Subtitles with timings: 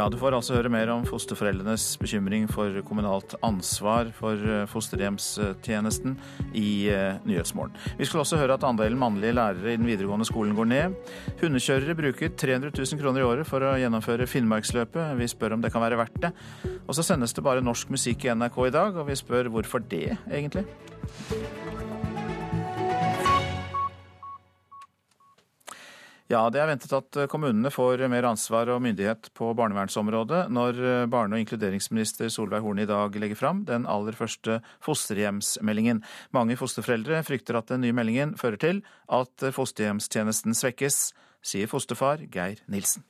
[0.00, 6.14] Ja, du får altså høre mer om fosterforeldrenes bekymring for kommunalt ansvar for eh, fosterhjemstjenesten
[6.56, 7.76] i eh, Nyhetsmorgen.
[7.98, 10.96] Vi skal også høre at andelen mannlige lærere i den videregående skolen går ned.
[11.42, 15.18] Hundekjørere bruker 300 000 kroner i året for å gjennomføre Finnmarksløpet.
[15.20, 16.32] Vi spør om det kan være verdt det.
[16.86, 19.84] Og så sendes det bare norsk musikk i NRK i dag, og vi spør hvorfor
[19.84, 20.64] det, egentlig.
[26.30, 30.78] Ja, det er ventet at kommunene får mer ansvar og myndighet på barnevernsområdet når
[31.10, 36.04] barne- og inkluderingsminister Solveig Horne i dag legger fram den aller første fosterhjemsmeldingen.
[36.30, 41.08] Mange fosterforeldre frykter at den nye meldingen fører til at fosterhjemstjenesten svekkes,
[41.42, 43.02] sier fosterfar Geir Nilsen.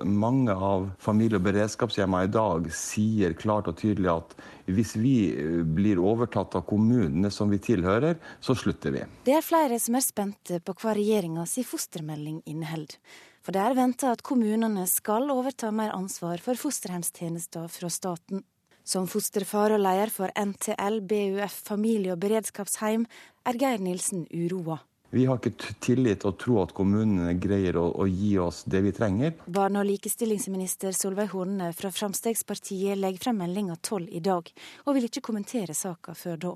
[0.00, 4.30] Mange av familie- og beredskapshjemmene i dag sier klart og tydelig at
[4.64, 9.02] hvis vi eh, blir overtatt av kommunene som vi tilhører, så slutter vi.
[9.26, 12.96] Det er flere som er spente på hva regjeringas fostermelding inneholder.
[13.44, 18.46] For det er venta at kommunene skal overta mer ansvar for fosterhjemstjenester fra staten.
[18.82, 23.04] Som fosterfar og leder for NTL BUF familie- og beredskapsheim
[23.46, 24.80] er Geir Nilsen uroa.
[25.14, 28.94] Vi har ikke tillit og tro at kommunene greier å, å, gi oss det vi
[28.96, 29.34] trenger.
[29.44, 34.48] Barne- og likestillingsminister Solveig Horne fra Fremskrittspartiet legger frem meldinga tolv i dag,
[34.86, 36.52] og vil ikke kommentere saka før da.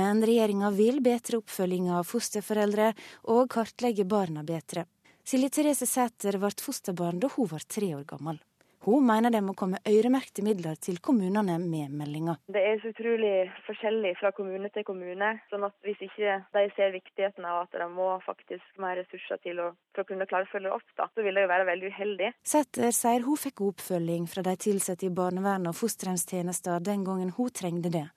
[0.00, 2.94] Men regjeringa vil bedre oppfølginga av fosterforeldre
[3.34, 4.86] og kartlegge barna bedre.
[5.20, 8.40] Silje Therese Sæter ble fosterbarn da hun var tre år gammel.
[8.82, 12.34] Hun mener det må komme øremerkede midler til kommunene med meldinga.
[12.50, 13.34] Det er så utrolig
[13.66, 15.28] forskjellig fra kommune til kommune.
[15.50, 19.60] sånn at hvis ikke de ser viktigheten av at de må faktisk mer ressurser til
[19.62, 21.92] å, for å kunne klare å følge opp, da, så vil det jo være veldig
[21.94, 22.32] uheldig.
[22.42, 27.54] Sæther sier hun fikk oppfølging fra de ansatte i barnevernet og fosterhjemstjenester den gangen hun
[27.54, 28.08] trengte det,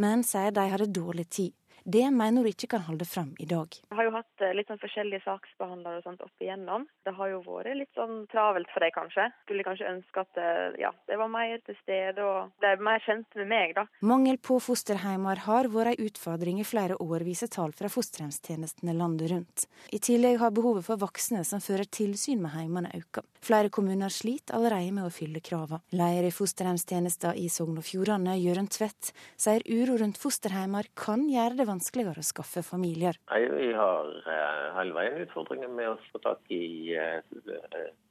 [0.00, 1.52] men sier de hadde dårlig tid.
[1.84, 3.68] Det mener hun ikke kan holde fram i dag.
[3.90, 6.86] Jeg har jo hatt eh, litt sånn forskjellige saksbehandlere og sånt opp igjennom.
[7.04, 9.26] Det har jo vært litt sånn travelt for dem, kanskje.
[9.44, 13.36] Skulle kanskje ønske at eh, ja, det var mer til stede og ble mer kjent
[13.36, 13.84] med meg, da.
[14.00, 19.34] Mangel på fosterheimer har vært en utfordring i flere år, viser tall fra fosterhjemstjenestene landet
[19.34, 19.66] rundt.
[19.92, 23.28] I tillegg har behovet for voksne som fører tilsyn med heimene økt.
[23.44, 25.82] Flere kommuner sliter allerede med å fylle kravene.
[25.92, 31.58] Leder i fosterhjemstjenesten i Sogn og Fjordane, Jørund Tvedt, sier uro rundt fosterheimer kan gjøre
[31.58, 33.18] det vanskeligere å skaffe familier.
[33.30, 37.20] Nei, Vi har uh, hele veien utfordringer med å få tak i uh,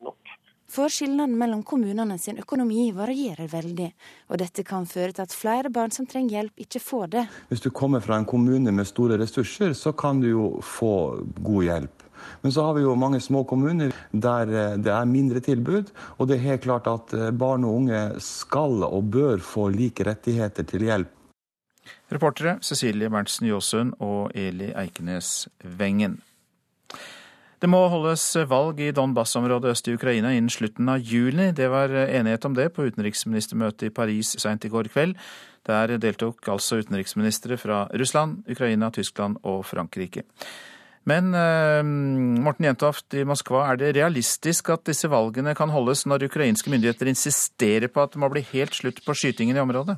[0.03, 0.37] nok.
[0.73, 3.89] For skillnaden mellom kommunene sin økonomi varierer veldig,
[4.31, 7.25] og dette kan føre til at flere barn som trenger hjelp, ikke får det.
[7.51, 10.95] Hvis du kommer fra en kommune med store ressurser, så kan du jo få
[11.43, 12.07] god hjelp.
[12.41, 14.49] Men så har vi jo mange små kommuner der
[14.81, 19.11] det er mindre tilbud, og det er helt klart at barn og unge skal og
[19.13, 21.11] bør få like rettigheter til hjelp.
[22.13, 25.47] Reportere Cecilie Berntsen Jåsund og Eli Eikenes
[25.79, 26.19] Wengen.
[27.63, 31.53] Det må holdes valg i Donbas-området øst i Ukraina innen slutten av juni.
[31.55, 35.15] Det var enighet om det på utenriksministermøtet i Paris seint i går kveld.
[35.63, 40.25] Der deltok altså utenriksministre fra Russland, Ukraina, Tyskland og Frankrike.
[41.07, 41.31] Men
[42.43, 47.11] Morten Jentoft i Moskva, er det realistisk at disse valgene kan holdes når ukrainske myndigheter
[47.11, 49.97] insisterer på at det må bli helt slutt på skytingen i området?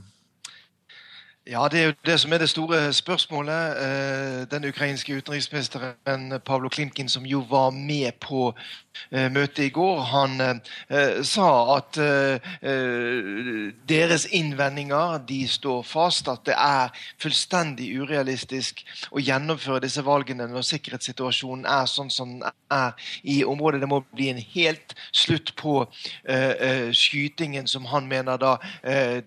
[1.47, 3.77] Ja, Det er jo det som er det store spørsmålet.
[4.51, 8.53] Den ukrainske utenriksministeren Pavlo Klimkin, som jo var med på
[9.11, 10.61] møtet i går, han
[11.23, 11.95] sa at
[13.89, 16.27] deres innvendinger de står fast.
[16.27, 16.89] At det er
[17.21, 23.81] fullstendig urealistisk å gjennomføre disse valgene når sikkerhetssituasjonen er sånn som den er i området.
[23.81, 25.83] Det må bli en helt slutt på
[26.91, 28.57] skytingen, som han mener da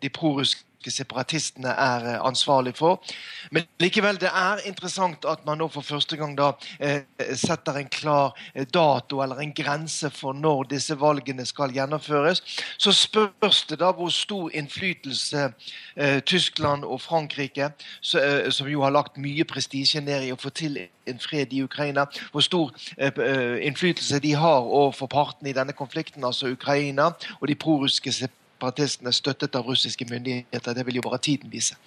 [0.02, 3.02] de prorussiske separatistene er ansvarlig for.
[3.50, 7.02] Men likevel, det er interessant at man nå for første gang da eh,
[7.34, 8.38] setter en klar
[8.74, 12.42] dato eller en grense for når disse valgene skal gjennomføres.
[12.78, 15.48] Så spørs det da hvor stor innflytelse
[15.96, 17.72] eh, Tyskland og Frankrike,
[18.14, 20.78] eh, som jo har lagt mye prestisje ned i å få til
[21.08, 26.52] en fred i Ukraina, hvor stor innflytelse de har overfor partene i denne konflikten, altså
[26.52, 30.74] Ukraina og de prorussiske separatistene separatistene støttet av russiske myndigheter.
[30.74, 31.78] Det vil jo bare tiden vise.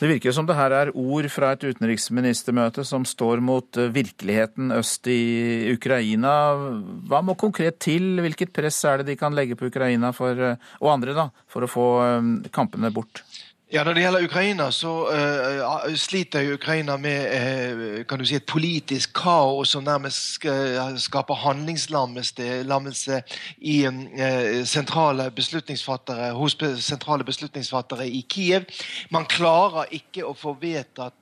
[0.00, 5.10] Det virker som det her er ord fra et utenriksministermøte som står mot virkeligheten øst
[5.12, 6.54] i Ukraina.
[7.10, 8.16] Hva må konkret til?
[8.24, 11.68] Hvilket press er det de kan legge på Ukraina for, og andre da, for å
[11.68, 11.86] få
[12.48, 13.20] kampene bort?
[13.72, 14.92] Ja, Når det gjelder Ukraina, så
[15.86, 21.34] uh, sliter Ukraina med uh, kan du si, et politisk kaos som nærmest uh, skaper
[21.38, 23.20] handlingslammelse
[23.60, 23.76] i
[24.66, 28.66] sentrale beslutningsfattere, hos sentrale beslutningsfattere i Kiev.
[29.10, 31.14] Man klarer ikke å få vedtatt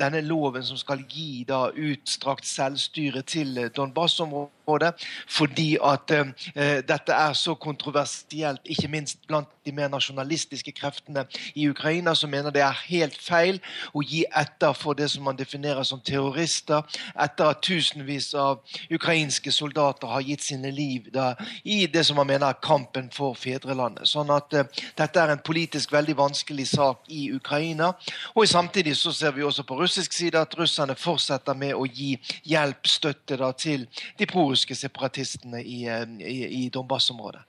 [0.00, 4.94] denne loven som skal gi da utstrakt selvstyre til Donbas-området området,
[5.28, 11.24] fordi at eh, dette er så kontroversielt, ikke minst blant de mer nasjonalistiske kreftene
[11.54, 13.60] i Ukraina, som mener det er helt feil
[13.94, 16.82] å gi etter for det som man definerer som terrorister,
[17.14, 18.60] etter at tusenvis av
[18.90, 21.34] ukrainske soldater har gitt sine liv da,
[21.64, 24.08] i det som man mener er kampen for fedrelandet.
[24.08, 24.66] Sånn at eh,
[24.98, 27.92] dette er en politisk veldig vanskelig sak i Ukraina.
[28.34, 32.16] Og samtidig så ser vi også på russisk side at russerne fortsetter med å gi
[32.48, 33.86] hjelp, støtte da, til
[34.18, 37.42] de prorussiske separatistene i, eh, i, i Donbas-området.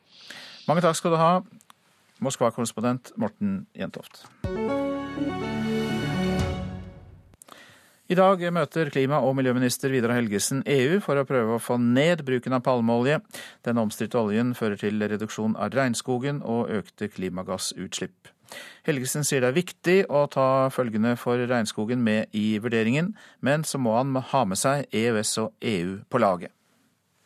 [0.67, 1.41] Mange takk skal du ha,
[2.23, 4.23] Moskva-korrespondent Morten Jentoft.
[8.07, 12.23] I dag møter klima- og miljøminister Vidar Helgesen EU for å prøve å få ned
[12.23, 13.19] bruken av palmeolje.
[13.65, 18.31] Den omstridte oljen fører til reduksjon av regnskogen og økte klimagassutslipp.
[18.85, 23.81] Helgesen sier det er viktig å ta følgene for regnskogen med i vurderingen, men så
[23.81, 26.53] må han ha med seg EØS og EU på laget.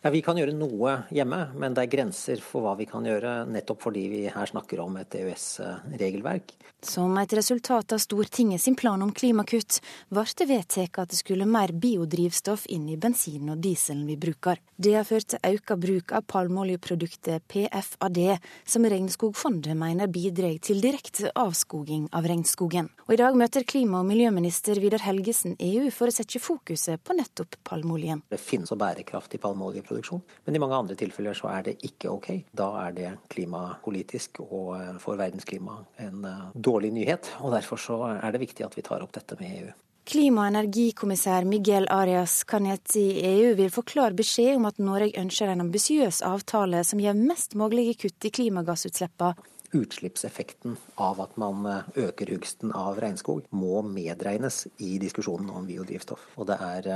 [0.08, 3.42] Ja, Vi kan gjøre noe hjemme, men det er grenser for hva vi kan gjøre,
[3.52, 6.54] nettopp fordi vi her snakker om et EØS-regelverk.
[6.80, 9.80] Som et resultat av Stortinget sin plan om klimakutt,
[10.14, 14.62] ble det vedtatt at det skulle mer biodrivstoff inn i bensinen og dieselen vi bruker.
[14.78, 18.20] Det har ført til økt bruk av palmeoljeproduktet PFAD,
[18.64, 22.92] som Regnskogfondet mener bidrar til direkte avskoging av regnskogen.
[23.08, 27.18] Og I dag møter klima- og miljøminister Vidar Helgesen EU for å sette fokuset på
[27.18, 28.22] nettopp palmeoljen.
[28.30, 29.97] Det finnes så bærekraftig palmeoljeproduksjon,
[30.46, 32.30] men i mange andre tilfeller så er det ikke ok.
[32.52, 37.34] Da er det klimapolitisk og for verdensklimaet en dårlig nyhet.
[37.42, 39.76] og Derfor så er det viktig at vi tar opp dette med EU.
[40.08, 45.20] Klima- og energikommissær Miguel Arias Cañete i EU vil få klar beskjed om at Norge
[45.20, 49.36] ønsker en ambisiøs avtale som gir mest mulige kutt i klimagassutslippene.
[49.76, 51.68] Utslippseffekten av at man
[52.00, 56.24] øker hugsten av regnskog må medregnes i diskusjonen om biodrivstoff.
[56.40, 56.88] Og det er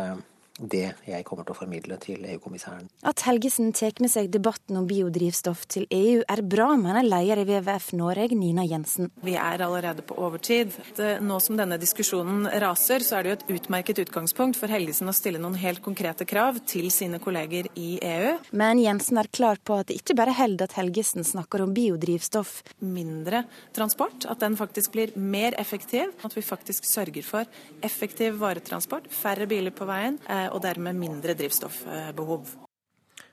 [0.69, 2.89] det jeg kommer til å formidle til EU-kommissæren.
[3.07, 7.45] At Helgesen tar med seg debatten om biodrivstoff til EU er bra, mener leder i
[7.47, 9.09] WWF Norge, Nina Jensen.
[9.25, 10.73] Vi er allerede på overtid.
[11.21, 15.15] Nå som denne diskusjonen raser, så er det jo et utmerket utgangspunkt for Helgesen å
[15.15, 18.35] stille noen helt konkrete krav til sine kolleger i EU.
[18.57, 22.61] Men Jensen er klar på at det ikke bare holder at Helgesen snakker om biodrivstoff.
[22.85, 23.43] Mindre
[23.75, 26.13] transport, at den faktisk blir mer effektiv.
[26.25, 30.19] At vi faktisk sørger for effektiv varetransport, færre biler på veien
[30.51, 32.56] og dermed mindre drivstoffbehov.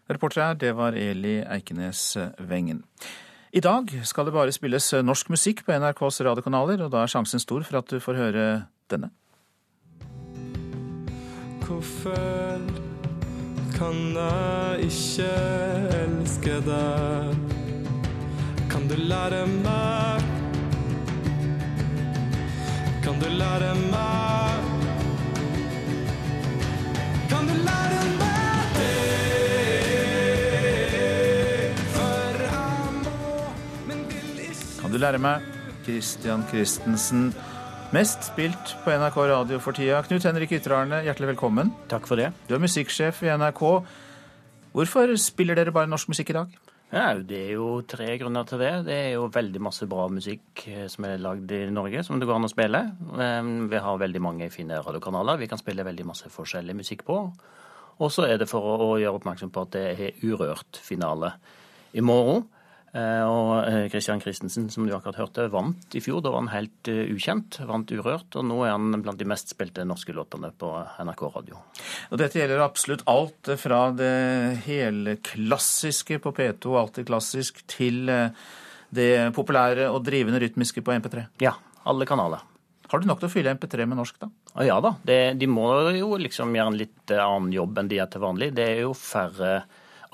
[0.09, 2.17] Reporter det var Eli Eikenes
[2.49, 2.85] Wengen.
[3.53, 7.41] I dag skal det bare spilles norsk musikk på NRKs radiokanaler, og da er sjansen
[7.41, 8.44] stor for at du får høre
[8.93, 9.11] denne.
[11.65, 12.61] Hvorfor
[13.76, 15.29] kan jeg ikke
[16.03, 17.37] elske deg?
[18.73, 20.25] Kan du lære meg?
[23.05, 24.77] Kan du lære meg?
[27.28, 28.94] Kan du lære meg det?
[31.94, 33.14] For jeg må,
[33.88, 35.46] men vil ikke Kan du lære meg?
[35.84, 37.30] Christian Christensen.
[37.92, 40.02] Mest spilt på NRK Radio for tida.
[40.04, 41.70] Knut Henrik Ytterarne, hjertelig velkommen.
[41.88, 42.32] Takk for det.
[42.48, 43.62] Du er musikksjef i NRK.
[44.76, 46.58] Hvorfor spiller dere bare norsk musikk i dag?
[46.88, 48.70] Ja, det er jo tre grunner til det.
[48.87, 52.29] Det er jo veldig masse bra musikk eh, som er lagd i Norge, som det
[52.29, 52.81] går an å spille.
[53.20, 57.18] Eh, vi har veldig mange fine radiokanaler vi kan spille veldig masse forskjellig musikk på.
[57.99, 61.35] Og så er det for å gjøre oppmerksom på at det er Urørt-finale
[61.92, 62.47] i morgen.
[62.97, 66.23] Eh, og Christian Christensen, som du akkurat hørte, vant i fjor.
[66.25, 67.61] Da var han helt ukjent.
[67.68, 68.30] Vant Urørt.
[68.38, 70.73] Og nå er han blant de mest spilte norske låtene på
[71.04, 71.62] NRK radio.
[72.12, 78.09] Og dette gjelder absolutt alt fra det hele klassiske på P2, alltid klassisk, til
[78.88, 81.26] det populære og drivende rytmiske på MP3?
[81.45, 81.54] Ja,
[81.88, 82.45] alle kanaler.
[82.88, 84.30] Har du nok til å fylle MP3 med norsk, da?
[84.64, 84.95] Ja da.
[85.04, 85.66] Det, de må
[85.99, 88.54] jo liksom gjøre en litt annen jobb enn de er til vanlig.
[88.57, 89.61] Det er jo færre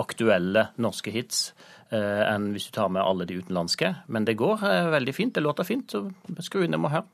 [0.03, 3.91] aktuelle norske hits eh, enn hvis du tar med alle de utenlandske.
[4.07, 5.35] Men det går eh, veldig fint.
[5.35, 6.07] Det låter fint, så
[6.45, 7.05] skru inn dem og hør.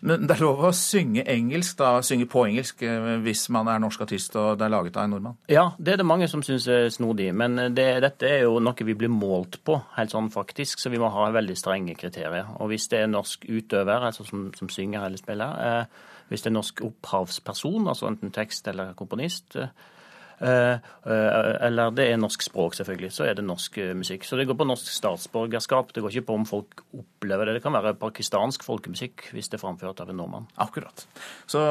[0.00, 2.80] Men det er lov å synge engelsk, da, synge på engelsk,
[3.26, 5.36] hvis man er norsk artist og det er laget av en nordmann?
[5.52, 7.28] Ja, det er det mange som syns er snodig.
[7.36, 11.00] Men det, dette er jo noe vi blir målt på, helt sånn faktisk, så vi
[11.02, 12.48] må ha veldig strenge kriterier.
[12.56, 16.50] Og hvis det er norsk utøver, altså som, som synger eller spiller, eh, hvis det
[16.50, 19.92] er norsk opphavsperson, altså enten tekst eller komponist, eh,
[20.40, 24.26] eller det er norsk språk, selvfølgelig, så er det norsk musikk.
[24.28, 25.94] Så det går på norsk statsborgerskap.
[25.96, 27.56] Det går ikke på om folk opplever det.
[27.56, 30.48] Det kan være pakistansk folkemusikk hvis det er framført av en nordmann.
[30.60, 31.06] Akkurat.
[31.48, 31.62] Så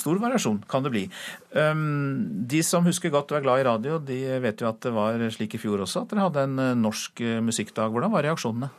[0.00, 1.04] stor variasjon kan det bli.
[1.54, 5.22] De som husker godt og er glad i radio, de vet jo at det var
[5.34, 7.94] slik i fjor også, at dere hadde en norsk musikkdag.
[7.94, 8.72] Hvordan var reaksjonene?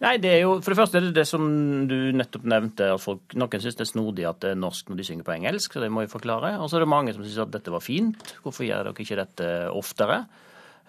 [0.00, 1.42] Nei, det er jo, For det første er det det som
[1.88, 5.00] du nettopp nevnte, at folk, noen syns det er snodig at det er norsk når
[5.00, 6.54] de synger på engelsk, så det må jeg forklare.
[6.56, 8.32] Og så er det mange som syns at dette var fint.
[8.40, 10.22] Hvorfor gjør dere ikke dette oftere?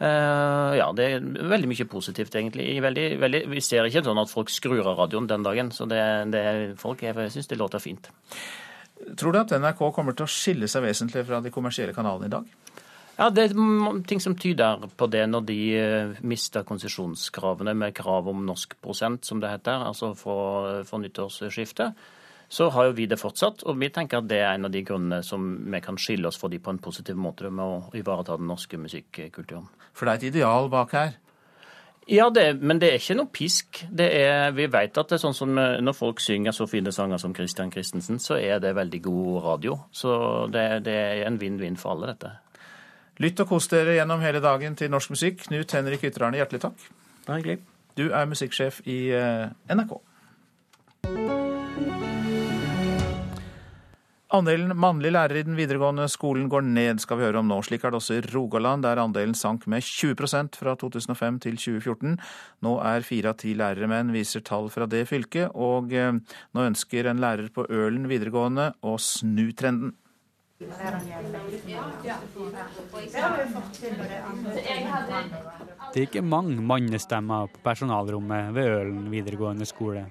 [0.01, 2.69] Uh, ja, det er veldig mye positivt, egentlig.
[2.81, 6.01] Veldig, veldig, vi ser ikke sånn at folk skrur av radioen den dagen, så det,
[6.33, 6.43] det,
[6.81, 8.07] folk syns det låter fint.
[9.19, 12.33] Tror du at NRK kommer til å skille seg vesentlig fra de kommersielle kanalene i
[12.33, 12.79] dag?
[13.21, 18.25] Ja, Det er ting som tyder på det når de uh, mister konsesjonskravene med krav
[18.31, 21.93] om norsk prosent, som det heter, altså for, for nyttårsskiftet.
[22.49, 24.81] Så har jo vi det fortsatt, og vi tenker at det er en av de
[24.83, 28.41] grunnene som vi kan skille oss for de på en positiv måte med å ivareta
[28.41, 29.69] den norske musikkulturen.
[29.93, 31.13] For det er et ideal bak her?
[32.09, 33.85] Ja, det, men det er ikke noe pisk.
[33.93, 37.37] Er, vi vet at det er sånn som når folk synger så fine sanger som
[37.37, 39.77] Christian Christensen, så er det veldig god radio.
[39.93, 40.15] Så
[40.51, 42.39] det, det er en vinn-vinn for alle, dette.
[43.21, 45.43] Lytt og kos dere gjennom hele dagen til norsk musikk.
[45.45, 46.87] Knut Henrik Ytterarne, hjertelig takk.
[47.27, 47.59] Hyggelig.
[47.99, 49.99] Du er musikksjef i eh, NRK.
[54.31, 57.59] Andelen mannlige lærere i den videregående skolen går ned, skal vi høre om nå.
[57.67, 62.15] Slik er det også i Rogaland, der andelen sank med 20% fra 2005 til 2014.
[62.63, 66.15] Nå er fire av ti lærere menn, viser tall fra det fylket, og eh,
[66.55, 69.93] nå ønsker en lærer på Ølen videregående å snu trenden.
[75.91, 80.05] Det er ikke mange mannestemmer på personalrommet ved Ølen videregående skole.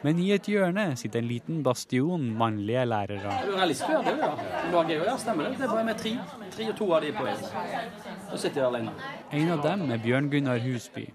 [0.00, 3.34] Men i et hjørne sitter en liten bastion mannlige lærere.
[3.44, 4.16] Du er litt spør, å gjøre
[4.88, 5.10] det, ja.
[5.10, 5.58] ja, stemmer det.
[5.58, 6.12] Det er bare med tre.
[6.54, 7.34] Tre og to av de på vei.
[8.30, 8.94] Så sitter jeg alene.
[9.36, 11.10] En av dem er Bjørn Gunnar Husby.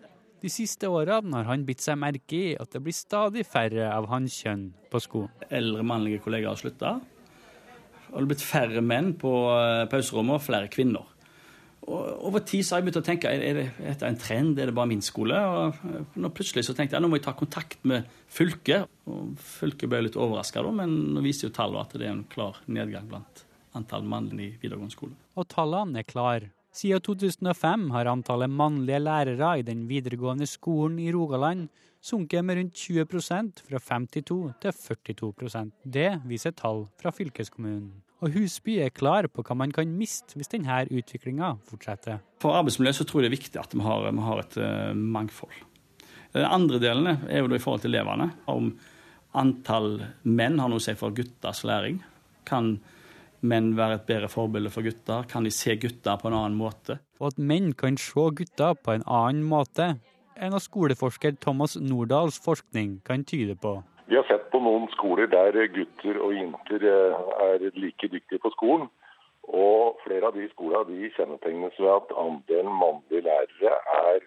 [0.46, 4.06] De siste årene har han bitt seg merke i at det blir stadig færre av
[4.12, 5.34] hans kjønn på skolen.
[5.50, 7.00] Eldre mannlige kollegaer har slutta.
[8.16, 11.04] Og det har blitt færre menn på eh, pauserommet og flere kvinner.
[11.86, 14.58] Og over tid så har jeg begynt å tenke er det, er dette en trend,
[14.58, 15.38] er det bare min skole?
[15.38, 18.88] Og nå plutselig så tenkte jeg nå må jeg ta kontakt med fylket.
[19.12, 22.58] Og fylket ble litt overraska, men nå viser jo tallene at det er en klar
[22.66, 23.44] nedgang blant
[23.76, 25.18] antall mannlige i videregående skole.
[25.36, 26.54] Og tallene er klare.
[26.76, 31.70] Siden 2005 har antallet mannlige lærere i den videregående skolen i Rogaland
[32.04, 38.05] sunket med rundt 20% fra 52 til 42% Det viser tall fra fylkeskommunen.
[38.24, 42.22] Og Husby er klar på hva man kan miste hvis denne utviklinga fortsetter.
[42.42, 44.92] For arbeidsmiljøet så tror jeg det er viktig at vi har, vi har et uh,
[44.96, 45.56] mangfold.
[46.36, 48.30] Den andre delen er jo da i forhold til elevene.
[48.52, 48.74] Om
[49.40, 52.02] antall menn har noe å si for gutters læring.
[52.48, 52.78] Kan
[53.46, 55.28] menn være et bedre forbilde for gutter?
[55.32, 57.00] Kan de se gutter på en annen måte?
[57.20, 59.96] Og at menn kan se gutter på en annen måte,
[60.36, 63.78] er noe skoleforsker Thomas Nordahls forskning kan tyde på.
[64.06, 68.54] Vi har sett på noen skoler der gutter og jenter eh, er like dyktige på
[68.54, 68.90] skolen.
[69.46, 74.26] Og flere av de skolene kjennetegnes ved at andelen mannlige lærere er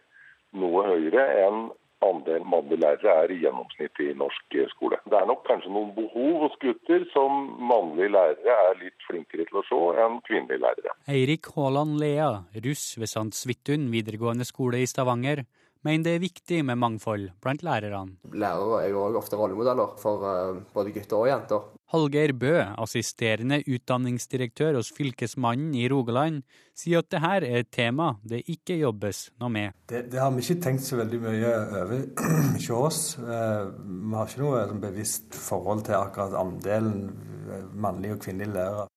[0.58, 1.68] noe høyere enn
[2.06, 4.98] andelen mannlige lærere er i gjennomsnitt i norsk skole.
[5.10, 9.60] Det er nok kanskje noen behov hos gutter som mannlige lærere er litt flinkere til
[9.60, 10.94] å se enn kvinnelige lærere.
[11.10, 12.30] Eirik Haaland Lea,
[12.66, 13.34] russ ved St.
[13.34, 15.42] Svithun videregående skole i Stavanger,
[15.88, 18.18] mener det er viktig med mangfold blant lærerne.
[18.36, 21.66] Lærere er jo ofte rollemodeller for uh, både gutter og jenter.
[21.88, 26.42] Hallgeir Bø, assisterende utdanningsdirektør hos Fylkesmannen i Rogaland,
[26.76, 29.78] sier at dette er et tema det ikke jobbes noe med.
[29.88, 32.04] Det, det har vi ikke tenkt så veldig mye over
[32.58, 33.02] hos oss.
[33.22, 37.08] Uh, vi har ikke noe sånn bevisst forhold til akkurat andelen
[37.48, 38.88] eh, mannlige og kvinnelige lærere.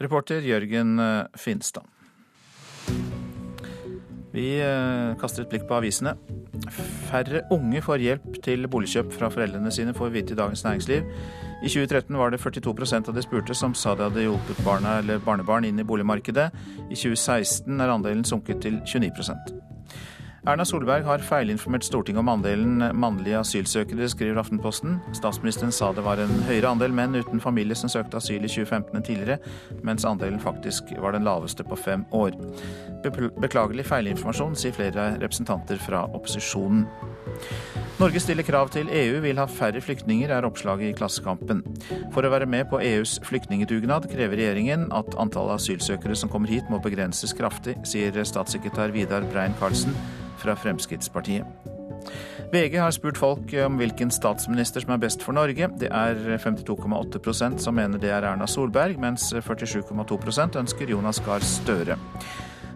[0.00, 0.96] Reporter Jørgen
[1.36, 1.84] Finstad.
[4.34, 6.14] Vi eh, kaster et blikk på avisene.
[7.10, 11.08] Færre unge får hjelp til boligkjøp fra foreldrene sine, får vite i Dagens Næringsliv.
[11.60, 15.20] I 2013 var det 42% av de spurte som sa de hadde hjulpet barna eller
[15.24, 16.50] barnebarn inn i boligmarkedet.
[16.88, 19.69] I 2016 er andelen sunket til 29
[20.48, 24.94] Erna Solberg har feilinformert Stortinget om andelen mannlige asylsøkere, skriver Aftenposten.
[25.12, 28.96] Statsministeren sa det var en høyere andel menn uten familie som søkte asyl i 2015
[28.96, 29.36] enn tidligere,
[29.84, 32.32] mens andelen faktisk var den laveste på fem år.
[33.04, 36.86] Beklagelig feilinformasjon, sier flere representanter fra opposisjonen.
[38.00, 41.60] Norge stiller krav til EU, vil ha færre flyktninger, er oppslaget i Klassekampen.
[42.14, 46.70] For å være med på EUs flyktningedugnad krever regjeringen at antallet asylsøkere som kommer hit
[46.72, 49.92] må begrenses kraftig, sier statssekretær Vidar Brein Karlsen
[50.40, 51.44] fra Fremskrittspartiet.
[52.50, 55.68] VG har spurt folk om hvilken statsminister som er best for Norge.
[55.78, 62.00] Det er 52,8% som mener det er Erna Solberg, mens 47,2% ønsker Jonas Gahr Støre.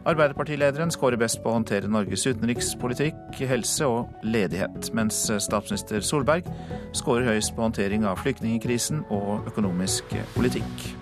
[0.05, 6.51] Arbeiderpartilederen skårer best på å håndtere Norges utenrikspolitikk, helse og ledighet, mens statsminister Solberg
[6.97, 10.93] skårer høyest på håndtering av flyktningkrisen og økonomisk politikk.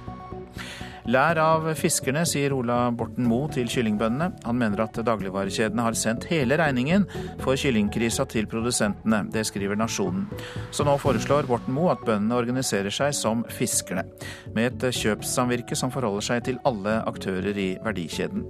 [1.10, 4.28] Lær av fiskerne, sier Ola Borten Moe til kyllingbøndene.
[4.46, 7.08] Han mener at dagligvarekjedene har sendt hele regningen
[7.42, 9.24] for kyllingkrisa til produsentene.
[9.34, 10.28] Det skriver Nasjonen.
[10.70, 14.06] Så nå foreslår Borten Moe at bøndene organiserer seg som fiskerne,
[14.54, 18.46] med et kjøpssamvirke som forholder seg til alle aktører i verdikjeden.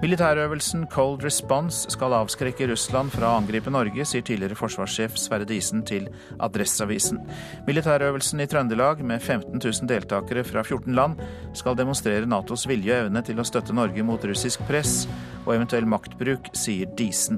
[0.00, 5.82] Militærøvelsen Cold Response skal avskrekke Russland fra å angripe Norge, sier tidligere forsvarssjef Sverre Disen
[5.84, 6.06] til
[6.40, 7.20] Adresseavisen.
[7.66, 11.20] Militærøvelsen i Trøndelag, med 15 000 deltakere fra 14 land,
[11.52, 15.04] skal demonstrere Natos vilje og evne til å støtte Norge mot russisk press
[15.44, 17.36] og eventuell maktbruk, sier Disen.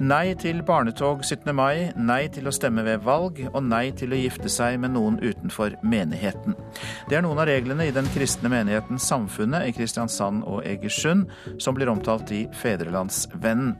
[0.00, 1.50] Nei til barnetog 17.
[1.52, 5.18] mai, nei til å stemme ved valg og nei til å gifte seg med noen
[5.20, 6.54] utenfor menigheten.
[7.10, 11.28] Det er noen av reglene i den kristne menigheten Samfunnet i Kristiansand og Egersund,
[11.60, 13.74] som blir omtalt i Fedrelandsvennen.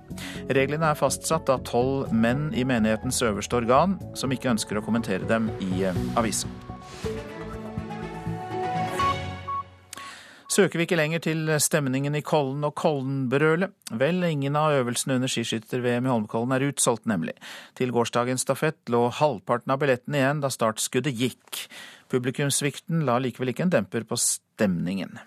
[0.53, 5.25] Reglene er fastsatt av tolv menn i menighetens øverste organ, som ikke ønsker å kommentere
[5.31, 6.05] dem i eh,
[10.51, 13.71] Søker vi ikke lenger til stemningen i Kollen og Kollenbrølet?
[14.01, 17.37] Vel, ingen av øvelsene under skiskytter-VM i Holmenkollen er utsolgt, nemlig.
[17.79, 21.61] Til gårsdagens stafett lå halvparten av billettene igjen da startskuddet gikk.
[22.11, 25.21] Publikumssvikten la likevel ikke en demper på stemningen.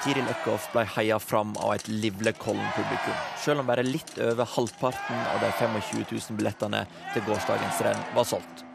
[0.00, 5.20] Tiril Eckhoff ble heia fram av et livlig Kollen-publikum, selv om bare litt over halvparten
[5.34, 8.69] av de 25 000 billettene til gårsdagens renn var solgt.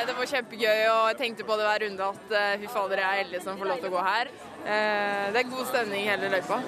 [0.00, 3.00] Eh, Det var kjempegøy, og jeg tenkte på det hver runde at eh, fy fader,
[3.02, 4.30] jeg er heldig som får lov til å gå her.
[4.64, 6.60] Eh, Det er god stemning i hele løypa.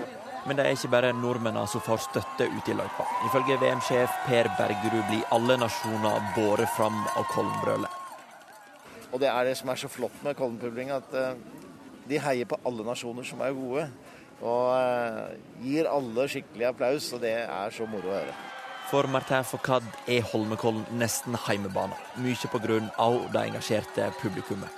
[0.47, 3.07] Men det er ikke bare nordmennene som får støtte ute i løypa.
[3.29, 8.01] Ifølge VM-sjef Per Bergerud blir alle nasjoner båret fram av Kollenbrølet.
[9.13, 11.37] Og det er det som er så flott med Kollen-publikum, at
[12.09, 13.87] de heier på alle nasjoner som er gode.
[14.43, 18.35] Og gir alle skikkelig applaus, og det er så moro å høre.
[18.93, 22.81] For Martin Fourcade er Holmenkollen nesten heimebane, mye pga.
[23.33, 24.69] det engasjerte publikummet.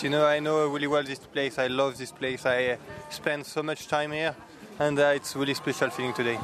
[0.00, 1.58] You know, I know really well this place.
[1.58, 2.46] I love this place.
[2.46, 2.76] I uh,
[3.10, 4.36] spend so much time here,
[4.78, 6.38] and uh, it's really special feeling today.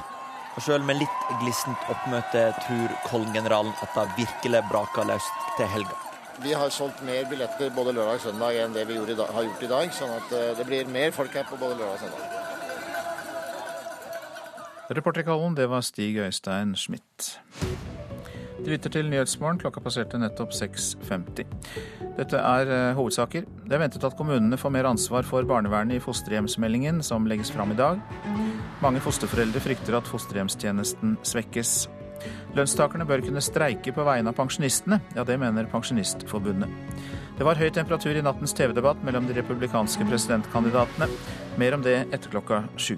[0.56, 5.94] Og Sjøl med litt glissent oppmøte tror Kollen-generalen at det virkelig braker løst til helga.
[6.42, 9.46] Vi har solgt mer billetter både lørdag og søndag enn det vi i dag, har
[9.46, 12.00] gjort i dag, sånn at eh, det blir mer folk her på både lørdag og
[12.08, 12.41] søndag.
[14.92, 17.38] Reporter i Kallen, det var Stig Øystein Schmidt.
[18.62, 19.58] Du lytter til Nyhetsmorgen.
[19.58, 21.46] Klokka passerte nettopp 6.50.
[22.18, 23.46] Dette er eh, hovedsaker.
[23.64, 27.72] Det er ventet at kommunene får mer ansvar for barnevernet i fosterhjemsmeldingen som legges fram
[27.72, 28.02] i dag.
[28.84, 31.72] Mange fosterforeldre frykter at fosterhjemstjenesten svekkes.
[32.54, 35.00] Lønnstakerne bør kunne streike på vegne av pensjonistene.
[35.16, 36.70] Ja, det mener Pensjonistforbundet.
[37.38, 41.10] Det var høy temperatur i nattens TV-debatt mellom de republikanske presidentkandidatene.
[41.58, 42.94] Mer om det etter klokka sju.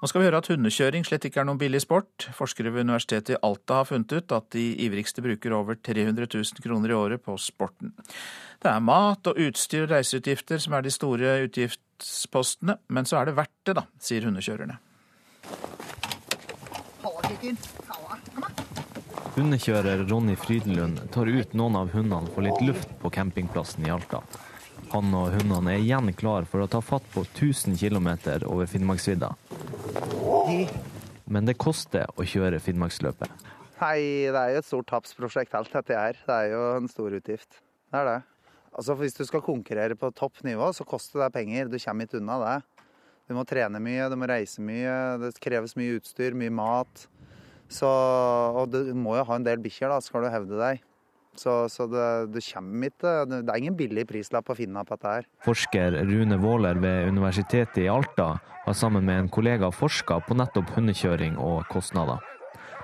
[0.00, 2.24] Nå skal vi høre at hundekjøring slett ikke er noen billig sport.
[2.32, 6.64] Forskere ved Universitetet i Alta har funnet ut at de ivrigste bruker over 300 000
[6.64, 7.92] kroner i året på sporten.
[8.64, 13.28] Det er mat og utstyr og reiseutgifter som er de store utgiftspostene, men så er
[13.28, 14.78] det verdt det, da, sier hundekjørerne.
[19.36, 24.24] Hundekjører Ronny Frydenlund tar ut noen av hundene for litt luft på campingplassen i Alta.
[24.90, 28.08] Han og hundene er igjen klar for å ta fatt på 1000 km
[28.50, 29.30] over Finnmarksvidda.
[31.30, 33.30] Men det koster å kjøre Finnmarksløpet.
[33.80, 36.18] Nei, det er jo et stort tapsprosjekt alt dette her.
[36.26, 37.62] Det er jo en stor utgift.
[37.90, 38.18] Det er det.
[38.74, 41.70] Altså Hvis du skal konkurrere på topp nivå, så koster det penger.
[41.70, 42.58] Du kommer ikke unna det.
[43.30, 47.06] Du må trene mye, du må reise mye, det kreves mye utstyr, mye mat.
[47.70, 50.82] Så, og du må jo ha en del bikkjer, da, skal du hevde deg.
[51.40, 55.14] Så, så det, det, kommer ikke Det er ingen billig prislapp å finne på dette
[55.14, 55.28] her.
[55.46, 58.34] Forsker Rune Våler ved Universitetet i Alta
[58.66, 62.20] har sammen med en kollega forska på nettopp hundekjøring og kostnader.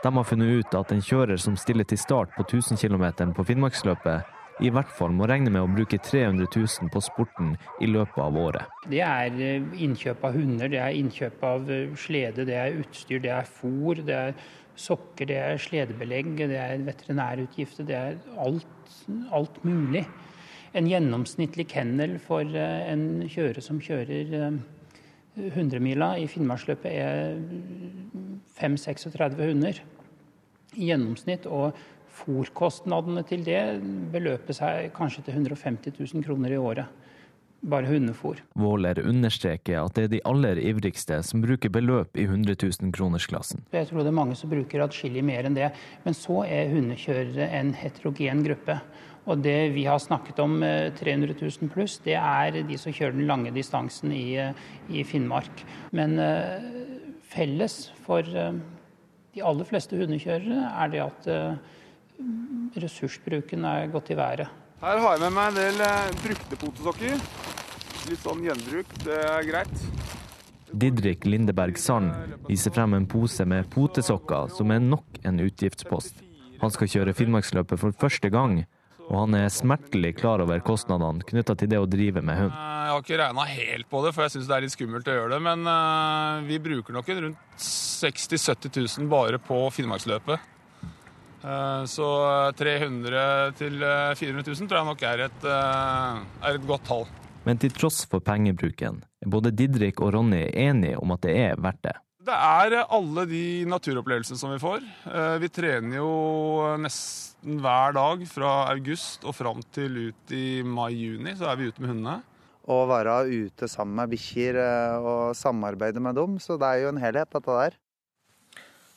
[0.02, 3.44] De har funnet ut at en kjører som stiller til start på 1000 km på
[3.44, 8.20] Finnmarksløpet, i hvert fall må regne med å bruke 300 000 på sporten i løpet
[8.24, 8.76] av året.
[8.88, 13.20] Det er eh, innkjøp av hunder, det er innkjøp av eh, slede, det er utstyr,
[13.24, 14.38] det er fôr, det er
[14.76, 18.94] sokker, det er sledebelegg, det er veterinærutgifter, det er alt,
[19.36, 20.06] alt mulig.
[20.76, 24.56] En gjennomsnittlig kennel for eh, en kjører som kjører
[25.36, 27.36] 100-mila i Finnmarksløpet er
[28.56, 29.82] 5-36 hunder
[30.76, 31.44] i gjennomsnitt.
[31.44, 31.76] og
[32.16, 33.60] Fôrkostnadene til det
[34.12, 37.02] beløper seg kanskje til 150 000 kroner i året.
[37.66, 38.38] Bare hundefôr.
[38.54, 43.64] Våler understreker at det er de aller ivrigste som bruker beløp i 100 000-kronersklassen.
[43.72, 45.72] Jeg tror det er mange som bruker atskillig mer enn det.
[46.04, 48.78] Men så er hundekjørere en heterogen gruppe.
[49.26, 53.26] Og det vi har snakket om, 300 000 pluss, det er de som kjører den
[53.26, 54.38] lange distansen i,
[54.92, 55.64] i Finnmark.
[55.96, 56.60] Men uh,
[57.26, 58.22] felles for
[59.36, 61.74] de aller fleste hundekjørere er det at eh,
[62.76, 64.50] ressursbruken er gått i været.
[64.82, 67.22] Her har jeg med meg en del eh, brukte potesokker.
[68.06, 69.86] Litt sånn gjenbruk, det er greit.
[70.76, 72.12] Didrik Lindeberg Sand
[72.48, 76.20] viser frem en pose med potesokker, som er nok en utgiftspost.
[76.60, 78.64] Han skal kjøre Finnmarksløpet for første gang,
[79.06, 82.52] og han er smertelig klar over kostnadene knytta til det å drive med hund.
[82.56, 85.16] Jeg har ikke regna helt på det, for jeg syns det er litt skummelt å
[85.16, 85.40] gjøre det.
[85.46, 90.52] Men eh, vi bruker nok rundt 60 000-70 000 bare på Finnmarksløpet.
[91.46, 92.06] Eh, så
[92.58, 97.06] 300 til eh, 400 000 tror jeg nok er et, eh, er et godt tall.
[97.46, 101.62] Men til tross for pengebruken er både Didrik og Ronny enige om at det er
[101.62, 101.94] verdt det.
[102.26, 104.82] Det er alle de naturopplevelsene som vi får.
[105.06, 106.10] Eh, Vi trener jo
[106.82, 111.84] nesten hver dag fra august og fram til ut i mai-juni, så er vi ute
[111.84, 112.18] med hundene.
[112.66, 114.56] Å være ute sammen med bikkjer
[114.98, 117.76] og samarbeide med dem, så det er jo en helhet, dette der.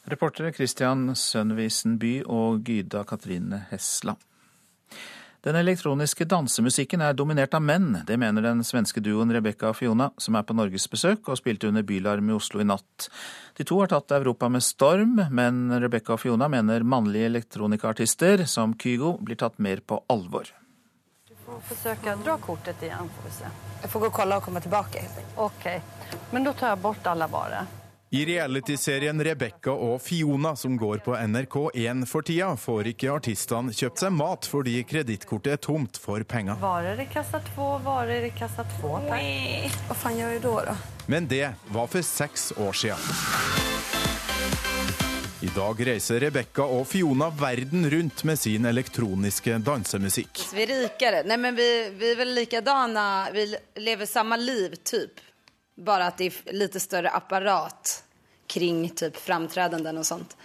[0.10, 4.16] Reportere Christian Sønnevisen By og Gyda Katrine Hesla.
[5.46, 7.94] Den elektroniske dansemusikken er dominert av menn.
[8.08, 11.86] Det mener den svenske duoen Rebekka og Fiona, som er på norgesbesøk og spilte under
[11.86, 13.08] Bylarm i Oslo i natt.
[13.56, 18.74] De to har tatt Europa med storm, men Rebekka og Fiona mener mannlige elektronikaartister som
[18.82, 20.50] Kygo blir tatt mer på alvor.
[21.30, 23.58] Du får forsøke å dra kortet igjen, får vi se.
[23.84, 25.06] Jeg får gå og kolla og komme tilbake.
[25.38, 25.70] Ok,
[26.34, 27.79] men da tar jeg bort alle varor.
[28.12, 34.02] I realityserien Rebekka og Fiona, som går på NRK1 for tida, får ikke artistene kjøpt
[34.02, 36.58] seg mat fordi kredittkortet er tomt for penger.
[36.58, 38.96] Varer i kassa to, varer i kassa to.
[39.06, 40.76] Hva faen gjør gör da, då då?
[41.06, 42.98] Men det var for seks år sia.
[45.46, 50.48] I dag reiser Rebekka og Fiona verden rundt med sin elektroniske dansemusikk.
[50.54, 51.22] Vi er rikere.
[51.30, 53.30] Nei, men vi, vi er vel likadana.
[53.38, 53.52] Vi
[53.86, 55.22] lever samme liv, typ.
[55.80, 58.04] Bara at det er litt større apparat
[58.48, 60.38] kring typ framträdanden och sånt.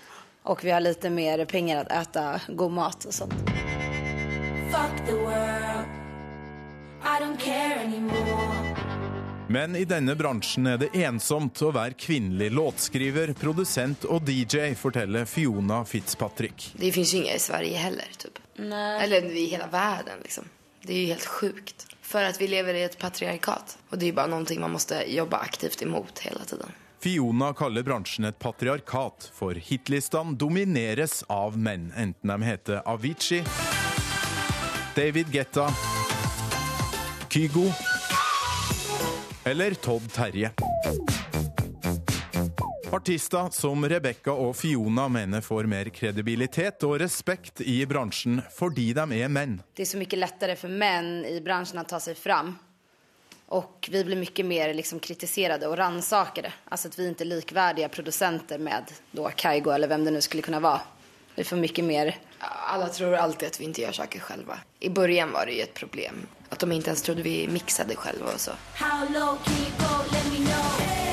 [0.42, 3.34] Och vi har litt mer pengar att äta god mat och sånt.
[4.70, 5.86] Fuck the world.
[7.02, 7.74] I don't care.
[9.48, 15.28] Men i denne bransjen er det ensomt å være kvinnelig låtskriver, produsent og DJ, forteller
[15.28, 16.70] Fiona Fitzpatrick.
[16.80, 18.40] Det fins ingen i Sverige heller, typ.
[18.58, 20.48] Eller i hele verden, liksom.
[20.82, 21.86] Det er jo helt sjukt.
[22.04, 23.78] För att vi lever i ett patriarkat.
[23.88, 26.72] Och det är bare någonting man måste jobba aktivt emot hela tiden.
[27.00, 33.44] Fiona kaller bransjen et patriarkat, for hitlistene domineres av menn, enten de heter Avicii,
[34.94, 35.68] David Guetta,
[37.28, 37.72] Kygo
[39.44, 40.50] eller Todd Terje.
[42.94, 49.18] Artister som Rebekka og Fiona mener får mer kredibilitet og respekt i bransjen fordi de
[49.18, 49.56] er menn.
[49.74, 52.52] Det er så mye lettere for menn i bransjen å ta seg fram.
[53.58, 56.46] Og vi blir mye mer liksom kritisert og ransaket.
[56.70, 60.46] Altså at vi ikke er likeverdige produsenter med då Kaigo eller hvem det nå skulle
[60.46, 60.86] kunne være.
[61.34, 62.14] Vi får mye mer
[62.70, 64.52] Alle tror alltid at vi ikke gjør saker selv.
[64.80, 66.26] I begynnelsen var det jo et problem.
[66.50, 68.22] at de ikke ens trodde vi mikset selv.
[68.22, 68.52] og så.
[68.74, 70.04] How low can you go?
[70.12, 71.03] Let me know.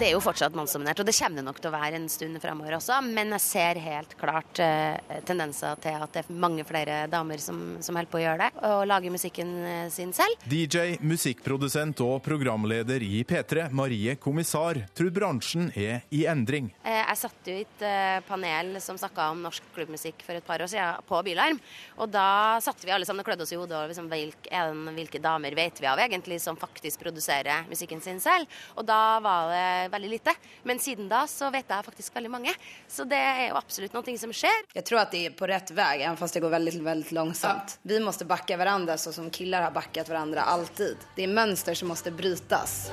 [0.00, 2.38] Det er jo fortsatt mannsdominert, og det kommer det nok til å være en stund
[2.40, 3.02] fremover også.
[3.04, 4.94] Men jeg ser helt klart eh,
[5.28, 8.62] tendenser til at det er mange flere damer som, som holder på å gjøre det,
[8.64, 10.46] og lager musikken eh, sin selv.
[10.48, 16.72] DJ, musikkprodusent og programleder i P3, Marie Kommissar, tror bransjen er i endring.
[16.80, 20.64] Eh, jeg satt jo et eh, panel som snakka om norsk klubbmusikk for et par
[20.64, 21.60] år siden på Bylarm.
[22.00, 24.64] Og da satt vi alle sammen og klødde oss i hodet over liksom, hvilke,
[24.96, 28.48] hvilke damer vet vi av egentlig som faktisk produserer musikken sin selv.
[28.80, 30.34] Og da var det veldig lite.
[30.68, 32.54] Men siden da så vet jeg faktisk veldig mange.
[32.88, 34.64] Så det er jo absolutt noe som skjer.
[34.74, 37.76] Jeg tror at det er på rett vei, selv fast det går veldig, veldig langsomt.
[37.76, 37.92] Ja.
[37.94, 41.08] Vi må bakke hverandre så som gutter har bakket hverandre alltid.
[41.16, 42.90] Det er mønster som må brytes.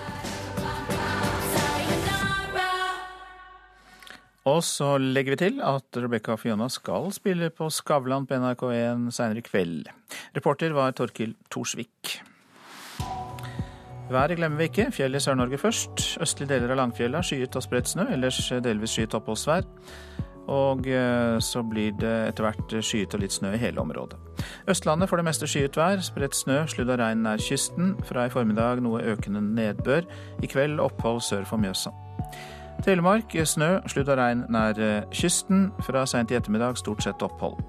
[4.47, 9.10] Og så legger vi til at Rebekka og Fiona skal spille på Skavlan på NRK1
[9.12, 9.89] senere i kveld.
[10.38, 12.19] Reporter var Torkil Thorsvik.
[14.10, 14.91] Været glemmer vi ikke.
[14.91, 16.17] Fjell i Sør-Norge først.
[16.22, 19.67] Østlige deler av Langfjella skyet og spredt snø, ellers delvis skyet oppholdsvær.
[20.48, 24.15] Og eh, så blir det etter hvert skyet og litt snø i hele området.
[24.72, 26.00] Østlandet får det meste skyet vær.
[26.00, 27.98] Spredt snø, sludd og regn nær kysten.
[28.08, 30.08] Fra i formiddag noe økende nedbør.
[30.39, 31.91] I kveld opphold sør for Mjøsa.
[32.86, 35.74] Telemark snø, sludd og regn nær eh, kysten.
[35.84, 37.60] Fra seint i ettermiddag stort sett opphold.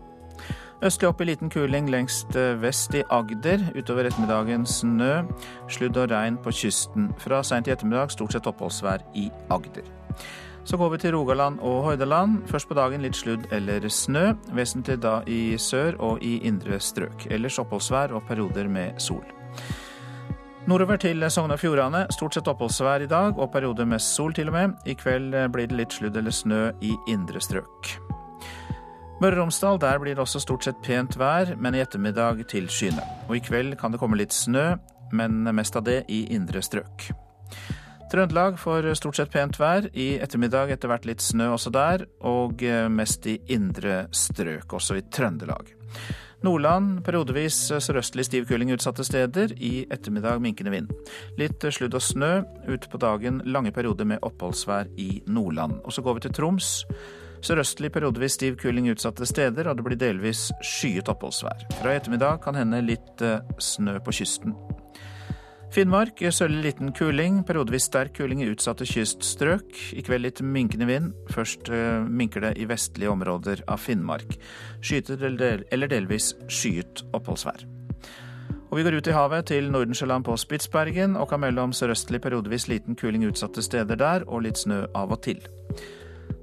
[0.79, 3.65] Østlig opp i liten kuling lengst eh, vest i Agder.
[3.75, 5.25] Utover ettermiddagen snø,
[5.67, 7.09] sludd og regn på kysten.
[7.19, 9.89] Fra seint i ettermiddag stort sett oppholdsvær i Agder.
[10.69, 12.45] Så går vi til Rogaland og Hordaland.
[12.47, 14.37] Først på dagen litt sludd eller snø.
[14.55, 17.27] Vesentlig da i sør og i indre strøk.
[17.27, 19.25] Ellers oppholdsvær og perioder med sol.
[20.69, 22.05] Nordover til Sogn og Fjordane.
[22.15, 24.79] Stort sett oppholdsvær i dag, og perioder med sol til og med.
[24.87, 28.08] I kveld blir det litt sludd eller snø i indre strøk.
[29.19, 32.69] Møre og Romsdal, der blir det også stort sett pent vær, men i ettermiddag til
[32.71, 33.03] skyene.
[33.27, 34.77] Og i kveld kan det komme litt snø,
[35.11, 37.09] men mest av det i indre strøk.
[38.13, 39.91] Trøndelag får stort sett pent vær.
[39.91, 42.63] I ettermiddag etter hvert litt snø også der, og
[42.95, 45.75] mest i indre strøk, også i Trøndelag.
[46.47, 49.51] Nordland periodevis sørøstlig stiv kuling utsatte steder.
[49.59, 50.93] I ettermiddag minkende vind.
[51.41, 52.45] Litt sludd og snø.
[52.71, 55.81] Ute på dagen lange perioder med oppholdsvær i Nordland.
[55.83, 56.77] Og så går vi til Troms.
[57.45, 61.69] Sørøstlig periodevis stiv kuling utsatte steder, og det blir delvis skyet oppholdsvær.
[61.79, 64.57] Fra i ettermiddag kan hende litt eh, snø på kysten.
[65.69, 69.69] Finnmark sørlig liten kuling, periodevis sterk kuling i utsatte kyststrøk.
[69.93, 71.11] I kveld litt minkende vind.
[71.35, 74.39] Først eh, minker det i vestlige områder av Finnmark.
[74.81, 77.67] Skyet eller delvis skyet oppholdsvær.
[78.69, 82.21] Og vi går ut i havet til Nordensjøland på Spitsbergen og kan melde om sørøstlig
[82.25, 85.41] periodevis liten kuling utsatte steder der, og litt snø av og til.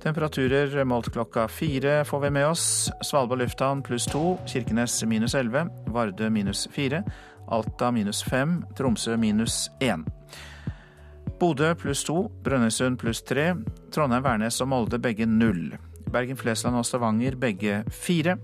[0.04, 2.92] Temperaturer målt klokka fire får vi med oss.
[3.02, 7.04] Svalbard lufthavn pluss to, Kirkenes minus elleve, Vardø minus fire.
[7.48, 10.06] Alta minus fem, Tromsø minus én.
[11.40, 13.54] Bodø pluss to, Brønnøysund pluss tre,
[13.92, 15.76] Trondheim, Værnes og Molde begge null.
[16.12, 18.38] Bergen, Flesland og Stavanger begge fire.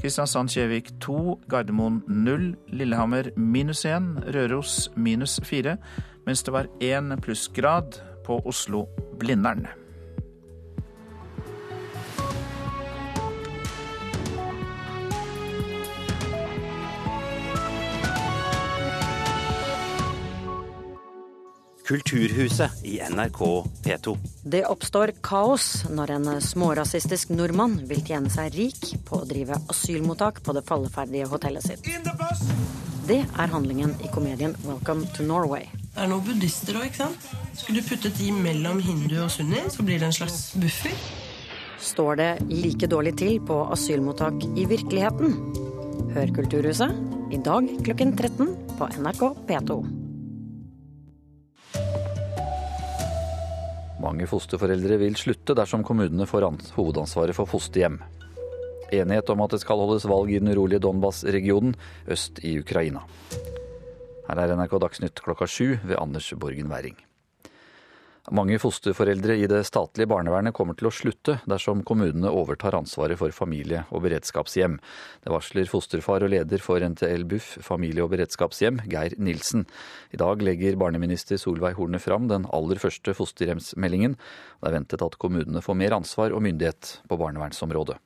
[0.00, 5.76] Kristiansand, Kjevik to, Gardermoen null, Lillehammer minus én, Røros minus fire,
[6.26, 9.68] mens det var én plussgrad på Oslo-Blindern.
[21.86, 24.16] Kulturhuset i NRK P2.
[24.42, 30.40] Det oppstår kaos når en smårasistisk nordmann vil tjene seg rik på å drive asylmottak
[30.42, 31.86] på det falleferdige hotellet sitt.
[33.06, 35.68] Det er handlingen i komedien Welcome to Norway.
[35.92, 37.28] Det er noen buddhister òg, ikke sant?
[37.54, 40.96] Skulle du puttet de mellom hindu og sunni, så blir det en slags buffer.
[41.78, 45.38] Står det like dårlig til på asylmottak i virkeligheten?
[46.16, 49.78] Hør Kulturhuset i dag klokken 13 på NRK P2.
[54.06, 57.98] Mange fosterforeldre vil slutte dersom kommunene får hovedansvaret for fosterhjem.
[58.94, 61.74] Enighet om at det skal holdes valg i den urolige Donbas-regionen
[62.06, 63.02] øst i Ukraina.
[64.28, 67.05] Her er NRK Dagsnytt klokka sju ved Anders Borgen Werring.
[68.34, 73.30] Mange fosterforeldre i det statlige barnevernet kommer til å slutte dersom kommunene overtar ansvaret for
[73.30, 74.80] familie- og beredskapshjem.
[75.22, 79.62] Det varsler fosterfar og leder for NTL Buff familie- og beredskapshjem, Geir Nilsen.
[80.10, 84.18] I dag legger barneminister Solveig Horne fram den aller første fosterhjemsmeldingen.
[84.18, 88.00] Det er ventet at kommunene får mer ansvar og myndighet på barnevernsområdet.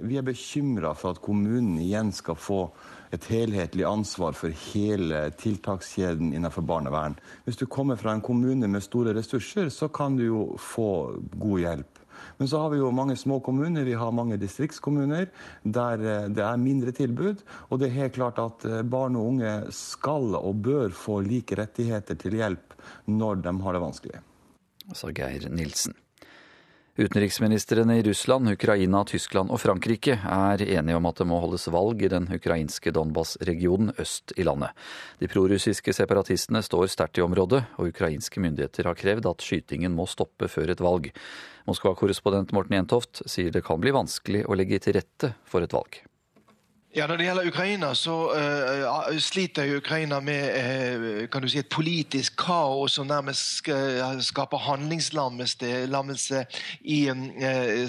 [0.00, 2.70] Vi er bekymra for at kommunen igjen skal få
[3.14, 7.16] et helhetlig ansvar for hele tiltakskjeden innenfor barnevern.
[7.44, 10.90] Hvis du kommer fra en kommune med store ressurser, så kan du jo få
[11.36, 12.02] god hjelp.
[12.36, 15.28] Men så har vi jo mange små kommuner, vi har mange distriktskommuner
[15.62, 17.42] der eh, det er mindre tilbud.
[17.70, 21.58] Og det er helt klart at eh, barn og unge skal og bør få like
[21.58, 24.24] rettigheter til hjelp når de har det vanskelig.
[24.94, 25.96] Sa Geir Nilsen.
[26.98, 32.00] Utenriksministrene i Russland, Ukraina, Tyskland og Frankrike er enige om at det må holdes valg
[32.00, 34.72] i den ukrainske Donbas-regionen øst i landet.
[35.20, 40.08] De prorussiske separatistene står sterkt i området, og ukrainske myndigheter har krevd at skytingen må
[40.08, 41.12] stoppe før et valg.
[41.68, 46.00] Moskva-korrespondent Morten Jentoft sier det kan bli vanskelig å legge til rette for et valg.
[46.96, 51.58] Ja, Når det gjelder Ukraina, så uh, sliter jo Ukraina med uh, kan du si,
[51.60, 56.40] et politisk kaos som nærmest uh, skaper handlingslammelse
[56.80, 57.00] i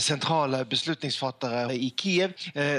[0.04, 2.36] sentrale beslutningsfattere i Kiev.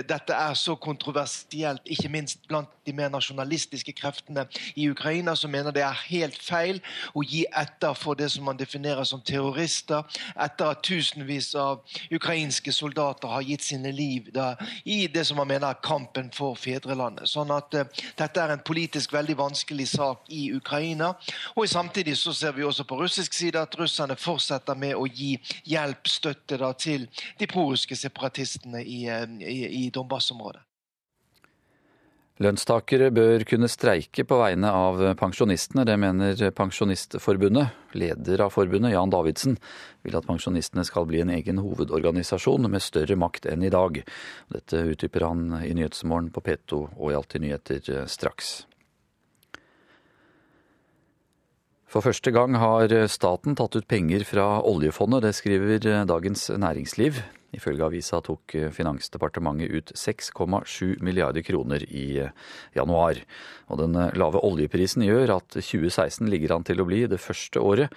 [0.08, 4.44] dette er så kontroversielt, ikke minst blant de mer nasjonalistiske kreftene
[4.76, 6.80] i Ukraina, som mener det er helt feil
[7.14, 10.04] å gi etter for det som man definerer som terrorister,
[10.36, 11.80] etter at tusenvis av
[12.12, 16.30] ukrainske soldater har gitt sine liv da, i det som man mener er kampen kampen
[16.32, 17.28] for fedrelandet.
[17.28, 17.86] Sånn at uh,
[18.18, 21.14] Dette er en politisk veldig vanskelig sak i Ukraina.
[21.56, 25.38] og Samtidig så ser vi også på russisk side at russerne fortsetter med å gi
[25.64, 30.67] hjelp, støtte da, til de prorussiske separatistene i, uh, i, i Donbas-området.
[32.38, 37.72] Lønnstakere bør kunne streike på vegne av pensjonistene, det mener Pensjonistforbundet.
[37.98, 39.56] Leder av forbundet, Jan Davidsen,
[40.06, 43.98] vil at pensjonistene skal bli en egen hovedorganisasjon med større makt enn i dag.
[44.54, 48.52] Dette utdyper han i Nyhetsmorgen på P2 og i Alltid nyheter straks.
[51.90, 57.18] For første gang har staten tatt ut penger fra oljefondet, det skriver Dagens Næringsliv.
[57.56, 62.32] Ifølge avisa tok eh, Finansdepartementet ut 6,7 milliarder kroner i eh,
[62.76, 63.22] januar.
[63.72, 67.62] Og den eh, lave oljeprisen gjør at 2016 ligger an til å bli det første
[67.64, 67.94] året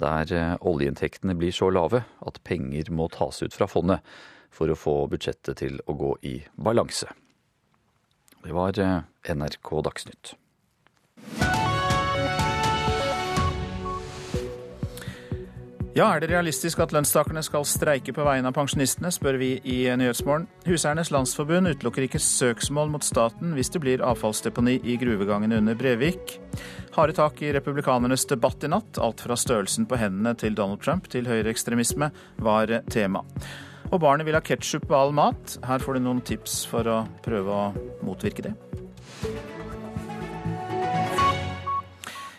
[0.00, 4.02] der oljeinntektene blir så lave at penger må tas ut fra fondet
[4.50, 7.06] for å få budsjettet til å gå i balanse.
[8.42, 10.34] Det var NRK Dagsnytt.
[15.94, 19.76] Ja, er det realistisk at lønnstakerne skal streike på vegne av pensjonistene, spør vi i
[19.94, 20.48] Nyhetsmorgen.
[20.66, 26.40] Huseiernes Landsforbund utelukker ikke søksmål mot staten hvis det blir avfallsdeponi i gruvegangen under Brevik.
[26.98, 28.98] Harde tak i republikanernes debatt i natt.
[28.98, 32.10] Alt fra størrelsen på hendene til Donald Trump til høyreekstremisme
[32.42, 33.22] var tema.
[33.92, 35.60] Og barnet vil ha ketsjup på all mat.
[35.62, 37.66] Her får du noen tips for å prøve å
[38.02, 38.58] motvirke det.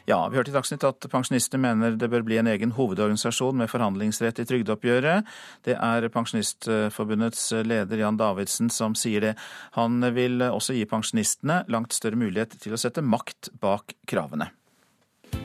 [0.05, 3.71] Ja, vi hørte i Dagsnytt at pensjonistene mener det bør bli en egen hovedorganisasjon med
[3.71, 5.25] forhandlingsrett i trygdeoppgjøret.
[5.65, 9.33] Det er Pensjonistforbundets leder Jan Davidsen som sier det.
[9.79, 14.51] Han vil også gi pensjonistene langt større mulighet til å sette makt bak kravene.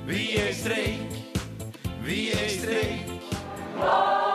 [0.04, 1.40] Vi er streik,
[2.04, 4.29] vi er streik.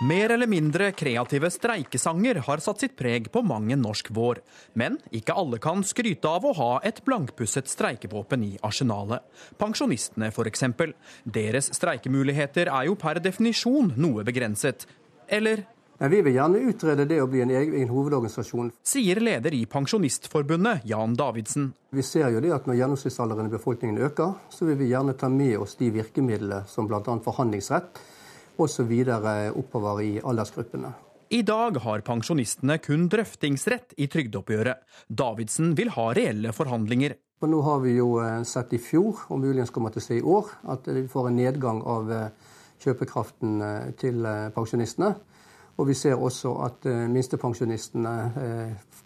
[0.00, 4.38] Mer eller mindre kreative streikesanger har satt sitt preg på mang en norsk vår.
[4.78, 9.24] Men ikke alle kan skryte av å ha et blankpusset streikevåpen i arsenalet.
[9.58, 10.62] Pensjonistene f.eks.
[11.24, 14.86] Deres streikemuligheter er jo per definisjon noe begrenset.
[15.26, 15.64] Eller
[15.98, 18.70] Men vi vil gjerne utrede det å bli en egen hovedorganisasjon.
[18.86, 21.72] sier leder i Pensjonistforbundet, Jan Davidsen.
[21.90, 25.26] Vi ser jo det at når gjennomsnittsalderen i befolkningen øker, så vil vi gjerne ta
[25.26, 27.02] med oss de virkemidlene som bl.a.
[27.02, 27.98] forhandlingsrett
[28.58, 28.92] osv.
[29.54, 30.92] oppover i aldersgruppene.
[31.30, 34.80] I dag har pensjonistene kun drøftingsrett i trygdeoppgjøret.
[35.12, 37.18] Davidsen vil ha reelle forhandlinger.
[37.44, 40.16] Og nå har vi jo eh, sett i fjor, og muligens kommer til å se
[40.16, 44.24] i år, at vi får en nedgang av eh, kjøpekraften eh, til
[44.56, 45.12] pensjonistene.
[45.78, 48.12] Og vi ser også at minstepensjonistene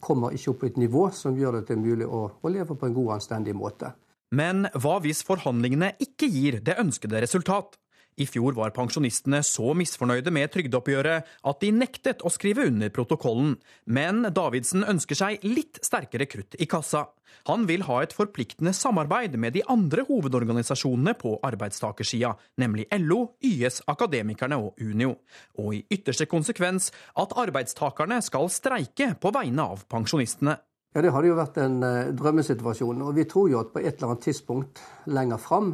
[0.01, 2.89] kommer ikke opp på et nivå som gjør det til mulig å, å leve på
[2.89, 3.91] en god anstendig måte.
[4.33, 7.77] Men hva hvis forhandlingene ikke gir det ønskede resultat?
[8.21, 13.55] I fjor var pensjonistene så misfornøyde med trygdeoppgjøret at de nektet å skrive under protokollen.
[13.87, 17.07] Men Davidsen ønsker seg litt sterkere krutt i kassa.
[17.49, 23.81] Han vil ha et forpliktende samarbeid med de andre hovedorganisasjonene på arbeidstakersida, nemlig LO, YS,
[23.91, 25.17] Akademikerne og Unio.
[25.59, 30.59] Og i ytterste konsekvens at arbeidstakerne skal streike på vegne av pensjonistene.
[30.93, 33.01] Ja, Det hadde jo vært en eh, drømmesituasjon.
[33.01, 35.73] Og vi tror jo at på et eller annet tidspunkt lenger fram,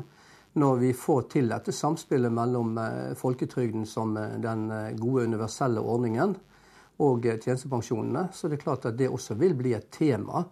[0.59, 5.81] når vi får til dette samspillet mellom eh, folketrygden som eh, den eh, gode universelle
[5.81, 6.37] ordningen
[6.99, 10.42] og tjenestepensjonene, så er det klart at det også vil bli et tema.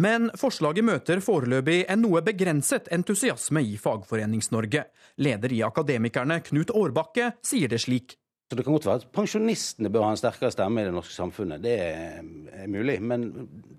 [0.00, 4.84] Men forslaget møter foreløpig en noe begrenset entusiasme i Fagforenings-Norge.
[5.20, 8.19] Leder i Akademikerne, Knut Årbakke, sier det slik.
[8.50, 11.14] Så Det kan godt være at pensjonistene bør ha en sterkere stemme i det norske
[11.14, 11.62] samfunnet.
[11.62, 12.24] Det er,
[12.66, 12.96] mulig.
[12.98, 13.28] Men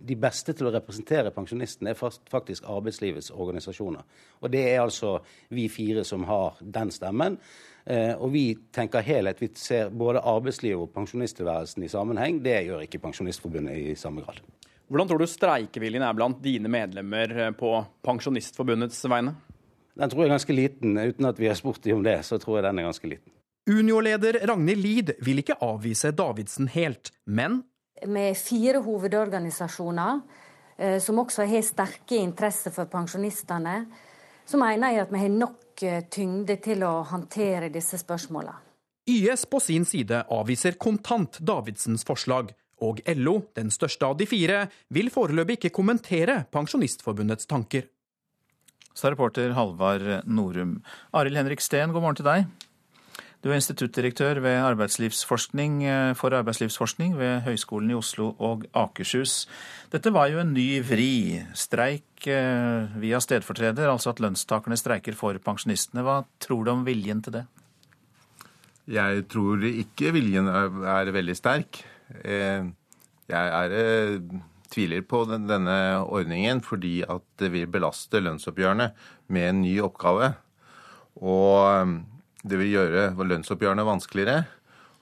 [0.08, 4.06] de beste til å representere pensjonistene er faktisk arbeidslivets organisasjoner.
[4.40, 5.18] Og det er altså
[5.52, 7.36] vi fire som har den stemmen.
[7.84, 9.42] Eh, og vi tenker helhet.
[9.44, 12.40] Vi ser både arbeidslivet og pensjonisttilværelsen i sammenheng.
[12.40, 14.40] Det gjør ikke Pensjonistforbundet i samme grad.
[14.88, 17.74] Hvordan tror du streikeviljen er blant dine medlemmer eh, på
[18.08, 19.36] Pensjonistforbundets vegne?
[20.00, 20.96] Den tror jeg er ganske liten.
[20.96, 23.36] Uten at vi har spurt dem om det, så tror jeg den er ganske liten.
[23.70, 27.62] Unio-leder Ragnhild Lid vil ikke avvise Davidsen helt, men
[28.08, 30.22] med fire hovedorganisasjoner,
[30.78, 33.86] eh, som også har sterke interesser for pensjonistene,
[34.46, 38.58] så mener jeg at vi har nok eh, tyngde til å håndtere disse spørsmålene.
[39.10, 44.64] YS på sin side avviser kontant Davidsens forslag, og LO, den største av de fire,
[44.90, 47.86] vil foreløpig ikke kommentere Pensjonistforbundets tanker.
[48.98, 50.80] Så er reporter Halvard Norum.
[51.14, 52.50] Arild Henrik Steen, god morgen til deg.
[53.42, 59.48] Du er instituttdirektør ved arbeidslivsforskning eh, for arbeidslivsforskning ved Høgskolen i Oslo og Akershus.
[59.90, 61.40] Dette var jo en ny vri.
[61.58, 66.06] Streik eh, via stedfortreder, altså at lønnstakerne streiker for pensjonistene.
[66.06, 67.44] Hva tror du om viljen til det?
[68.94, 71.82] Jeg tror ikke viljen er, veldig sterk.
[72.22, 72.70] Eh,
[73.32, 74.22] Jeg er,
[74.70, 78.92] tviler på denne ordningen fordi at det vil belaste lønnsoppgjørene
[79.34, 80.34] med en ny oppgave.
[81.18, 81.98] Og
[82.44, 84.46] det vil gjøre lønnsoppgjørene vanskeligere.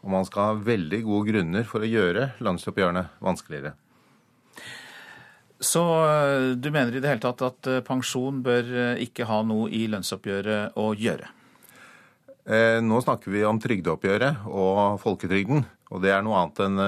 [0.03, 3.73] Og man skal ha veldig gode grunner for å gjøre lønnsoppgjørene vanskeligere.
[5.59, 9.41] Så eh, du mener i det hele tatt at eh, pensjon bør eh, ikke ha
[9.43, 11.27] noe i lønnsoppgjøret å gjøre?
[12.47, 15.65] Eh, Nå snakker vi om trygdeoppgjøret og folketrygden.
[15.89, 16.81] Og det er noe annet enn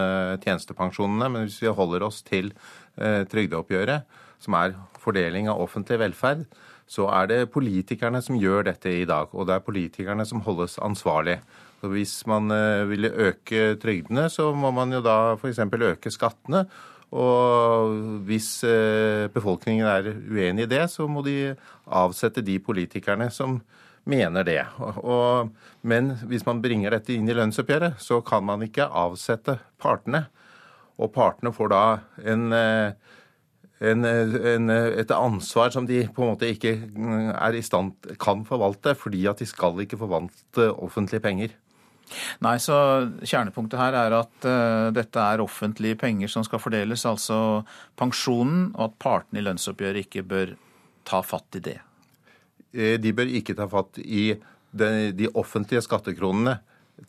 [0.43, 1.27] tjenestepensjonene.
[1.33, 2.51] Men hvis vi holder oss til
[2.95, 4.07] eh, trygdeoppgjøret,
[4.41, 6.45] som er fordeling av offentlig velferd,
[6.91, 9.31] så er det politikerne som gjør dette i dag.
[9.31, 11.37] Og det er politikerne som holdes ansvarlig.
[11.79, 12.51] Så hvis man
[12.89, 15.63] ville øke trygdene, så må man jo da f.eks.
[15.63, 16.65] øke skattene.
[17.11, 17.91] Og
[18.27, 21.53] hvis eh, befolkningen er uenig i det, så må de
[21.91, 23.57] avsette de politikerne som
[24.07, 24.61] mener det.
[24.79, 25.51] Og,
[25.83, 30.25] men hvis man bringer dette inn i lønnsoppgjøret, så kan man ikke avsette partene.
[31.01, 31.83] Og partene får da
[32.31, 32.95] en eh,
[33.81, 36.75] en, en, et ansvar som de på en måte ikke
[37.33, 41.55] er i stand kan forvalte, fordi at de skal ikke forvalte offentlige penger.
[42.43, 42.75] Nei, så
[43.23, 47.63] Kjernepunktet her er at uh, dette er offentlige penger som skal fordeles, altså
[47.99, 50.55] pensjonen, og at partene i lønnsoppgjøret ikke bør
[51.07, 51.77] ta fatt i det.
[52.75, 54.31] Eh, de bør ikke ta fatt i
[54.71, 56.59] de, de offentlige skattekronene.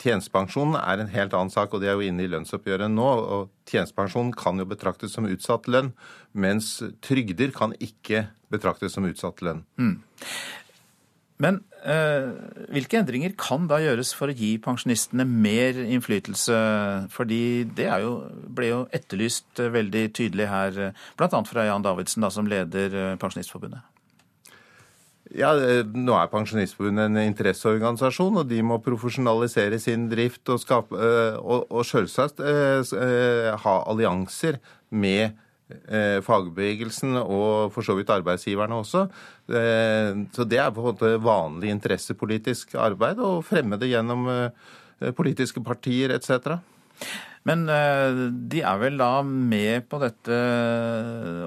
[0.00, 3.10] Tjenestepensjonen er en helt annen sak, og det er jo inne i lønnsoppgjøret nå.
[3.36, 5.92] og Tjenestepensjonen kan jo betraktes som utsatt lønn,
[6.32, 9.64] mens trygder kan ikke betraktes som utsatt lønn.
[9.80, 9.96] Mm.
[11.42, 12.28] Men eh,
[12.72, 16.58] hvilke endringer kan da gjøres for å gi pensjonistene mer innflytelse?
[17.12, 17.42] Fordi
[17.76, 18.12] det jo,
[18.46, 20.82] ble jo etterlyst veldig tydelig her,
[21.18, 21.42] bl.a.
[21.48, 23.91] fra Jan Davidsen, da, som leder eh, Pensjonistforbundet.
[25.32, 31.38] Ja, Nå er Pensjonistforbundet en interesseorganisasjon, og de må profesjonalisere sin drift og, skape, eh,
[31.40, 34.58] og, og selvsagt eh, ha allianser
[34.92, 35.32] med
[35.88, 39.06] eh, fagbevegelsen og for så vidt arbeidsgiverne også.
[39.48, 44.28] Så det er på en måte vanlig interessepolitisk arbeid å fremme det gjennom
[45.18, 46.60] politiske partier etc.
[47.48, 48.20] Men eh,
[48.52, 50.36] de er vel da med på dette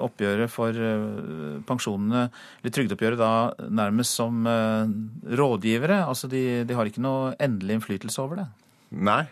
[0.03, 2.25] oppgjøret for eh, pensjonene,
[2.59, 4.91] eller trygdeoppgjøret da nærmest som eh,
[5.39, 6.01] rådgivere?
[6.03, 8.47] Altså de, de har ikke noe endelig innflytelse over det?
[8.91, 9.23] Nei.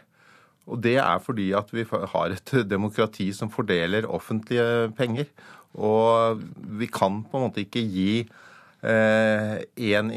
[0.64, 5.28] Og det er fordi at vi har et demokrati som fordeler offentlige penger.
[5.74, 6.39] Og
[6.80, 8.24] vi kan på en måte ikke gi
[8.84, 9.63] eh,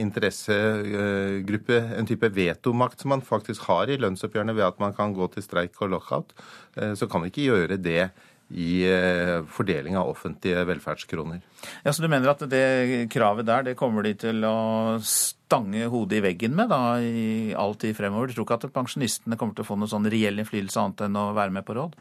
[0.02, 5.28] interessegruppe, en type vetomakt som man faktisk har i lønnsoppgjørene ved at man kan gå
[5.32, 6.32] til streik og lockout,
[6.76, 8.10] eh, så kan vi ikke gjøre det
[8.54, 11.40] i eh, fordeling av offentlige velferdskroner.
[11.82, 16.20] Ja, Så du mener at det kravet der, det kommer de til å stange hodet
[16.20, 18.30] i veggen med da, i all tid fremover?
[18.30, 21.18] Du tror ikke at pensjonistene kommer til å få noen sånn reell innflytelse annet enn
[21.18, 21.98] å være med på råd?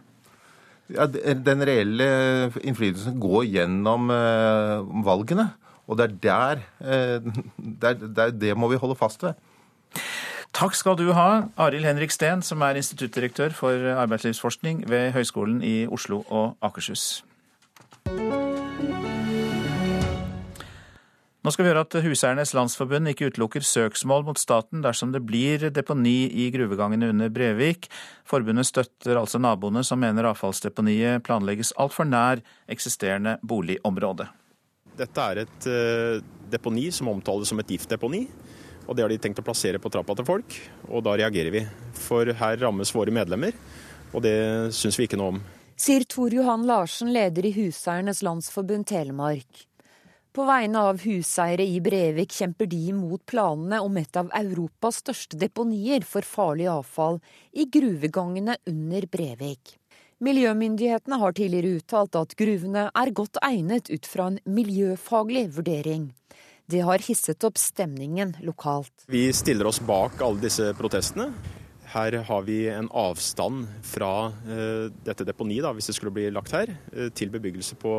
[0.94, 2.08] Ja, Den reelle
[2.62, 4.12] innflytelsen går gjennom
[5.06, 5.48] valgene.
[5.88, 9.34] Og det er der, det, er, det, er Det må vi holde fast ved.
[10.56, 15.84] Takk skal du ha, Arild Henrik Steen, som er instituttdirektør for arbeidslivsforskning ved Høgskolen i
[15.92, 17.26] Oslo og Akershus.
[21.46, 25.68] Nå skal vi høre at Huseiernes Landsforbund ikke utelukker søksmål mot staten dersom det blir
[25.76, 27.86] deponi i gruvegangene under Brevik.
[28.26, 34.26] Forbundet støtter altså naboene som mener avfallsdeponiet planlegges altfor nær eksisterende boligområde.
[34.96, 38.26] Dette er et uh, deponi som omtales som et giftdeponi.
[38.86, 40.56] Og det har de tenkt å plassere på trappa til folk,
[40.92, 41.64] og da reagerer vi.
[41.98, 43.56] For her rammes våre medlemmer,
[44.14, 44.36] og det
[44.78, 45.40] syns vi ikke noe om.
[45.76, 49.66] Sier Tor Johan Larsen, leder i Huseiernes Landsforbund Telemark.
[50.36, 55.40] På vegne av huseiere i Brevik kjemper de imot planene om et av Europas største
[55.40, 57.22] deponier for farlig avfall
[57.56, 59.78] i gruvegangene under Brevik.
[60.24, 66.06] Miljømyndighetene har tidligere uttalt at gruvene er godt egnet ut fra en miljøfaglig vurdering.
[66.72, 68.94] Det har hisset opp stemningen lokalt.
[69.12, 71.28] Vi stiller oss bak alle disse protestene.
[71.92, 76.56] Her har vi en avstand fra uh, dette deponiet, da, hvis det skulle bli lagt
[76.56, 77.98] her, uh, til bebyggelse på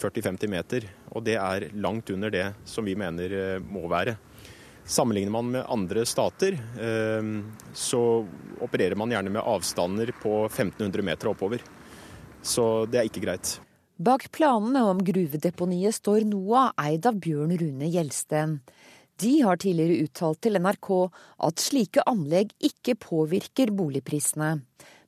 [0.00, 0.88] 40-50 meter.
[1.12, 4.16] Og det er langt under det som vi mener uh, må være.
[4.88, 7.30] Sammenligner man med andre stater, eh,
[7.76, 8.02] så
[8.64, 11.60] opererer man gjerne med avstander på 1500 meter oppover.
[12.42, 13.58] Så det er ikke greit.
[13.98, 18.60] Bak planene om gruvedeponiet står NOAH, eid av Bjørn Rune Gjelsten.
[19.18, 20.90] De har tidligere uttalt til NRK
[21.48, 24.52] at slike anlegg ikke påvirker boligprisene.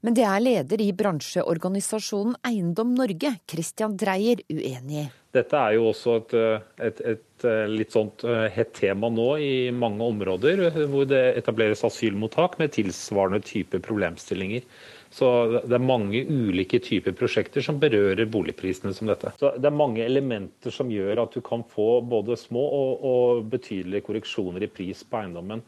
[0.03, 5.09] Men det er leder i bransjeorganisasjonen Eiendom Norge, Christian Dreyer, uenig i.
[5.31, 6.35] Dette er jo også et,
[6.83, 12.59] et, et litt sånt eh, hett tema nå i mange områder, hvor det etableres asylmottak
[12.61, 14.67] med tilsvarende type problemstillinger.
[15.11, 15.29] Så
[15.67, 19.33] Det er mange ulike typer prosjekter som berører boligprisene som dette.
[19.41, 23.47] Så Det er mange elementer som gjør at du kan få både små og, og
[23.51, 25.65] betydelige korreksjoner i pris på eiendommen.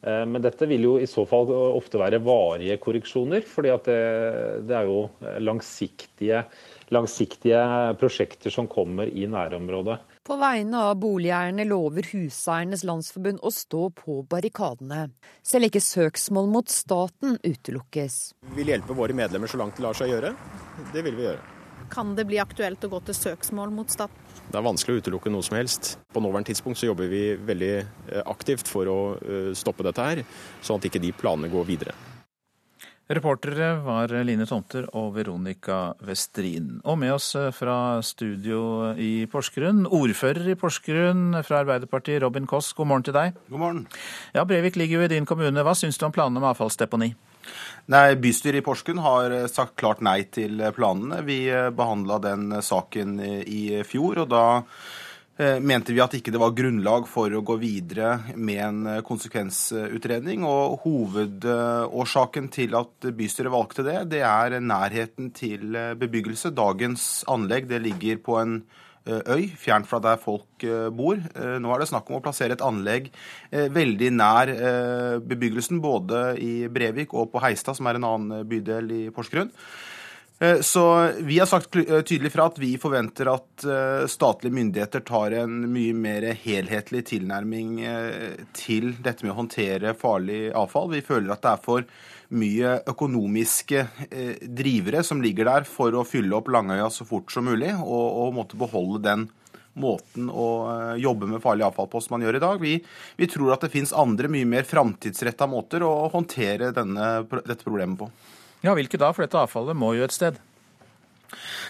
[0.00, 4.00] Eh, men dette vil jo i så fall ofte være varige korreksjoner, fordi det,
[4.68, 5.06] det, er jo
[5.44, 6.44] langsiktige,
[6.94, 7.62] langsiktige,
[8.00, 9.98] prosjekter som kommer i nærområdet.
[10.26, 15.04] På vegne av boligeierne lover Huseiernes Landsforbund å stå på barrikadene.
[15.46, 18.16] Selv ikke søksmål mot staten utelukkes.
[18.48, 20.32] Vi vil hjelpe våre medlemmer så langt det lar seg gjøre.
[20.90, 21.52] Det vil vi gjøre.
[21.90, 24.18] kan det bli aktuelt å gå til søksmål mot staten.
[24.50, 25.92] Det er vanskelig å utelukke noe som helst.
[26.10, 30.24] På nåværende tidspunkt så jobber vi veldig eh, aktivt for å eh, stoppe dette her,
[30.58, 31.94] sånn at ikke de planene går videre.
[33.06, 36.80] Reportere var Line Tomter og Veronica Westrin.
[36.90, 42.72] Og med oss eh, fra studio i Porsgrunn, ordfører i Porsgrunn fra Arbeiderpartiet, Robin Koss.
[42.74, 43.38] God morgen til deg.
[43.46, 43.84] God morgen.
[44.34, 45.62] Ja, Brevik ligger jo i din kommune.
[45.62, 47.12] Hva syns du om planene om avfallsdeponi?
[47.94, 51.22] Nei, Bystyret i Porsgrunn har eh, sagt klart nei til planene.
[51.30, 51.44] Vi
[51.78, 54.86] behandla den saken i fjor, og da eh,
[55.36, 60.46] mente vi at ikke det var grunnlag for å gå videre med en eh, konsekvensutredning.
[60.48, 66.54] Og hovedårsaken til at bystyret valgte det, det er nærheten til bebyggelse.
[66.56, 68.54] Dagens anlegg det ligger på en
[69.04, 71.20] eh, øy, fjernt fra der folk eh, bor.
[71.20, 73.10] Eh, Nå er det snakk om å plassere et anlegg
[73.50, 78.48] eh, veldig nær eh, bebyggelsen, både i Brevik og på Heistad, som er en annen
[78.48, 79.52] bydel i Porsgrunn.
[80.38, 85.00] Eh, Så vi har sagt eh, tydelig fra at vi forventer at eh, statlige myndigheter
[85.08, 87.78] tar en mye mer helhetlig tilnærming
[88.56, 90.92] til dette med å håndtere farlig avfall.
[90.92, 91.88] Vi føler at det er for
[92.36, 93.84] mye økonomiske
[94.58, 98.32] drivere som ligger der for å fylle opp Langøya så fort som mulig, og, og
[98.34, 99.28] måtte beholde den
[99.78, 100.48] måten å
[100.98, 102.58] jobbe med farlig avfall på som man gjør i dag.
[102.58, 102.74] Vi,
[103.20, 108.00] vi tror at det finnes andre, mye mer framtidsretta måter å håndtere denne, dette problemet
[108.02, 108.10] på.
[108.66, 109.12] Ja, hvilke da?
[109.14, 110.40] For dette avfallet må jo et sted.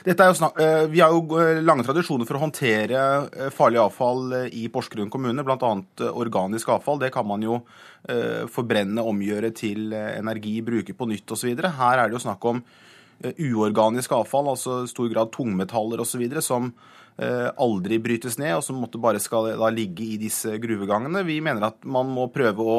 [0.06, 4.66] Snak eh, vi har jo eh, lange tradisjoner for å håndtere eh, farlig avfall i
[4.72, 5.70] Porsgrunn kommune, bl.a.
[6.12, 7.00] organisk avfall.
[7.02, 7.60] Det kan man jo
[8.06, 11.48] forbrenne, omgjøre til energi, bruke på nytt osv.
[11.58, 12.60] Her er det jo snakk om
[13.18, 16.68] uorganisk avfall, altså i stor grad tungmetaller osv., som
[17.18, 21.24] aldri brytes ned, og som måtte bare skal ligge i disse gruvegangene.
[21.26, 22.78] Vi mener at man må prøve å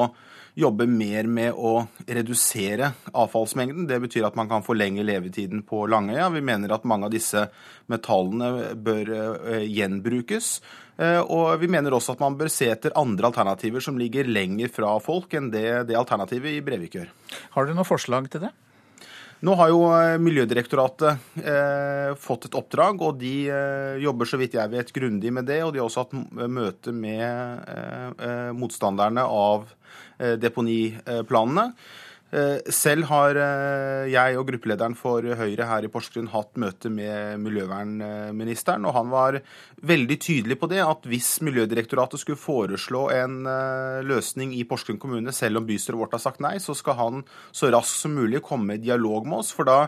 [0.57, 3.85] jobbe mer med å redusere avfallsmengden.
[3.89, 6.31] Det betyr at man kan forlenge levetiden på Langøya.
[6.33, 7.45] Vi mener at mange av disse
[7.91, 10.51] metallene bør eh, gjenbrukes.
[10.97, 14.73] Eh, Og vi mener også at man bør se etter andre alternativer som ligger lenger
[14.73, 17.11] fra folk enn det, det alternativet i Brevik gjør.
[17.53, 18.55] Har dere noe forslag til det?
[19.45, 24.57] Nå har jo eh, Miljødirektoratet eh, fått et oppdrag, og de eh, jobber så vidt
[24.57, 25.61] jeg vet grundig med det.
[25.67, 27.21] Og de har også hatt møte med
[27.69, 29.69] eh, motstanderne av
[30.17, 31.71] deponiplanene.
[32.27, 37.39] Eh, Selv har eh, jeg og gruppelederen for Høyre her i Porsgrunn hatt møte med
[37.39, 39.39] miljøvernministeren, og han var
[39.87, 45.31] veldig tydelig på det at hvis Miljødirektoratet skulle foreslå en eh, løsning i Porsgrunn kommune,
[45.31, 47.23] selv om bystyret vårt har sagt nei, så skal han
[47.55, 49.53] så raskt som mulig komme i dialog med oss.
[49.55, 49.79] For da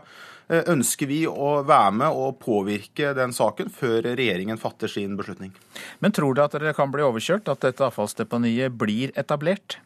[0.47, 5.51] eh, ønsker vi å være med og påvirke den saken før regjeringen fatter sin beslutning.
[5.99, 9.81] Men tror du at dere kan bli overkjørt, at dette avfallsdeponiet blir etablert?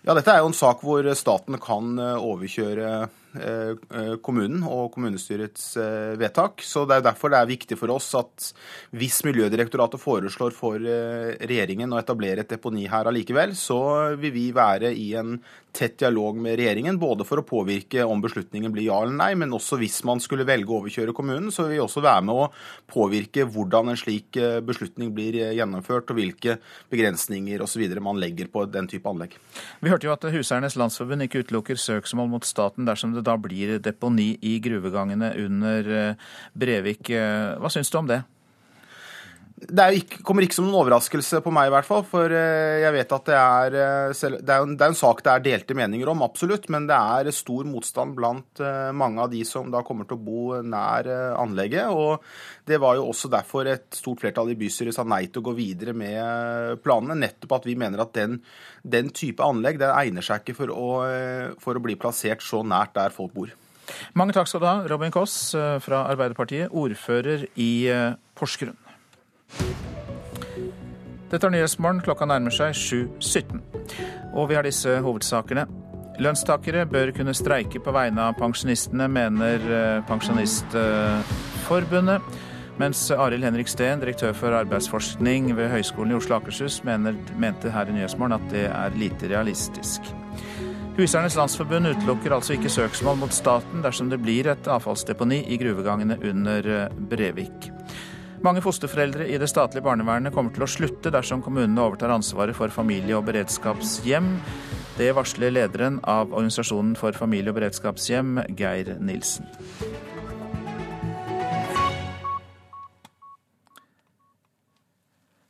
[0.00, 2.90] Ja, dette er jo en sak hvor staten kan eh, overkjøre
[3.36, 5.74] eh, eh, kommunen og kommunestyrets
[6.20, 6.64] vedtak.
[6.64, 8.48] Så Det er derfor det er viktig for oss at
[8.96, 13.80] hvis Miljødirektoratet foreslår for regjeringen å etablere et deponi her allikevel, så
[14.16, 15.36] vil vi være i en
[15.72, 19.52] tett dialog med regjeringen, både for å påvirke om beslutningen blir ja eller nei, men
[19.56, 22.48] også hvis man skulle velge å overkjøre kommunen, så vil vi også være med å
[22.90, 26.58] påvirke hvordan en slik eh, beslutning blir eh, gjennomført, og hvilke
[26.92, 27.86] begrensninger osv.
[28.02, 29.36] man legger på den type anlegg.
[29.80, 33.78] Vi hørte jo at Huseiernes Landsforbund ikke utelukker søksmål mot staten dersom det da blir
[33.82, 37.10] deponi i gruvegangene under eh, Brevik.
[37.10, 38.22] Hva syns du om det?
[39.60, 42.00] Det ikke, kommer ikke som noen overraskelse på meg, i hvert fall.
[42.08, 45.20] For eh, jeg vet at det er eh, Det er en, det er en sak
[45.26, 46.70] det er delte meninger om, absolutt.
[46.72, 50.24] Men det er stor motstand blant eh, mange av de som da kommer til å
[50.24, 51.92] bo nær anlegget.
[51.92, 52.24] Og
[52.70, 55.56] det var jo også derfor et stort flertall i bystyret sa nei til å gå
[55.60, 57.20] videre med planene.
[57.20, 58.40] Nettopp at vi mener at den,
[58.80, 60.90] den type anlegg det egner seg ikke for å,
[61.60, 63.52] for å bli plassert så nært der folk bor.
[64.16, 65.50] Mange takk skal du ha, Robin Koss
[65.84, 67.72] fra Arbeiderpartiet, ordfører i
[68.38, 68.78] Porsgrunn.
[71.30, 72.02] Dette er Nyhetsmorgen.
[72.02, 73.62] Klokka nærmer seg 7.17.
[74.34, 75.66] Og vi har disse hovedsakene.
[76.20, 82.20] Lønnstakere bør kunne streike på vegne av pensjonistene, mener eh, Pensjonistforbundet.
[82.80, 87.70] Mens Arild Henrik Steen, direktør for arbeidsforskning ved Høgskolen i Oslo og Akershus, mener, mente
[87.72, 90.00] her i Nyhetsmorgen at det er lite realistisk.
[90.96, 96.16] Huseiernes Landsforbund utelukker altså ikke søksmål mot staten dersom det blir et avfallsdeponi i gruvegangene
[96.32, 97.58] under eh, Brevik.
[98.40, 102.72] Mange fosterforeldre i det statlige barnevernet kommer til å slutte dersom kommunene overtar ansvaret for
[102.72, 104.30] familie- og beredskapshjem.
[104.96, 109.44] Det varsler lederen av Organisasjonen for familie- og beredskapshjem, Geir Nilsen.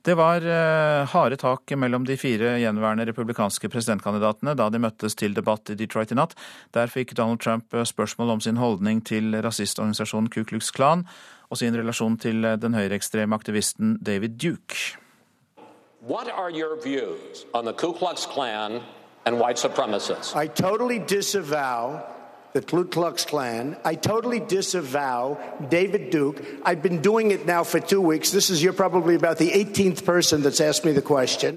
[0.03, 5.37] Det var eh, harde tak mellom de fire gjenværende republikanske presidentkandidatene da de møttes til
[5.37, 6.33] debatt i Detroit i natt.
[6.75, 11.05] Der fikk Donald Trump eh, spørsmål om sin holdning til rasistorganisasjonen Ku Klux Klan
[11.51, 14.99] og sin relasjon til eh, den høyreekstreme aktivisten David Duke.
[16.09, 18.81] What are your views on the Ku Klux Klan
[19.27, 20.35] and white supremacists?
[20.35, 22.01] I totally disavow
[22.55, 23.77] the Ku Klux Klan.
[23.85, 25.37] I totally disavow
[25.69, 26.43] David Duke.
[26.65, 28.31] I've been doing it now for two weeks.
[28.31, 31.57] This is you're probably about the 18th person that's asked me the question.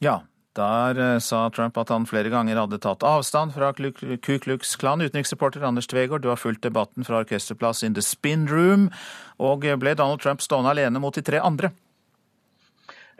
[0.00, 0.22] Ja,
[0.58, 5.04] der eh, sa Trump at han flere ganger hadde tatt avstand fra Ku Klux Klan.
[5.04, 8.90] Utenriksreporter Anders Tvegård, du har fulgt debatten fra orkesterplass in the spin room.
[9.38, 11.72] Og ble Donald Trump stående alene mot de tre andre?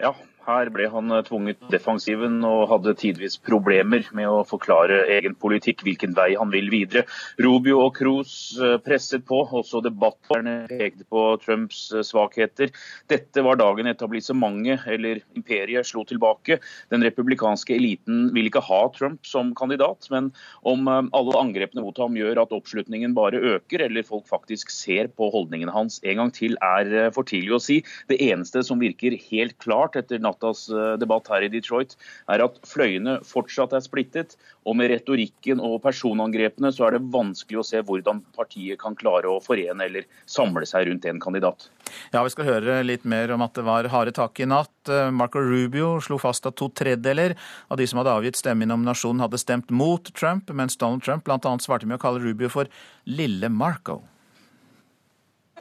[0.01, 0.15] Ja,
[0.47, 5.85] her ble han eh, tvunget defensiven og hadde tidvis problemer med å forklare egen politikk,
[5.87, 7.05] hvilken vei han vil videre.
[7.43, 12.73] Rubio og Cruz eh, presset på, også debatterne pekte på Trumps eh, svakheter.
[13.13, 16.59] Dette var dagen etablissementet, eller imperiet, slo tilbake.
[16.93, 20.31] Den republikanske eliten vil ikke ha Trump som kandidat, men
[20.69, 25.31] om alle angrepene mot ham gjør at oppslutningen bare øker, eller folk faktisk ser på
[25.33, 27.79] holdningene hans en gang til, er for tidlig å si.
[28.11, 31.95] Det eneste som virker helt klart etter natt nattas eh, debatt her i Detroit,
[32.33, 34.37] er at fløyene fortsatt er splittet.
[34.67, 39.31] Og med retorikken og personangrepene så er det vanskelig å se hvordan partiet kan klare
[39.31, 41.69] å forene eller samle seg rundt en kandidat.
[42.13, 44.73] Ja, Vi skal høre litt mer om at det var harde tak i natt.
[44.89, 47.37] Eh, Marco Rubio slo fast at to tredjedeler
[47.69, 51.27] av de som hadde avgitt stemme i nominasjonen, hadde stemt mot Trump, mens Donald Trump
[51.27, 51.59] bl.a.
[51.63, 52.71] svarte med å kalle Rubio for
[53.07, 54.03] Lille Marco.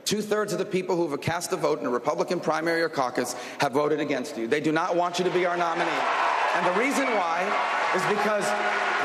[0.05, 2.89] Two thirds of the people who have cast a vote in a Republican primary or
[2.89, 4.47] caucus have voted against you.
[4.47, 5.89] They do not want you to be our nominee.
[6.55, 7.47] And the reason why
[7.95, 8.45] is because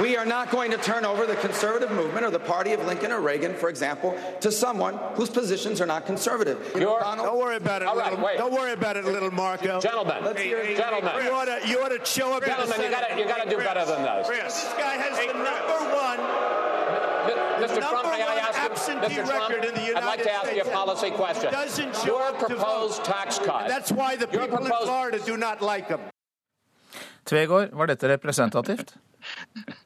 [0.01, 3.13] we are not going to turn over the conservative movement or the party of Lincoln
[3.13, 6.59] or Reagan, for example, to someone whose positions are not conservative.
[6.75, 9.81] don't worry about it, little, right, don't worry about it, a little Marco.
[9.81, 13.19] Gentlemen, hey, gentlemen, you ought to, you ought to show a bit gentlemen, you got
[13.19, 14.29] you to do better than this.
[14.29, 16.56] This guy has the number one
[17.65, 17.81] Mr.
[17.89, 19.27] Trump, may I ask you, Mr.
[19.27, 19.55] Trump,
[19.97, 21.53] I'd like to ask you a policy question.
[22.07, 23.69] Your proposed tax cut.
[23.69, 26.01] That's why the people in Florida do not like him.
[27.25, 28.95] Tvegård, var dette representativt?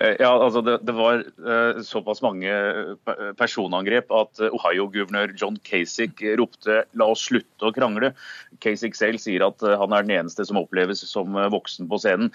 [0.00, 6.22] Eh, ja, altså det, det var uh, såpass mange eh, personangrep at Ohio-guvernør John Kasich
[6.38, 8.14] ropte 'la oss slutte å krangle'.
[8.64, 12.30] Kasich selv sier at han er den eneste som oppleves som voksen på scenen.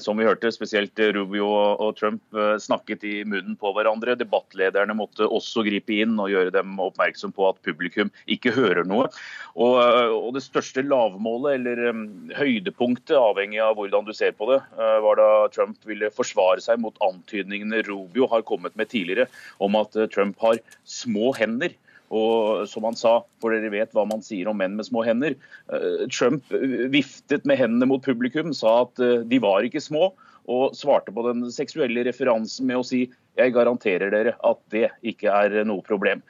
[0.00, 1.46] som vi hørte, spesielt Rubio
[1.78, 2.22] og Trump
[2.58, 4.16] snakket i munnen på hverandre.
[4.18, 9.10] Debattlederne måtte også gripe inn og gjøre dem oppmerksom på at publikum ikke hører noe.
[9.54, 12.04] Og, og det største lavmålet, eller um,
[12.38, 16.97] høydepunktet, avhengig av hvordan du ser på det, var da Trump ville forsvare seg mot
[17.04, 19.28] antydningene Rubio har kommet med tidligere
[19.64, 21.74] om at eh, Trump har små hender.
[22.08, 25.36] Og som han sa, for dere vet hva man sier om menn med små hender.
[25.72, 30.10] Eh, Trump eh, viftet med hendene mot publikum, sa at de var ikke små,
[30.48, 33.06] og svarte på den seksuelle referansen med å si
[33.38, 36.22] jeg garanterer dere at det ikke er noe problem.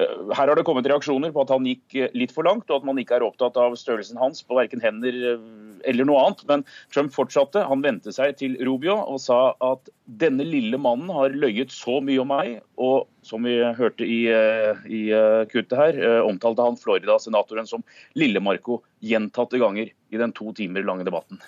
[0.00, 2.80] Eh, her har det kommet reaksjoner på at han gikk eh, litt for langt, og
[2.80, 5.42] at man ikke er opptatt av størrelsen hans på verken hender eh,
[5.90, 6.44] eller noe annet.
[6.48, 6.64] Men
[6.94, 7.66] Trump fortsatte.
[7.68, 12.22] Han vendte seg til Rubio og sa at denne lille mannen har løyet så mye
[12.22, 14.20] om meg, og som vi hørte i,
[14.92, 15.02] i
[15.48, 17.84] kuttet her, omtalte han Florida-senatoren som
[18.20, 21.40] Lille-Marco gjentatte ganger i den to timer lange debatten.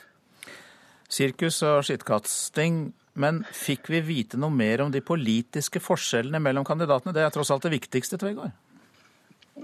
[1.09, 2.87] Sirkus og skittkasting
[3.17, 7.17] men fikk vi vite noe mer om de politiske forskjellene mellom kandidatene?
[7.17, 8.53] Det er tross alt det viktigste, Tvegård?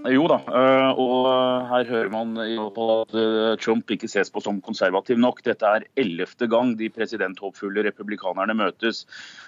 [0.09, 1.27] Jo da, eh, og
[1.69, 2.31] her hører man
[2.73, 5.43] på at eh, Trump ikke ses på som konservativ nok.
[5.45, 9.03] Dette er ellevte gang de presidenthåpfulle republikanerne møtes.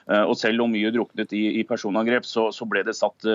[0.06, 3.26] Eh, og selv om mye druknet i, personangrep, så, ble det satt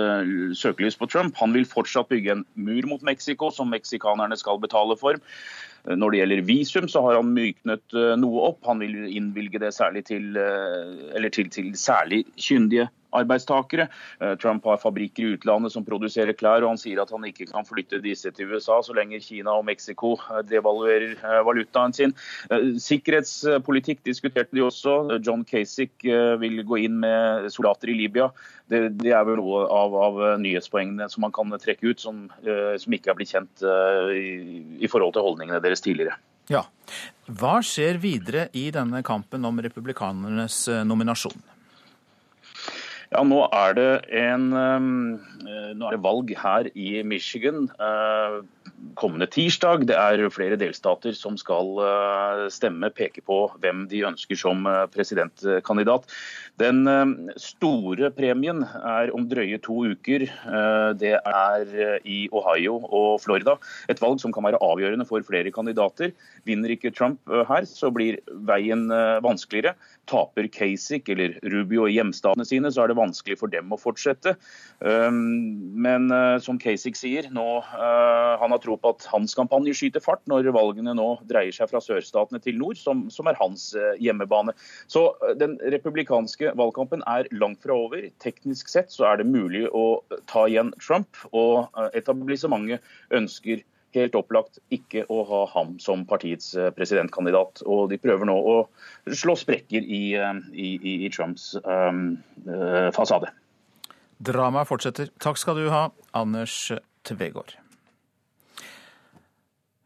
[0.54, 1.34] søkelys på Trump.
[1.42, 5.18] Han vil fortsatt bygge en mur mot Mexico, som meksikanerne skal betale for.
[5.88, 8.62] Når det gjelder visum, så har han myknet eh, noe opp.
[8.68, 13.88] Han vil innvilge det særlig til, eh, til, til særlig kyndige arbeidstakere.
[14.20, 17.48] Eh, Trump har fabrikker i utlandet som produserer klær, og han sier at han ikke
[17.50, 22.14] kan flytte disse til USA så lenge Kina og Mexico eh, devaluerer eh, valutaen sin.
[22.50, 25.20] Sikkerhetspolitikk diskuterte de også.
[25.24, 26.06] John Kasich
[26.40, 28.30] vil gå inn med soldater i Libya.
[28.70, 32.28] Det, det er vel noe av, av, nyhetspoengene som man kan trekke ut, som,
[32.78, 33.64] som ikke er blitt kjent
[34.14, 36.18] i, i forhold til holdningene deres tidligere.
[36.50, 36.64] Ja.
[37.30, 41.38] Hva skjer videre i denne kampen om republikanernes nominasjon?
[43.10, 47.68] Ja, nå er, det en, eh, nå er det valg her i Michigan.
[48.70, 49.86] Eh, kommende tirsdag.
[49.88, 51.78] Det er flere delstater som skal
[52.52, 56.04] stemme, peke på hvem de ønsker som presidentkandidat.
[56.60, 56.84] Den
[57.40, 60.26] store premien er om drøye to uker.
[61.00, 61.72] Det er
[62.04, 63.56] i Ohio og Florida.
[63.88, 66.12] Et valg som kan være avgjørende for flere kandidater.
[66.44, 68.90] Vinner ikke Trump her, så blir veien
[69.24, 69.72] vanskeligere.
[70.10, 74.36] Taper Kasich eller Rubio i hjemstatene sine, så er det vanskelig for dem å fortsette.
[74.84, 76.12] Men
[76.44, 80.94] som Kasich sier, nå, han har tro på at hans kampanje skyter fart når valgene
[80.96, 83.70] nå dreier seg fra sørstatene til nord, som, som er hans
[84.02, 84.54] hjemmebane.
[84.90, 85.06] Så
[85.40, 88.06] den republikanske valgkampen er langt fra over.
[88.22, 92.84] Teknisk sett så er det mulig å ta igjen Trump, og etablissementet
[93.16, 93.64] ønsker
[93.96, 97.64] helt opplagt ikke å ha ham som partiets eh, presidentkandidat.
[97.66, 98.56] Og de prøver nå å
[99.06, 100.70] slå sprekker i, eh, i,
[101.06, 102.20] i Trumps um,
[102.96, 103.32] fasade.
[104.20, 105.10] Dramaet fortsetter.
[105.22, 106.70] Takk skal du ha, Anders
[107.08, 107.56] Tvegård.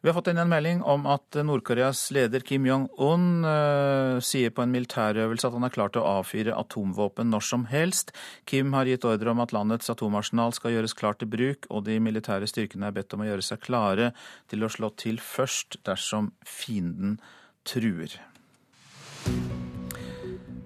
[0.05, 4.61] Vi har fått inn en melding om at Nord-Koreas leder Kim Jong-un uh, sier på
[4.61, 8.13] en militærøvelse at han er klar til å avfyre atomvåpen når som helst.
[8.45, 11.97] Kim har gitt ordre om at landets atomarsenal skal gjøres klar til bruk, og de
[12.05, 14.11] militære styrkene er bedt om å gjøre seg klare
[14.53, 17.17] til å slå til først dersom fienden
[17.65, 18.21] truer.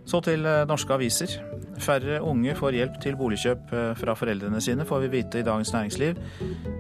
[0.03, 1.39] Så til eh, norske aviser.
[1.83, 5.73] Færre unge får hjelp til boligkjøp eh, fra foreldrene sine, får vi vite i Dagens
[5.75, 6.21] Næringsliv.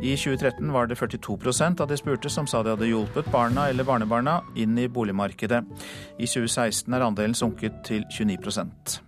[0.03, 3.87] I 2013 var det 42% av de spurte som sa de hadde hjulpet barna eller
[3.89, 5.65] barnebarna inn i boligmarkedet.
[6.19, 9.08] I 2016 er andelen sunket til 29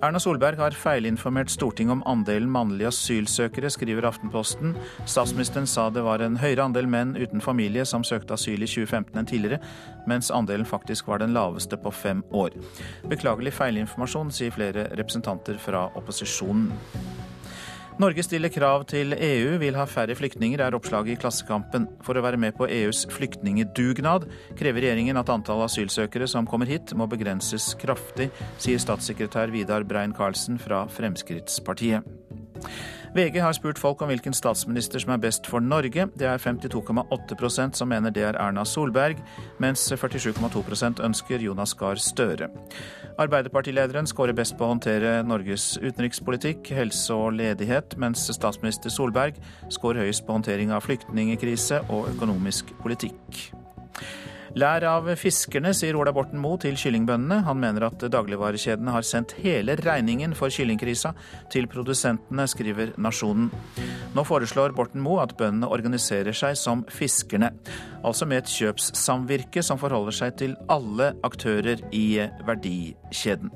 [0.00, 4.74] Erna Solberg har feilinformert Stortinget om andelen mannlige asylsøkere, skriver Aftenposten.
[5.04, 9.20] Statsministeren sa det var en høyere andel menn uten familie som søkte asyl i 2015
[9.20, 9.60] enn tidligere,
[10.10, 12.56] mens andelen faktisk var den laveste på fem år.
[13.10, 16.70] Beklagelig feilinformasjon, sier flere representanter fra opposisjonen.
[18.00, 21.84] Norge stiller krav til EU, vil ha færre flyktninger, er oppslaget i Klassekampen.
[22.06, 24.24] For å være med på EUs flyktningedugnad
[24.56, 28.30] krever regjeringen at antall asylsøkere som kommer hit må begrenses kraftig,
[28.62, 32.08] sier statssekretær Vidar Brein-Karlsen fra Fremskrittspartiet.
[33.10, 36.04] VG har spurt folk om hvilken statsminister som er best for Norge.
[36.14, 39.18] Det er 52,8% som mener det er Erna Solberg,
[39.58, 42.48] mens 47,2% ønsker Jonas Gahr Støre.
[43.18, 49.40] Arbeiderpartilederen skårer best på å håndtere Norges utenrikspolitikk, helse og ledighet, mens statsminister Solberg
[49.72, 53.50] skårer høyest på håndtering av flyktningkrise og økonomisk politikk.
[54.58, 57.44] Lær av fiskerne, sier Ola Borten Moe til kyllingbøndene.
[57.46, 61.12] Han mener at dagligvarekjedene har sendt hele regningen for kyllingkrisa
[61.54, 63.52] til produsentene, skriver Nasjonen.
[64.16, 67.52] Nå foreslår Borten Moe at bøndene organiserer seg som fiskerne.
[68.02, 72.06] Altså med et kjøpssamvirke som forholder seg til alle aktører i
[72.48, 73.54] verdikjeden.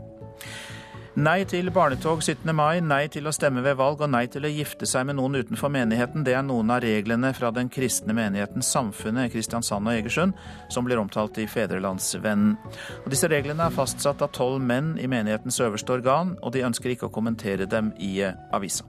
[1.15, 2.49] Nei til barnetog 17.
[2.59, 5.39] mai, nei til å stemme ved valg og nei til å gifte seg med noen
[5.39, 6.25] utenfor menigheten.
[6.27, 10.35] Det er noen av reglene fra den kristne menigheten Samfunnet Kristiansand og Egersund,
[10.75, 12.59] som blir omtalt i Fedrelandsvennen.
[13.05, 16.97] Og disse reglene er fastsatt av tolv menn i menighetens øverste organ, og de ønsker
[16.97, 18.17] ikke å kommentere dem i
[18.51, 18.83] avisa.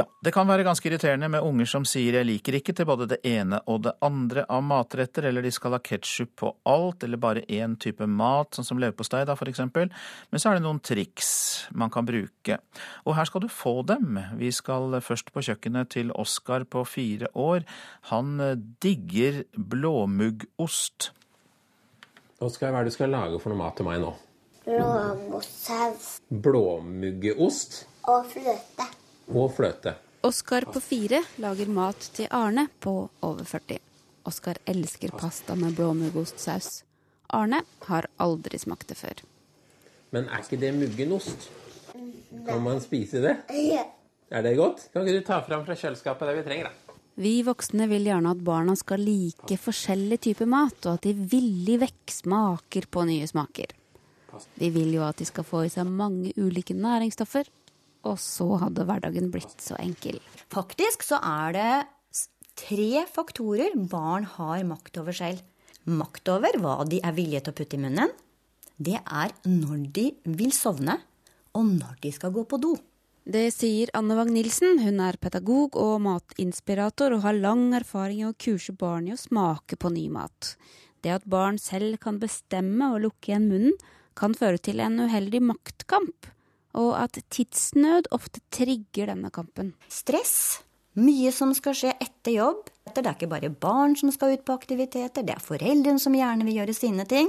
[0.00, 3.06] Ja, det kan være ganske irriterende med unger som sier 'jeg liker ikke' til både
[3.06, 7.18] det ene og det andre av matretter, eller de skal ha ketsjup på alt, eller
[7.18, 9.90] bare én type mat, sånn som leverpostei da, for eksempel.
[10.30, 12.58] Men så er det noen triks man kan bruke.
[13.04, 14.18] Og her skal du få dem.
[14.36, 17.64] Vi skal først på kjøkkenet til Oskar på fire år.
[18.04, 18.38] Han
[18.80, 21.10] digger blåmuggost.
[22.40, 24.14] Oskar, hva er det du skal lage for noe mat til meg nå?
[24.64, 26.22] Blåmuggost.
[26.30, 27.84] Blåmuggeost?
[28.08, 28.99] Og fløte
[29.30, 29.94] og fløte.
[30.26, 32.92] Oskar på fire lager mat til Arne på
[33.24, 33.78] over 40.
[34.28, 36.82] Oskar elsker pasta med blåmuggostsaus.
[37.32, 39.22] Arne har aldri smakt det før.
[40.10, 41.48] Men er ikke det muggenost?
[42.46, 43.36] Kan man spise det?
[44.30, 44.88] Er det godt?
[44.92, 46.96] Kan ikke du ta fram fra kjøleskapet det vi trenger, da?
[47.20, 51.80] Vi voksne vil gjerne at barna skal like forskjellige typer mat, og at de villig
[51.82, 53.74] vekk smaker på nye smaker.
[54.54, 57.50] Vi vil jo at de skal få i seg mange ulike næringsstoffer,
[58.06, 60.20] og så hadde hverdagen blitt så enkel.
[60.52, 61.70] Faktisk så er det
[62.60, 65.42] tre faktorer barn har makt over selv.
[65.88, 68.12] Makt over hva de er villige til å putte i munnen.
[68.80, 70.96] Det er når de vil sovne,
[71.56, 72.74] og når de skal gå på do.
[73.30, 74.80] Det sier Anne Wang Nilsen.
[74.80, 79.20] Hun er pedagog og matinspirator og har lang erfaring i å kurse barn i å
[79.20, 80.54] smake på ny mat.
[81.04, 83.76] Det at barn selv kan bestemme å lukke igjen munnen,
[84.16, 86.28] kan føre til en uheldig maktkamp
[86.72, 89.74] og at tidsnød ofte trigger denne kampen.
[89.88, 90.60] Stress
[90.98, 92.64] Mye som skal skje etter jobb.
[92.90, 96.42] Det er ikke bare barn som skal ut på aktiviteter, det er foreldrene som gjerne
[96.48, 97.28] vil gjøre sine ting.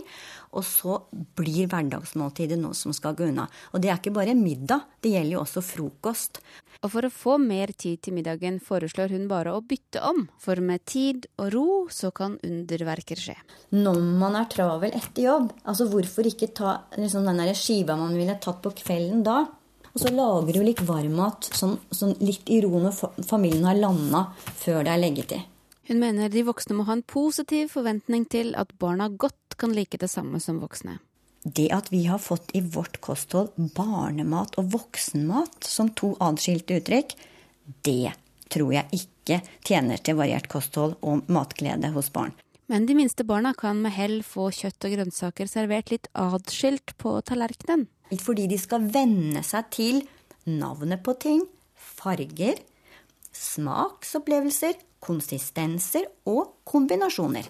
[0.57, 0.95] Og så
[1.37, 3.45] blir hverdagsmåltidet noe som skal gå unna.
[3.69, 6.41] Og det er ikke bare middag, det gjelder jo også frokost.
[6.81, 10.57] Og for å få mer tid til middagen foreslår hun bare å bytte om, for
[10.65, 13.37] med tid og ro så kan underverker skje.
[13.77, 18.39] Når man er travel etter jobb, altså hvorfor ikke ta liksom den skiva man ville
[18.41, 19.43] tatt på kvelden da?
[19.91, 24.25] Og så lager du litt varmmat, sånn, sånn litt i ro når familien har landa
[24.61, 25.47] før det er leggetid.
[25.89, 29.99] Hun mener de voksne må ha en positiv forventning til at barna godt kan like
[29.99, 30.99] det samme som voksne.
[31.43, 37.15] Det at vi har fått i vårt kosthold barnemat og voksenmat som to adskilte uttrykk,
[37.83, 38.13] det
[38.51, 42.35] tror jeg ikke tjener til variert kosthold og matglede hos barn.
[42.71, 47.17] Men de minste barna kan med hell få kjøtt og grønnsaker servert litt adskilt på
[47.27, 47.89] tallerkenen.
[48.19, 50.01] Fordi de skal venne seg til
[50.49, 51.45] navnet på ting,
[51.75, 52.59] farger,
[53.31, 57.47] smaksopplevelser, konsistenser og kombinasjoner.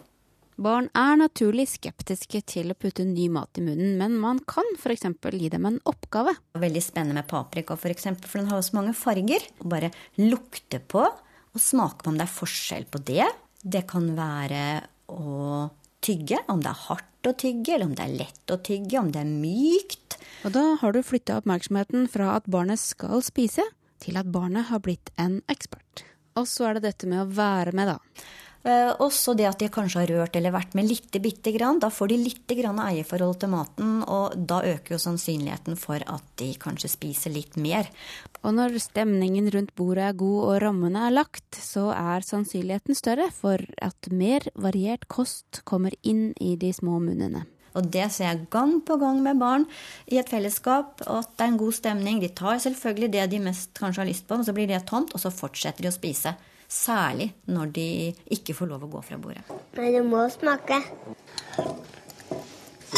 [0.61, 5.07] Barn er naturlig skeptiske til å putte ny mat i munnen, men man kan f.eks.
[5.33, 6.35] gi dem en oppgave.
[6.59, 9.47] Veldig spennende med paprika, for, eksempel, for den har jo så mange farger.
[9.63, 9.89] Bare
[10.21, 13.25] lukte på og smake på om det er forskjell på det.
[13.61, 14.61] Det kan være
[15.09, 15.65] å
[16.03, 16.85] tygge, om det er
[17.21, 20.17] hardt å tygge, eller om det er lett å tygge, om det er mykt.
[20.45, 23.63] Og da har du flytta oppmerksomheten fra at barnet skal spise,
[24.01, 26.03] til at barnet har blitt en ekspert.
[26.35, 27.99] Og så er det dette med å være med, da.
[28.61, 31.79] Eh, også det at de kanskje har rørt eller vært med lite bitte grann.
[31.81, 36.27] Da får de lite grann eierforhold til maten, og da øker jo sannsynligheten for at
[36.41, 37.89] de kanskje spiser litt mer.
[38.45, 43.31] Og når stemningen rundt bordet er god og rammene er lagt, så er sannsynligheten større
[43.33, 47.47] for at mer variert kost kommer inn i de små munnene.
[47.77, 49.65] Og det ser jeg gang på gang med barn
[50.11, 51.01] i et fellesskap.
[51.07, 52.19] At det er en god stemning.
[52.19, 55.15] De tar selvfølgelig det de mest kanskje har lyst på, men så blir det tomt,
[55.15, 56.35] og så fortsetter de å spise.
[56.71, 57.87] Særlig når de
[58.31, 59.43] ikke får lov å gå fra bordet.
[59.75, 60.77] Nei, du må smake.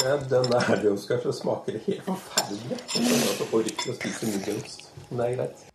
[0.03, 2.78] Ja, den der det Oskar, så smaker det helt forferdelig.
[2.93, 4.88] Jeg orker å spise muggost.
[5.09, 5.65] Men det er greit.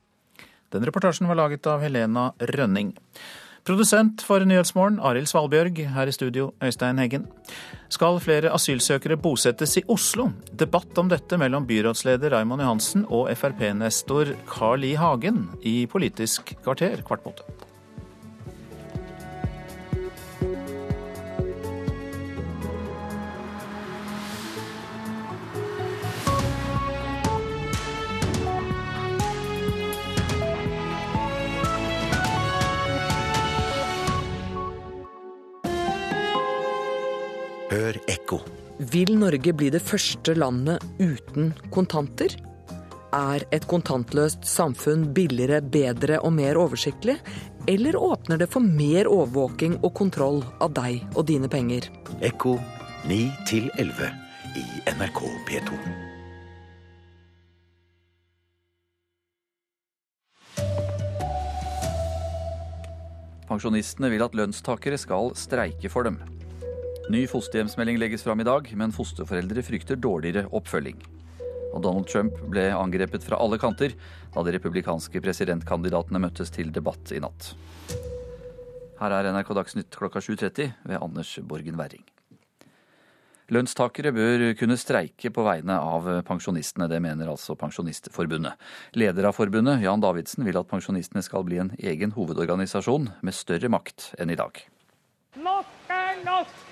[0.74, 2.94] Den reportasjen var laget av Helena Rønning.
[3.66, 5.80] Produsent for Nyhetsmorgen, Arild Svalbjørg.
[5.92, 7.26] Her i studio, Øystein Heggen.
[7.92, 10.30] Skal flere asylsøkere bosettes i Oslo?
[10.52, 14.94] Debatt om dette mellom byrådsleder Raymond Johansen og Frp-nestor Carl I.
[15.00, 17.67] Hagen i Politisk kvarter kvart på åtte.
[37.88, 38.36] Hør ekko.
[38.92, 42.34] Vil Norge bli det første landet uten kontanter?
[43.16, 47.16] Er et kontantløst samfunn billigere, bedre og mer oversiktlig?
[47.64, 51.88] Eller åpner det for mer overvåking og kontroll av deg og dine penger?
[52.20, 52.58] Ekko
[53.08, 53.22] 9
[53.80, 54.12] 11
[54.60, 55.80] i NRK P2.
[63.48, 66.20] Pensjonistene vil at lønnstakere skal streike for dem.
[67.08, 70.98] Ny fosterhjemsmelding legges fram i dag, men fosterforeldre frykter dårligere oppfølging.
[71.72, 73.94] Og Donald Trump ble angrepet fra alle kanter
[74.34, 77.54] da de republikanske presidentkandidatene møttes til debatt i natt.
[79.00, 82.04] Her er NRK Dagsnytt klokka 7.30 ved Anders Borgen Werring.
[83.56, 88.60] Lønnstakere bør kunne streike på vegne av pensjonistene, det mener altså Pensjonistforbundet.
[89.00, 93.72] Leder av forbundet, Jan Davidsen, vil at pensjonistene skal bli en egen hovedorganisasjon med større
[93.72, 94.66] makt enn i dag.
[95.40, 96.67] Nok er nok!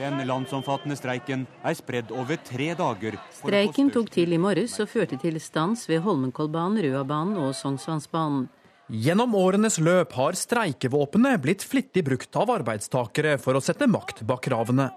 [0.00, 3.18] Den landsomfattende streiken er spredd over tre dager.
[3.36, 8.48] Streiken tok til i morges og førte til stans ved Holmenkollbanen, Røabanen og Sognsvannsbanen.
[8.90, 14.42] Gjennom årenes løp har streikevåpenet blitt flittig brukt av arbeidstakere for å sette makt bak
[14.48, 14.88] kravene.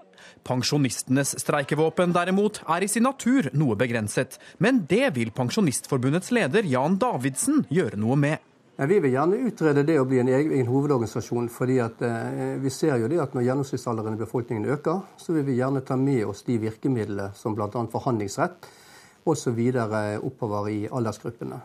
[0.42, 6.98] Pensjonistenes streikevåpen derimot er i sin natur noe begrenset, men det vil Pensjonistforbundets leder Jan
[6.98, 8.42] Davidsen gjøre noe med.
[8.76, 11.48] Ja, vi vil gjerne utrede det å bli en egen hovedorganisasjon.
[11.48, 15.44] fordi at, eh, Vi ser jo det at når gjennomsnittsalderen i befolkningen øker, så vil
[15.44, 17.68] vi gjerne ta med oss de virkemidlene som bl.a.
[17.68, 18.66] forhandlingsrett
[19.26, 19.58] osv.
[20.22, 21.60] oppover i aldersgruppene.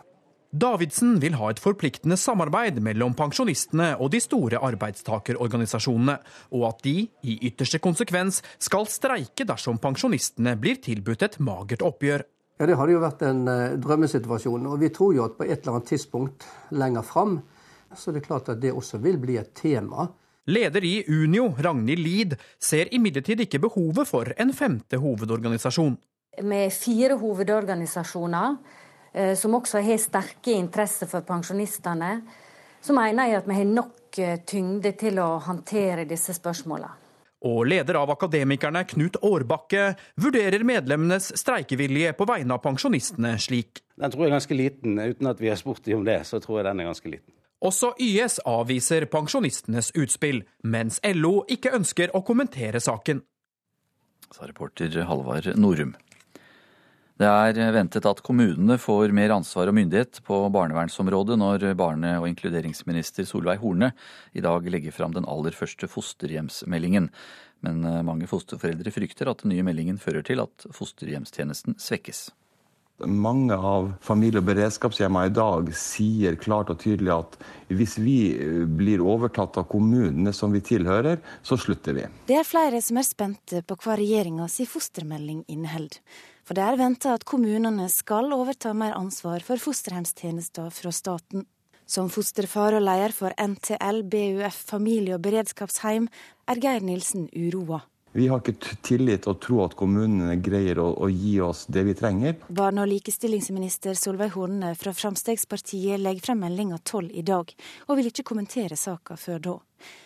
[0.52, 6.18] Davidsen vil ha et forpliktende samarbeid mellom pensjonistene og de store arbeidstakerorganisasjonene,
[6.52, 12.24] og at de, i ytterste konsekvens, skal streike dersom pensjonistene blir tilbudt et magert oppgjør.
[12.60, 14.66] Ja, Det hadde jo vært en uh, drømmesituasjon.
[14.68, 16.44] Og vi tror jo at på et eller annet tidspunkt
[16.76, 17.38] lenger fram,
[17.96, 20.04] så det er klart at det også vil bli et tema.
[20.50, 25.96] Leder i Unio, Ragnhild Lid, ser imidlertid ikke behovet for en femte hovedorganisasjon.
[26.44, 28.54] Med fire hovedorganisasjoner
[29.12, 32.12] eh, som også har sterke interesser for pensjonistene,
[32.80, 36.99] så mener jeg at vi har nok eh, tyngde til å håndtere disse spørsmålene.
[37.40, 43.80] Og leder av Akademikerne, Knut Årbakke, vurderer medlemmenes streikevilje på vegne av pensjonistene slik.
[43.96, 44.98] Den tror jeg er ganske liten.
[45.00, 47.32] Uten at vi har spurt dem om det, så tror jeg den er ganske liten.
[47.60, 53.20] Også YS avviser pensjonistenes utspill, mens LO ikke ønsker å kommentere saken.
[54.30, 55.96] Sa reporter Halvard Norum.
[57.20, 62.24] Det er ventet at kommunene får mer ansvar og myndighet på barnevernsområdet når barne- og
[62.30, 63.90] inkluderingsminister Solveig Horne
[64.32, 67.10] i dag legger fram den aller første fosterhjemsmeldingen.
[67.60, 72.30] Men eh, mange fosterforeldre frykter at den nye meldingen fører til at fosterhjemstjenesten svekkes.
[73.04, 78.64] Mange av familie- og beredskapshjemmene i dag sier klart og tydelig at hvis vi eh,
[78.64, 82.08] blir overtatt av kommunene som vi tilhører, så slutter vi.
[82.32, 86.00] Det er flere som er spente på hva regjeringas fostermelding inneholder.
[86.50, 91.44] For det er venta at kommunene skal overta mer ansvar for fosterhjemstjenester fra staten.
[91.86, 96.08] Som fosterfar og leder for NTL BUF familie- og beredskapsheim
[96.50, 97.84] er Geir Nilsen uroa.
[98.18, 101.94] Vi har ikke tillit og tro at kommunene greier å, å, gi oss det vi
[101.94, 102.42] trenger.
[102.50, 107.54] Barne- og likestillingsminister Solveig Horne fra Fremskrittspartiet legger frem meldinga tolv i dag,
[107.86, 109.60] og vil ikke kommentere saka før da.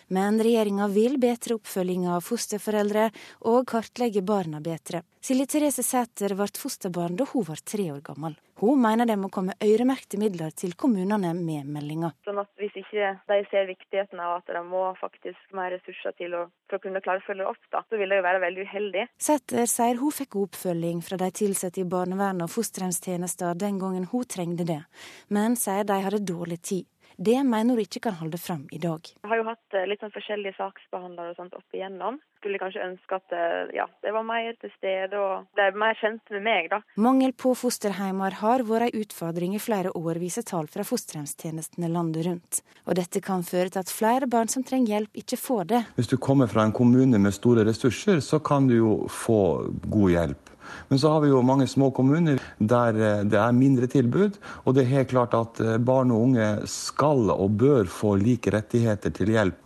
[0.07, 3.09] Men regjeringa vil bedre oppfølginga av fosterforeldre
[3.51, 5.03] og kartlegge barna bedre.
[5.25, 8.35] Silje Therese Sæter ble fosterbarn da hun var tre år gammel.
[8.61, 12.13] Hun mener det må komme øremerkede midler til kommunene med meldinga.
[12.23, 16.37] Sånn at hvis ikke de ser viktigheten av at de må faktisk mer ressurser til
[16.37, 18.67] å, for å kunne klare å følge opp, da, så vil det jo være veldig
[18.69, 19.05] uheldig.
[19.27, 24.29] Sæter sier hun fikk oppfølging fra de ansatte i barnevernet og fosterhjemstjenester den gangen hun
[24.29, 24.83] trengte det,
[25.27, 26.87] men sier de hadde dårlig tid.
[27.17, 28.99] Det mener hun ikke kan holde fram i dag.
[29.23, 32.19] Jeg har jo hatt eh, litt sånn forskjellige saksbehandlere og sånt opp igjennom.
[32.41, 36.33] Skulle kanskje ønske at eh, ja, det var mer til stede og ble mer kjent
[36.35, 36.81] med meg, da.
[36.99, 42.27] Mangel på fosterheimer har vært en utfordring i flere år, viser tall fra fosterhjemstjenestene landet
[42.27, 42.61] rundt.
[42.85, 45.83] Og dette kan føre til at flere barn som trenger hjelp, ikke får det.
[45.95, 49.39] Hvis du kommer fra en kommune med store ressurser, så kan du jo få
[49.87, 50.44] god hjelp.
[50.89, 54.39] Men så har vi jo mange små kommuner der eh, det er mindre tilbud.
[54.65, 58.53] Og det er helt klart at eh, barn og unge skal og bør få like
[58.53, 59.61] rettigheter til hjelp.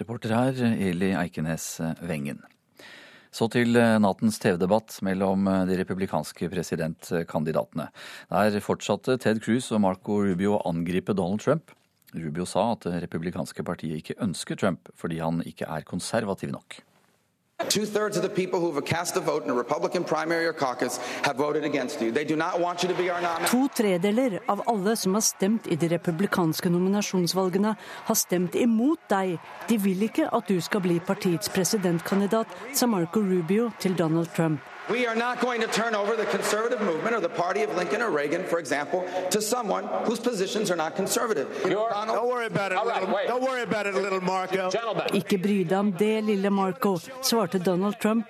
[0.00, 1.76] Reporter her Eli Eikenes
[2.08, 2.40] Wengen.
[3.32, 7.86] Så til nattens TV-debatt mellom de republikanske presidentkandidatene.
[8.28, 11.72] Der fortsatte Ted Cruz og Marco Rubio å angripe Donald Trump.
[12.12, 16.82] Rubio sa at det republikanske partiet ikke ønsker Trump fordi han ikke er konservativ nok.
[17.68, 20.52] Two thirds of the people who have cast a vote in a Republican primary or
[20.52, 22.12] caucus have voted against you.
[22.12, 23.48] They do not want you to be our nominee.
[23.48, 29.38] To tredeler av alle som har stemt i de republikanske nominasjonsvalgene, har stemt imot deg.
[29.68, 34.60] De vil ikke at du skal bli partiets presidentkandidat, sa Marco Rubio til Donald Trump.
[34.90, 38.02] We are not going to turn over the conservative movement or the party of Lincoln
[38.02, 41.48] or Reagan, for example, to someone whose positions are not conservative.
[41.62, 44.70] Don't worry about it, little, don't worry about it, little Marco.
[45.12, 48.26] Ikke bry deg om det, lille Marco, svarte Donald Trump.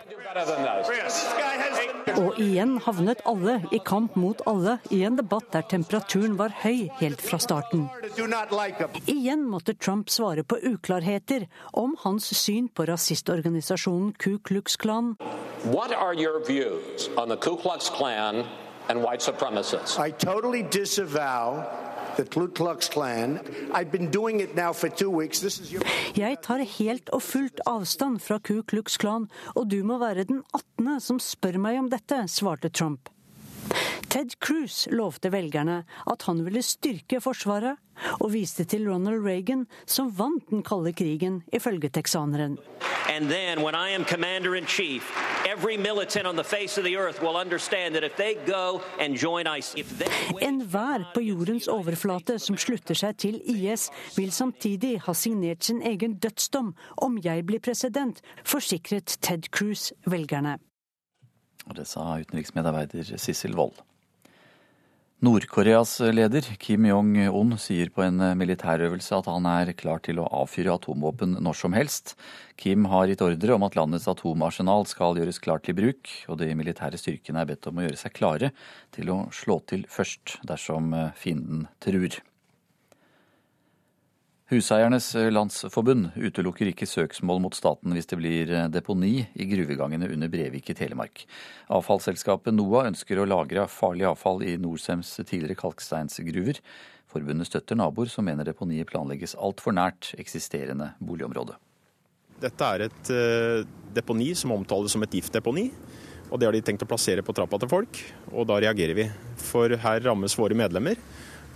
[2.12, 6.88] Og igjen havnet alle i kamp mot alle i en debatt der temperaturen var høy
[7.00, 7.86] helt fra starten.
[9.06, 15.16] Igjen måtte Trump svare på uklarheter om hans syn på rasistorganisasjonen Ku Klux Klan.
[15.64, 18.44] What are your views on Ku Klux Klan
[18.88, 19.98] and white supremacists?
[19.98, 21.81] I totally disavow
[26.18, 30.42] Jeg tar helt og fullt avstand fra Ku Klux Klan, og du må være den
[30.52, 31.00] 18.
[31.00, 33.08] som spør meg om dette, svarte Trump.
[34.12, 37.78] Ted Cruz lovte velgerne at han ville styrke Forsvaret,
[38.20, 42.58] og viste til Ronald Reagan, som vant den kalde krigen, ifølge texaneren.
[43.08, 45.02] And then, when I am commander in chief,
[45.46, 49.16] every militant on the face of the earth will understand that if they go and
[49.16, 49.86] join ISIS
[50.40, 56.18] Enhver på jordens overflate som slutter seg til IS, vil samtidig ha signert sin egen
[56.18, 60.58] dødsdom om jeg blir president, forsikret Ted Cruz velgerne.
[61.68, 63.80] Og det sa utenriksmedarbeider Sissel Wold.
[65.22, 70.74] Nord-Koreas leder Kim Jong-un sier på en militærøvelse at han er klar til å avfyre
[70.74, 72.16] atomvåpen når som helst.
[72.58, 76.50] Kim har gitt ordre om at landets atomarsenal skal gjøres klart til bruk, og de
[76.58, 78.50] militære styrkene er bedt om å gjøre seg klare
[78.98, 82.18] til å slå til først dersom fienden truer.
[84.52, 90.68] Huseiernes Landsforbund utelukker ikke søksmål mot staten hvis det blir deponi i gruvegangene under Brevik
[90.68, 91.22] i Telemark.
[91.72, 96.60] Avfallsselskapet NOAH ønsker å lagre farlig avfall i Norcems tidligere kalksteinsgruver.
[97.08, 101.56] Forbundet støtter naboer som mener deponiet planlegges altfor nært eksisterende boligområde.
[102.44, 103.12] Dette er et
[103.96, 105.70] deponi som omtales som et giftdeponi.
[106.28, 109.08] Og det har de tenkt å plassere på trappa til folk, og da reagerer vi.
[109.40, 111.00] For her rammes våre medlemmer,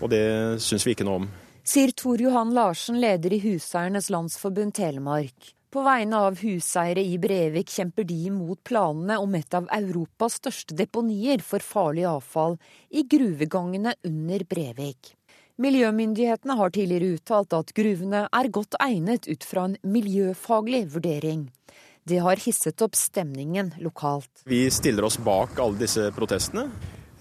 [0.01, 0.29] og det
[0.65, 1.35] syns vi ikke noe om.
[1.67, 5.49] Sier Tor Johan Larsen, leder i Huseiernes Landsforbund Telemark.
[5.71, 10.77] På vegne av huseiere i Brevik kjemper de imot planene om et av Europas største
[10.79, 12.55] deponier for farlig avfall
[12.95, 15.11] i gruvegangene under Brevik.
[15.59, 21.49] Miljømyndighetene har tidligere uttalt at gruvene er godt egnet ut fra en miljøfaglig vurdering.
[22.07, 24.31] Det har hisset opp stemningen lokalt.
[24.47, 26.69] Vi stiller oss bak alle disse protestene.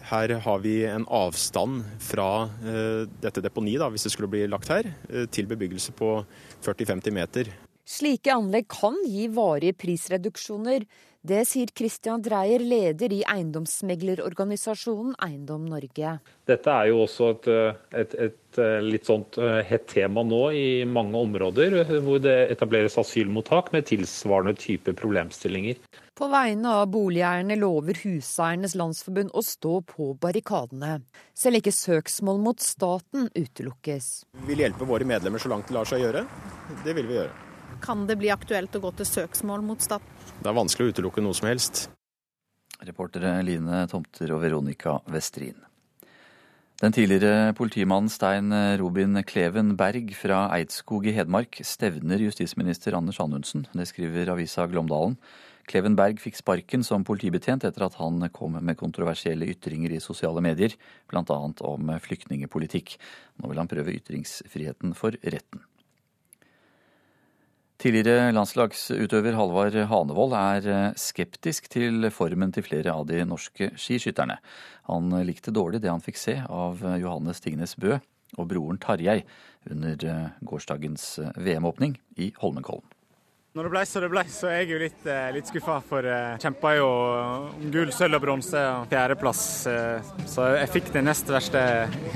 [0.06, 4.70] Her har vi en avstand fra uh, dette deponiet, da, hvis det skulle bli lagt
[4.70, 6.20] her, uh, til bebyggelse på
[6.66, 7.50] 40-50 meter.
[7.86, 10.86] Slike anlegg kan gi varige prisreduksjoner.
[11.26, 16.12] Det sier Christian Dreyer, leder i eiendomsmeglerorganisasjonen Eiendom Norge.
[16.46, 17.50] Dette er jo også et,
[17.98, 23.90] et, et litt sånt hett tema nå i mange områder, hvor det etableres asylmottak med
[23.90, 25.82] tilsvarende type problemstillinger.
[26.16, 31.02] På vegne av boligeierne lover Huseiernes Landsforbund å stå på barrikadene.
[31.36, 34.06] Selv ikke søksmål mot staten utelukkes.
[34.40, 36.22] Vi vil hjelpe våre medlemmer så langt det lar seg gjøre.
[36.86, 37.34] Det vil vi gjøre.
[37.84, 40.08] Kan det bli aktuelt å gå til søksmål mot staten?
[40.40, 41.82] Det er vanskelig å utelukke noe som helst.
[42.88, 45.58] Reportere Line Tomter og Veronica Westrin.
[46.80, 53.68] Den tidligere politimannen Stein Robin Kleven Berg fra Eidskog i Hedmark stevner justisminister Anders Anundsen.
[53.76, 55.20] Det skriver avisa Glåmdalen.
[55.66, 60.44] Kleven Berg fikk sparken som politibetjent etter at han kom med kontroversielle ytringer i sosiale
[60.46, 60.76] medier,
[61.10, 61.38] bl.a.
[61.66, 62.98] om flyktningepolitikk.
[63.42, 65.64] Nå vil han prøve ytringsfriheten for retten.
[67.82, 74.38] Tidligere landslagsutøver Halvard Hanevold er eh, skeptisk til formen til flere av de norske skiskytterne.
[74.88, 77.98] Han likte dårlig det han fikk se av Johannes Tingnes Bø
[78.40, 79.22] og broren Tarjei
[79.70, 82.95] under eh, gårsdagens eh, VM-åpning i Holmenkollen.
[83.56, 85.78] Når det blei så det blei, så er jeg jo litt, litt skuffa.
[85.88, 89.44] For jeg kjempa jo om gull, sølv og bronse og fjerdeplass.
[90.28, 91.62] Så jeg fikk det nest verste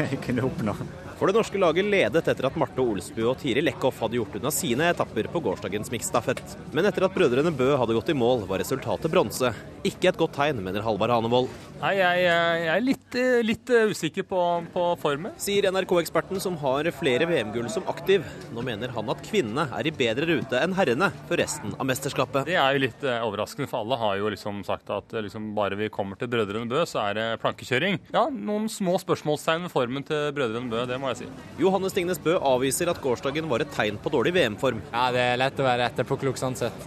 [0.02, 0.76] jeg kunne oppnå.
[1.20, 4.54] For det norske laget ledet etter at Marte Olsbu og Tiril Eckhoff hadde gjort unna
[4.56, 6.54] sine etapper på gårsdagens miksstafett.
[6.72, 9.52] Men etter at brødrene Bø hadde gått i mål, var resultatet bronse.
[9.84, 11.52] Ikke et godt tegn, mener Halvard Hanevold.
[11.82, 13.18] Nei, jeg, jeg er litt,
[13.48, 14.40] litt, usikker på,
[14.72, 15.36] på formen.
[15.40, 18.24] Sier NRK-eksperten som har flere VM-gull som aktiv.
[18.56, 22.48] Nå mener han at kvinnene er i bedre rute enn herrene for resten av mesterskapet.
[22.48, 25.52] Det er jo litt eh, overraskende, for alle har jo liksom sagt at eh, liksom
[25.58, 28.00] bare vi kommer til Brødrene Bø, så er det plankekjøring.
[28.16, 31.30] Ja, noen små spørsmålstegn ved formen til Brødrene Bø, det må jeg si.
[31.62, 34.82] Johannes Tingnes Bø avviser at gårsdagen var et tegn på dårlig VM-form.
[34.94, 36.86] Ja, det er lett å være etterpåklok sånn sett.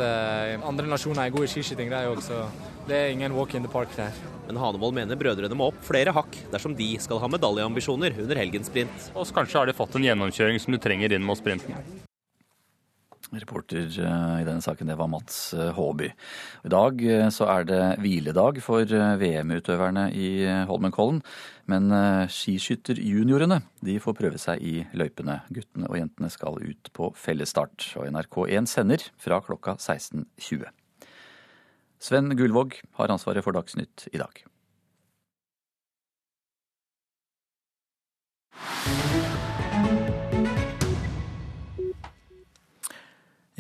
[0.63, 2.45] Andre nasjoner er gode i skiskyting, de òg, så
[2.89, 4.15] det er ingen walk in the park der.
[4.49, 8.69] Men Hanevold mener brødrene må opp flere hakk dersom de skal ha medaljeambisjoner under helgens
[8.73, 9.11] sprint.
[9.15, 11.79] Og kanskje har de fått en gjennomkjøring som du trenger inn mot sprinten.
[13.33, 16.11] Reporter i denne saken det var Mats Håby.
[16.67, 17.01] I dag
[17.33, 21.23] så er det hviledag for VM-utøverne i Holmenkollen.
[21.71, 21.93] Men
[22.33, 25.41] skiskytterjuniorene de får prøve seg i løypene.
[25.55, 27.93] Guttene og jentene skal ut på fellesstart.
[28.01, 30.67] Og NRK1 sender fra klokka 16.20.
[32.03, 34.43] Sven Gullvåg har ansvaret for Dagsnytt i dag.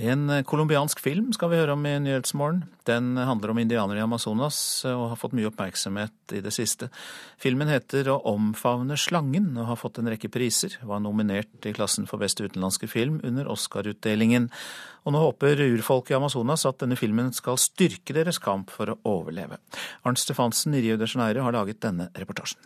[0.01, 2.62] En colombiansk film skal vi høre om i Nyhetsmorgen.
[2.88, 4.57] Den handler om indianere i Amazonas
[4.88, 6.88] og har fått mye oppmerksomhet i det siste.
[7.36, 10.78] Filmen heter Å omfavne slangen og har fått en rekke priser.
[10.80, 14.49] Var nominert i klassen for beste utenlandske film under Oscar-utdelingen.
[15.05, 19.01] Og nå håper urfolket i Amazonas at denne filmen skal styrke deres kamp for å
[19.05, 19.61] overleve.
[20.09, 22.64] Arnt Stefansen i Rio de Janeiro har laget denne reportasjen.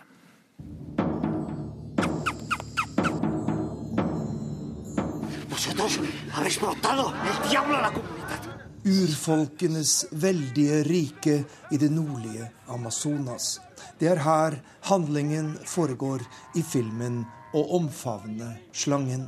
[8.86, 11.36] Urfolkenes veldige rike
[11.72, 13.60] i det nordlige Amazonas.
[13.98, 14.58] Det er her
[14.90, 16.20] handlingen foregår
[16.54, 19.26] i filmen 'Å omfavne slangen'.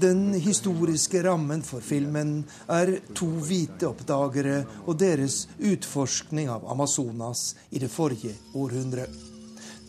[0.00, 7.78] Den historiske rammen for filmen er to hvite oppdagere og deres utforskning av Amazonas i
[7.78, 9.06] det forrige århundre.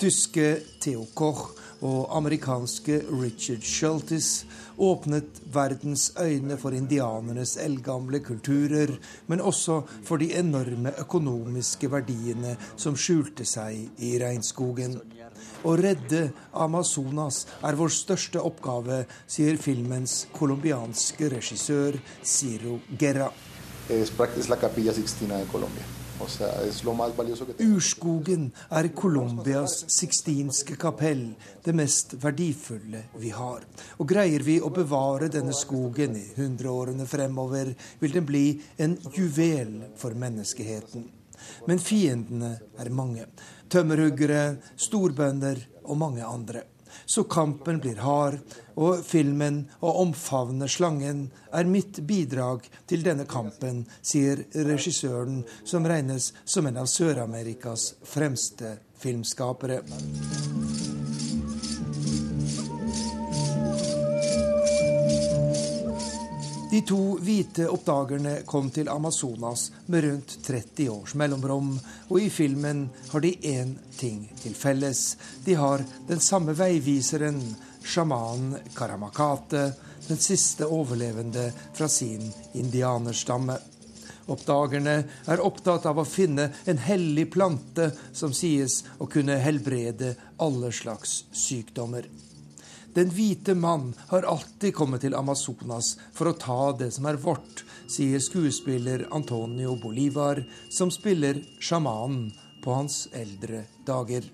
[0.02, 1.52] Tyske Theo Koch
[1.86, 4.48] og amerikanske Richard Shultis
[4.82, 8.96] åpnet verdens øyne for indianernes eldgamle kulturer,
[9.28, 14.98] men også for de enorme økonomiske verdiene som skjulte seg i regnskogen.
[15.62, 23.30] Å redde Amazonas er vår største oppgave, sier filmens colombianske regissør Ciro Guerra.
[27.62, 31.32] Urskogen er Colombias sixtinske kapell,
[31.64, 33.66] det mest verdifulle vi har.
[34.00, 38.46] Og greier vi å bevare denne skogen i hundreårene fremover, vil den bli
[38.82, 41.08] en juvel for menneskeheten.
[41.68, 43.26] Men fiendene er mange.
[43.72, 46.66] Tømmerhuggere, storbønder og mange andre.
[47.06, 48.42] Så kampen blir hard,
[48.82, 56.32] og filmen å omfavne slangen er mitt bidrag til denne kampen, sier regissøren, som regnes
[56.46, 59.82] som en av Sør-Amerikas fremste filmskapere.
[66.72, 71.74] De to hvite oppdagerne kom til Amazonas med rundt 30 års mellomrom,
[72.08, 75.02] og i filmen har de én ting til felles.
[75.44, 77.42] De har den samme veiviseren,
[77.84, 79.72] sjamanen Karamakate,
[80.08, 83.58] den siste overlevende fra sin indianerstamme.
[84.32, 84.96] Oppdagerne
[85.28, 91.24] er opptatt av å finne en hellig plante som sies å kunne helbrede alle slags
[91.36, 92.06] sykdommer.
[92.94, 97.64] Den hvite mann har alltid kommet til Amazonas for å ta det som er vårt,
[97.88, 102.34] sier skuespiller Antonio Bolivar, som spiller sjamanen
[102.64, 104.28] på hans eldre dager.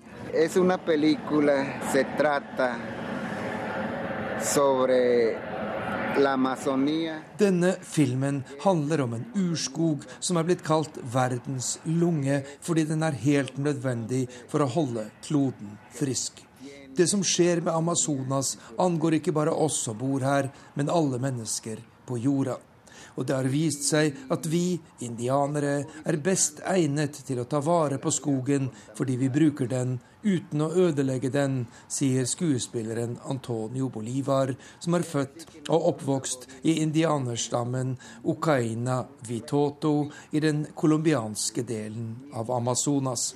[7.38, 13.18] Denne filmen handler om en urskog som er blitt kalt verdens lunge fordi den er
[13.22, 16.44] helt nødvendig for å holde kloden frisk.
[16.98, 21.78] Det som skjer med Amazonas, angår ikke bare oss som bor her, men alle mennesker
[22.08, 22.56] på jorda.
[23.18, 27.98] Og det har vist seg at vi, indianere, er best egnet til å ta vare
[27.98, 34.96] på skogen fordi vi bruker den uten å ødelegge den, sier skuespilleren Antonio Bolivar, som
[34.98, 37.96] er født og oppvokst i indianerstammen
[38.26, 39.94] Ucaina Vitoto
[40.32, 43.32] i den colombianske delen av Amazonas.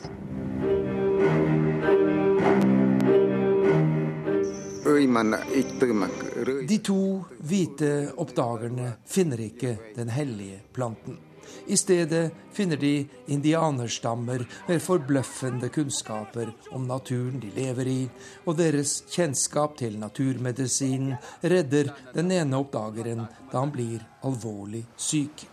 [6.69, 7.03] De to
[7.43, 7.93] hvite
[8.23, 11.19] oppdagerne finner ikke den hellige planten.
[11.67, 18.01] I stedet finner de indianerstammer med forbløffende kunnskaper om naturen de lever i,
[18.47, 25.47] og deres kjennskap til naturmedisinen redder den ene oppdageren da han blir alvorlig syk.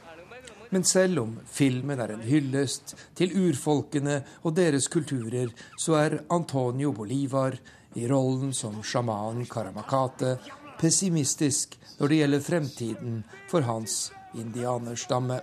[0.69, 6.93] Men selv om filmen er en hyllest til urfolkene og deres kulturer, så er Antonio
[6.93, 7.57] Bolivar
[7.95, 10.37] i rollen som sjamanen Karamakate
[10.79, 15.41] pessimistisk når det gjelder fremtiden for hans indianerstamme.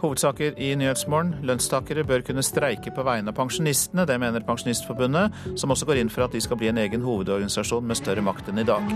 [0.00, 1.34] Hovedsaker i Nyhetsmorgen.
[1.44, 4.06] Lønnstakere bør kunne streike på vegne av pensjonistene.
[4.08, 7.84] Det mener Pensjonistforbundet, som også går inn for at de skal bli en egen hovedorganisasjon
[7.84, 8.94] med større makt enn i dag.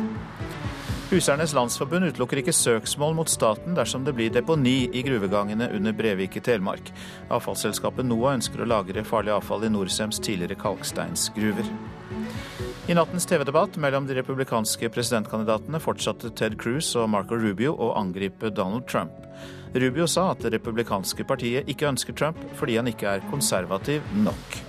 [1.14, 6.34] Huseiernes Landsforbund utelukker ikke søksmål mot staten dersom det blir deponi i gruvegangene under Brevik
[6.34, 6.88] i Telemark.
[7.30, 11.68] Avfallsselskapet NOAH ønsker å lagre farlig avfall i Norcems tidligere kalksteinsgruver.
[12.90, 18.50] I nattens TV-debatt mellom de republikanske presidentkandidatene fortsatte Ted Cruz og Marco Rubio å angripe
[18.50, 19.14] Donald Trump.
[19.70, 24.60] Rubio sa at det republikanske partiet ikke ønsker Trump fordi han ikke er konservativ nok.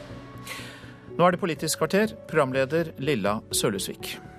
[1.17, 4.34] Nå er det Politisk kvarter, programleder Lilla Sølhusvik.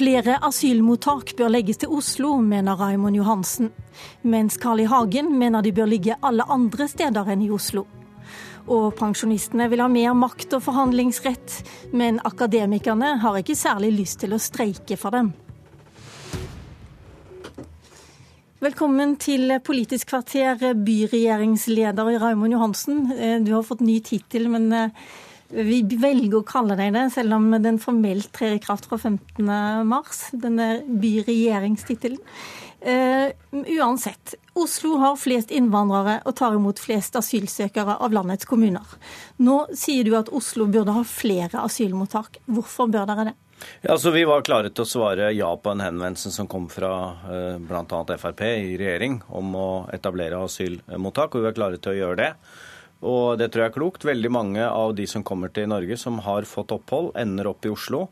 [0.00, 3.66] Flere asylmottak bør legges til Oslo, mener Raymond Johansen.
[4.24, 4.86] Mens Carl I.
[4.88, 7.82] Hagen mener de bør ligge alle andre steder enn i Oslo.
[8.72, 11.58] Og pensjonistene vil ha mer makt og forhandlingsrett,
[11.92, 15.34] men akademikerne har ikke særlig lyst til å streike for dem.
[18.64, 23.10] Velkommen til Politisk kvarter, byregjeringsleder Raymond Johansen.
[23.18, 25.10] Eh, du har fått ny tittel, men eh,
[25.50, 30.32] vi velger å kalle deg det, selv om den formelt trer i kraft fra 15.3,
[30.42, 32.20] denne byregjeringstittelen.
[32.80, 38.94] Uh, uansett, Oslo har flest innvandrere og tar imot flest asylsøkere av landets kommuner.
[39.44, 42.40] Nå sier du at Oslo burde ha flere asylmottak.
[42.48, 43.36] Hvorfor bør dere det?
[43.82, 46.94] Ja, altså Vi var klare til å svare ja på en henvendelse som kom fra
[47.26, 48.00] uh, eh, bl.a.
[48.16, 52.32] Frp i regjering om å etablere asylmottak, og vi var klare til å gjøre det.
[53.00, 54.04] Og det tror jeg er klokt.
[54.04, 57.72] Veldig mange av de som kommer til Norge som har fått opphold, ender opp i
[57.72, 58.08] Oslo.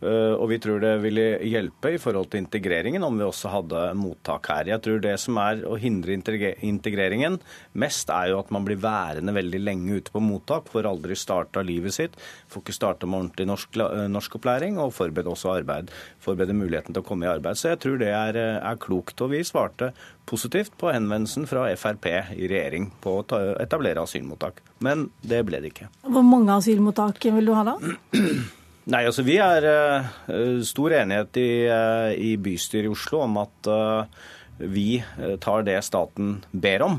[0.00, 3.82] Eh, og vi tror det ville hjelpe i forhold til integreringen om vi også hadde
[4.00, 4.70] mottak her.
[4.72, 7.36] Jeg tror det som er å hindre integreringen
[7.80, 11.64] mest, er jo at man blir værende veldig lenge ute på mottak, får aldri starta
[11.66, 12.16] livet sitt,
[12.50, 15.92] får ikke starta med ordentlig norsk, eh, norskopplæring og forbereder også arbeid.
[16.24, 17.60] Forbereder muligheten til å komme i arbeid.
[17.60, 19.20] Så jeg tror det er, eh, er klokt.
[19.20, 19.92] Og vi svarte
[20.26, 24.62] positivt på henvendelsen fra Frp i regjering på å etablere asylmottak.
[24.80, 25.88] Men det ble det ikke.
[26.06, 27.76] Hvor mange asylmottak vil du ha da?
[28.88, 33.68] Nei, altså Vi er uh, stor enighet i, uh, i, bystyret i Oslo om at
[33.68, 34.22] uh,
[34.60, 35.02] vi
[35.40, 36.98] tar det staten ber om.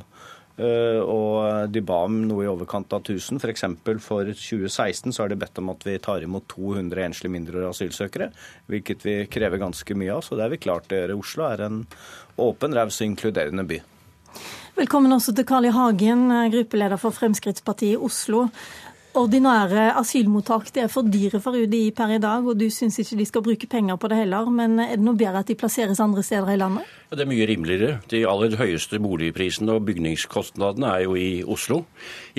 [0.57, 3.37] og De ba om noe i overkant av 1000.
[3.37, 3.67] F.eks.
[3.85, 7.69] For, for 2016 så har de bedt om at vi tar imot 200 enslige mindreårige
[7.69, 8.31] asylsøkere.
[8.65, 10.25] Hvilket vi krever ganske mye av.
[10.25, 11.19] Så det er vi klart å gjøre.
[11.21, 11.83] Oslo er en
[12.41, 13.77] åpen, raus og inkluderende by.
[14.81, 15.75] Velkommen også til Carl I.
[15.77, 18.47] Hagen, gruppeleder for Fremskrittspartiet i Oslo.
[19.11, 23.17] Ordinære asylmottak det er for dyre for UDI per i dag, og du syns ikke
[23.19, 24.47] de skal bruke penger på det heller.
[24.47, 26.87] Men er det noe bedre at de plasseres andre steder i landet?
[27.11, 27.97] Det er mye rimeligere.
[28.07, 31.81] De aller høyeste boligprisene og bygningskostnadene er jo i Oslo.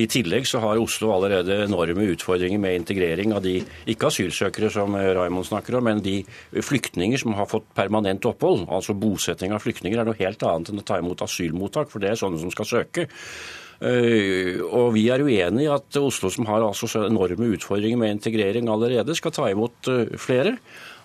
[0.01, 4.97] I tillegg så har Oslo allerede enorme utfordringer med integrering av de ikke asylsøkere som
[4.97, 6.23] Raymond snakker om, men de
[6.57, 8.65] flyktninger som har fått permanent opphold.
[8.73, 12.15] Altså bosetting av flyktninger er noe helt annet enn å ta imot asylmottak, for det
[12.15, 13.13] er sånne som skal søke.
[13.83, 18.17] Eh, og vi er uenig i at Oslo, som har altså så enorme utfordringer med
[18.19, 20.55] integrering allerede, skal ta imot eh, flere.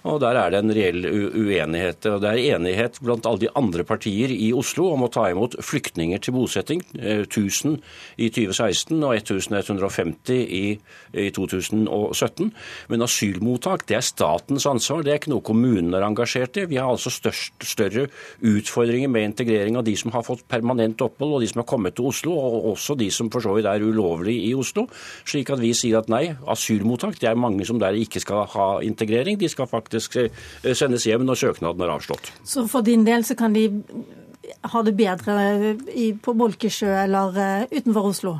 [0.05, 2.05] Og Der er det en reell uenighet.
[2.05, 5.57] og Det er enighet blant alle de andre partier i Oslo om å ta imot
[5.61, 6.83] flyktninger til bosetting.
[6.93, 10.77] 1000 eh, i 2016 og 1150 i,
[11.13, 12.53] i 2017.
[12.89, 16.67] Men asylmottak det er statens ansvar, det er ikke noe kommunen er engasjert i.
[16.69, 18.07] Vi har altså størst, større
[18.41, 21.97] utfordringer med integrering av de som har fått permanent opphold, og de som har kommet
[21.97, 24.87] til Oslo, og også de som for så vidt er ulovlig i Oslo.
[25.25, 28.69] Slik at vi sier at nei, asylmottak det er mange som der ikke skal ha
[28.85, 29.39] integrering.
[29.39, 32.31] De skal faktisk faktisk eh, sendes hjem når søknaden er avslått.
[32.43, 33.69] Så for din del så kan de
[34.71, 35.75] ha det bedre
[36.23, 38.37] på Bolkesjø eller eh, utenfor Oslo?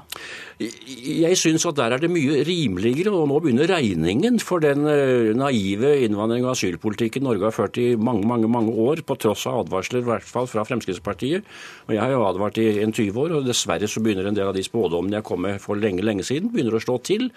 [0.58, 5.30] Jeg syns at der er det mye rimeligere, og nå begynner regningen for den eh,
[5.38, 9.60] naive innvandring- og asylpolitikken Norge har ført i mange mange, mange år, på tross av
[9.62, 11.46] advarsler i hvert fall fra Fremskrittspartiet.
[11.86, 14.50] Og Jeg har jo advart i en 20 år, og dessverre så begynner en del
[14.50, 17.30] av de spådommene jeg kom med for lenge lenge siden, begynner å slå til.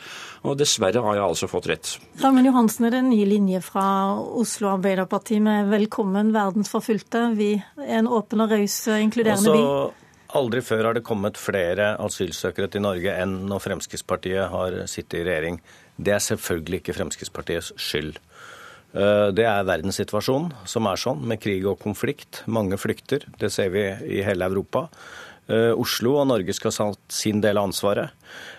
[0.49, 1.95] Og dessverre har jeg altså fått rett.
[2.25, 7.37] Raymond Johansen, er det en ny linje fra Oslo Arbeiderparti med 'Velkommen verdensforfulgte'.
[7.37, 7.53] Vi
[7.85, 9.61] er en åpen og raus, inkluderende by.
[9.61, 10.01] Altså,
[10.39, 15.25] Aldri før har det kommet flere asylsøkere til Norge enn når Fremskrittspartiet har sittet i
[15.27, 15.59] regjering.
[15.99, 18.21] Det er selvfølgelig ikke Fremskrittspartiets skyld.
[18.95, 22.45] Eh, det er verdenssituasjonen som er sånn, med krig og konflikt.
[22.47, 23.27] Mange flykter.
[23.41, 23.85] Det ser vi
[24.19, 24.87] i hele Europa.
[25.51, 28.15] Eh, Oslo og Norge skal ha sin del av ansvaret.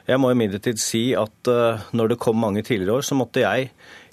[0.10, 3.72] Jeg må imidlertid si at eh, når det kom mange tidligere år, så måtte jeg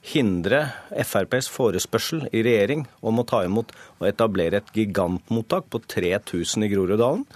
[0.08, 0.60] hindre
[0.92, 6.70] FrPs forespørsel i regjering om å ta imot og etablere et gigantmottak på 3000 i
[6.72, 7.26] Groruddalen.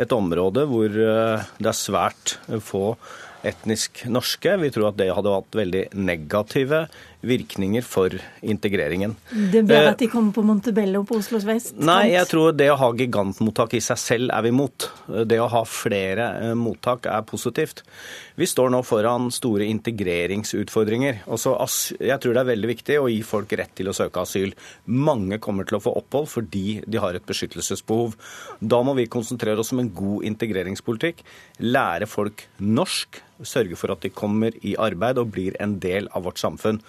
[0.00, 2.96] Et område hvor eh, det er svært få
[3.46, 4.54] etnisk norske.
[4.62, 6.84] Vi tror at det hadde hatt veldig negative
[7.22, 9.14] virkninger for integreringen.
[9.30, 11.76] Det blir eh, at de kommer på Montebello på Oslos vest?
[11.78, 14.88] Nei, jeg tror det å ha gigantmottak i seg selv er vi imot.
[15.30, 17.84] Det å ha flere eh, mottak er positivt.
[18.38, 21.22] Vi står nå foran store integreringsutfordringer.
[21.32, 21.54] Også,
[22.00, 24.54] jeg tror det er veldig viktig å gi folk rett til å søke asyl.
[24.90, 28.16] Mange kommer til å få opphold fordi de har et beskyttelsesbehov.
[28.58, 31.22] Da må vi konsentrere oss om en god integreringspolitikk.
[31.62, 36.26] Lære folk norsk sørge for at de kommer i arbeid og blir en del av
[36.26, 36.80] vårt samfunn.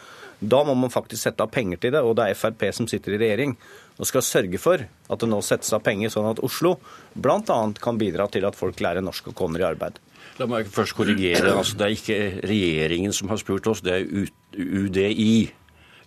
[0.43, 3.15] Da må man faktisk sette av penger til det, og det er Frp som sitter
[3.15, 3.55] i regjering
[3.93, 6.75] og skal sørge for at det nå settes av penger, sånn at Oslo
[7.13, 7.59] bl.a.
[7.81, 9.99] kan bidra til at folk lærer norsk og kommer i arbeid.
[10.41, 11.53] La meg først korrigere.
[11.53, 15.35] Altså, det er ikke regjeringen som har spurt oss, det er UDI.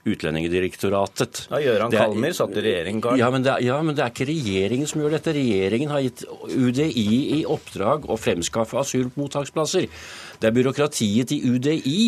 [0.06, 1.48] Utlendingsdirektoratet.
[1.50, 3.18] Ja, Gøran Kalmyr satt i regjering, Karl.
[3.18, 5.34] Ja men, er, ja, men det er ikke regjeringen som gjør dette.
[5.34, 9.88] Regjeringen har gitt UDI i oppdrag å fremskaffe asylmottaksplasser.
[10.38, 11.98] Det er byråkratiet i UDI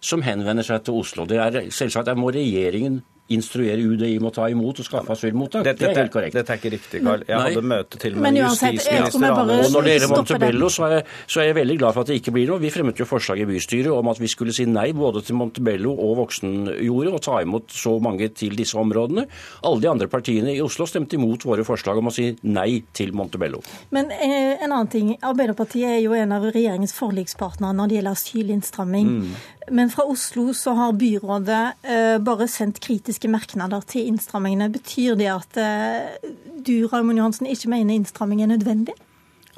[0.00, 1.26] som henvender seg til Oslo.
[1.28, 3.02] Det er selvsagt, der må regjeringen
[3.34, 5.64] instruere UDI om å ta imot og skaffe asylmottak.
[5.66, 6.36] Dette, det er helt korrekt.
[6.36, 7.24] Dette er ikke riktig, Karl.
[7.28, 7.50] Jeg Nei.
[7.50, 11.06] hadde møte til og med justisminister Anders Og når det gjelder Montebello, så er, jeg,
[11.26, 12.62] så er, jeg, veldig glad for at det ikke blir noe.
[12.62, 15.92] Vi fremmet jo forslag i bystyret om at vi skulle si nei både til Montebello
[15.92, 19.26] og voksenjordet, og ta imot så mange til disse områdene.
[19.68, 23.12] Alle de andre partiene i Oslo stemte imot våre forslag om å si nei til
[23.18, 23.60] Montebello.
[23.92, 25.12] Men eh, en annen ting.
[25.20, 29.14] Arbeiderpartiet er jo en av regjeringens forlikspartnere når det gjelder asylinnstramming.
[29.18, 29.38] Mm.
[29.74, 34.70] Men fra Oslo så har byrådet eh, bare sendt kritiske merknader til innstrammingene.
[34.72, 36.30] Betyr det at eh,
[36.64, 38.96] du Raymond Johansen, ikke mener innstramming er nødvendig?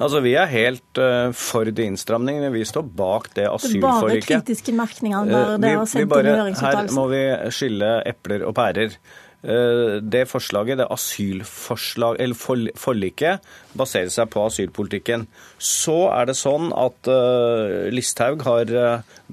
[0.01, 2.49] Altså, Vi er helt uh, for de innstramningene.
[2.53, 3.81] Vi står bak det asylforliket.
[3.83, 6.87] Det bare kritiske merkninger når det har sendt inn høringsuttalelse.
[6.87, 7.21] Her må vi
[7.53, 8.95] skille epler og pærer.
[9.41, 13.47] Uh, det forslaget, det asylforslag, eller forliket,
[13.77, 15.25] baserer seg på asylpolitikken.
[15.57, 18.75] Så er det sånn at uh, Listhaug har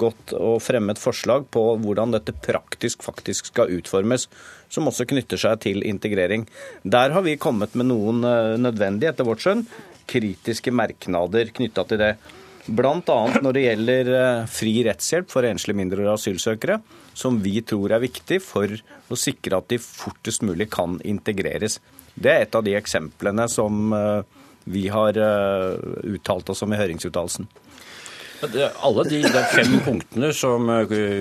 [0.01, 4.28] gått og fremmet forslag på hvordan dette praktisk faktisk skal utformes
[4.72, 6.44] som også knytter seg til integrering.
[6.85, 8.20] Der har vi kommet med noen
[8.60, 9.64] nødvendige, etter vårt skjønn,
[10.09, 12.12] kritiske merknader knytta til det.
[12.68, 13.18] Bl.a.
[13.40, 16.80] når det gjelder eh, fri rettshjelp for enslige mindreårige asylsøkere,
[17.19, 21.81] som vi tror er viktig for å sikre at de fortest mulig kan integreres.
[22.15, 24.20] Det er et av de eksemplene som eh,
[24.69, 27.49] vi har eh, uttalt oss om i høringsuttalelsen.
[28.39, 30.69] Alle de, de, fem punktene som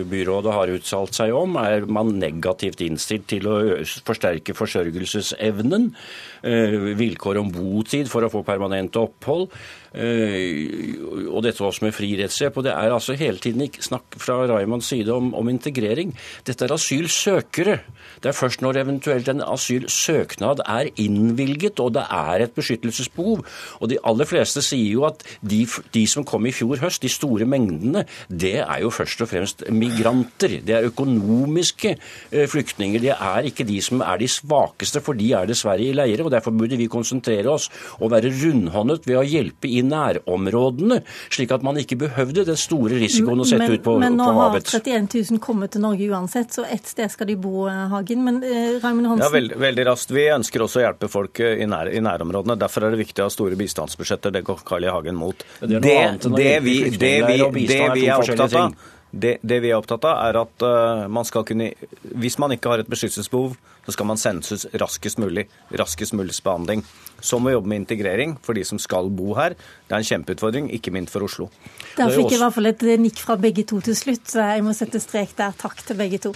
[0.10, 3.56] byrådet har uttalt seg om, er man negativt innstilt til å
[4.06, 5.90] forsterke forsørgelsesevnen.
[7.02, 9.50] Vilkår om botid for å få permanent opphold.
[9.96, 10.98] Eh,
[11.32, 12.60] og dette også med fri rettshjelp.
[12.60, 16.14] Og det er altså hele tiden ikke snakk fra Raymonds side om, om, integrering.
[16.48, 17.80] Dette er asylsøkere.
[18.24, 23.44] Det er først når eventuelt en asylsøknad er innvilget og det er et beskyttelsesbehov.
[23.82, 27.12] Og de aller fleste sier jo at de, de som kom i fjor høst, de
[27.12, 30.60] store mengdene, det er jo først og fremst migranter.
[30.66, 33.04] Det er økonomiske eh, flyktninger.
[33.04, 36.26] Det er ikke de som er de svakeste, for de er dessverre i leire.
[36.26, 37.70] og Derfor burde vi konsentrere oss
[38.02, 41.02] og være rundhåndet ved å hjelpe inn nærområdene,
[41.34, 44.28] slik at man ikke behøvde den store risikoen å sette men, ut på, men på
[44.28, 44.68] havet.
[44.68, 47.68] Men nå har 31 000 kommet til Norge uansett, så ett sted skal de bo,
[47.70, 48.24] eh, Hagen.
[48.26, 49.26] Men eh, Raymond Hansen?
[49.26, 50.14] Ja, veld, veldig raskt.
[50.16, 52.58] Vi ønsker også å hjelpe folk eh, i, nær, i, nærområdene.
[52.60, 54.36] Derfor er det viktig å ha store bistandsbudsjetter.
[54.38, 54.94] Det går Carl I.
[54.98, 55.44] Hagen mot.
[55.60, 58.78] Det, det, det, vi, det, vi, det vi er opptatt av,
[59.20, 61.72] det, det, vi er opptatt av, er at uh, man skal kunne
[62.18, 63.56] Hvis man ikke har et beskyttelsesbehov,
[63.88, 65.48] så skal man sendes ut raskest mulig.
[65.80, 66.84] Raskest mulig behandling.
[67.20, 69.56] Så må vi jobbe med integrering for de som skal bo her.
[69.88, 71.48] Det er en kjempeutfordring, ikke minst for Oslo.
[71.96, 74.76] Der fikk jeg i hvert fall et nikk fra begge to til slutt, jeg må
[74.76, 75.56] sette strek der.
[75.58, 76.36] Takk til begge to.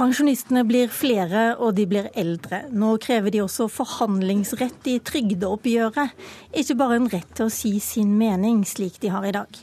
[0.00, 2.62] Pensjonistene blir flere, og de blir eldre.
[2.72, 6.14] Nå krever de også forhandlingsrett i trygdeoppgjøret,
[6.56, 9.58] ikke bare en rett til å si sin mening, slik de har i dag.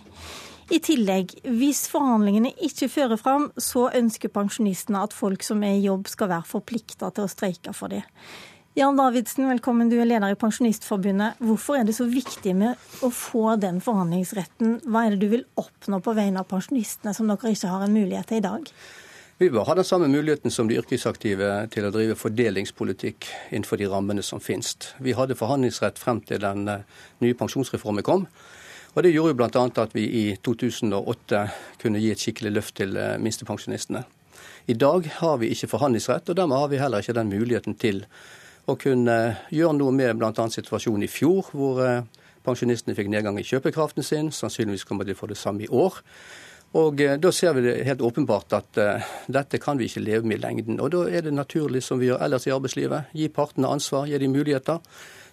[0.69, 5.88] I tillegg, hvis forhandlingene ikke fører fram, så ønsker pensjonistene at folk som er i
[5.88, 8.03] jobb skal være forplikta til å streike for det.
[8.77, 11.41] Jan Davidsen, velkommen, du er leder i Pensjonistforbundet.
[11.41, 14.84] Hvorfor er det så viktig med å få den forhandlingsretten?
[14.85, 17.97] Hva er det du vil oppnå på vegne av pensjonistene som dere ikke har en
[17.97, 18.73] mulighet til i dag?
[19.38, 23.85] Vi bør ha den samme muligheten som de yrkesaktive til å drive fordelingspolitikk innenfor de
[23.85, 24.72] rammene som finnes.
[24.97, 26.88] Vi hadde forhandlingsrett frem til den eh,
[27.22, 28.26] nye pensjonsreformen kom.
[28.95, 29.65] Og Det gjorde jo bl.a.
[29.84, 31.43] at vi i 2008
[31.84, 34.01] kunne gi et skikkelig løft til eh, minstepensjonistene.
[34.73, 38.07] I dag har vi ikke forhandlingsrett, og dermed har vi heller ikke den muligheten til
[38.65, 39.19] å kunne
[39.53, 40.34] gjøre noe med bl.a.
[40.34, 42.01] situasjonen i fjor, hvor eh,
[42.41, 44.34] pensjonistene fikk nedgang i kjøpekraften sin.
[44.34, 46.01] Sannsynligvis kommer de til å få det samme i år.
[46.76, 50.27] Og eh, Da ser vi det helt åpenbart at uh, dette kan vi ikke leve
[50.27, 50.81] med i lengden.
[50.84, 54.19] Og Da er det naturlig, som vi gjør ellers i arbeidslivet, gi partene ansvar, gi
[54.19, 54.81] dem muligheter.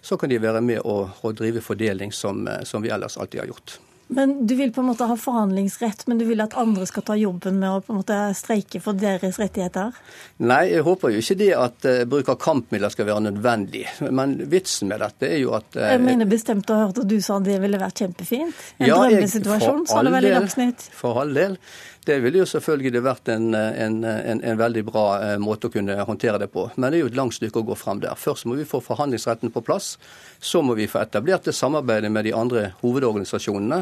[0.01, 3.43] Så kan de være med å, å drive fordeling som, eh, som vi ellers alltid
[3.43, 3.79] har gjort.
[4.07, 7.15] Men Du vil på en måte ha forhandlingsrett, men du vil at andre skal ta
[7.17, 9.95] jobben med å på en måte streike for deres rettigheter?
[10.45, 13.85] Nei, jeg håper jo ikke det at uh, bruk av kampmidler skal være nødvendig.
[14.05, 17.09] Men vitsen med dette er jo at uh, Jeg mener bestemt å ha hørt at
[17.09, 18.63] du sa det ville vært kjempefint.
[18.77, 20.89] En ja, drømmesituasjon, sa du vel i Dagsnytt?
[20.93, 21.57] For all del.
[22.05, 25.95] Det ville jo selvfølgelig vært en, en, en, en, veldig bra eh, måte å kunne
[26.05, 26.67] håndtere det på.
[26.75, 28.13] Men det er jo et langt stykke å gå frem der.
[28.19, 29.95] Først må vi få forhandlingsretten på plass.
[30.37, 33.81] Så må vi få etablert det samarbeidet med de andre hovedorganisasjonene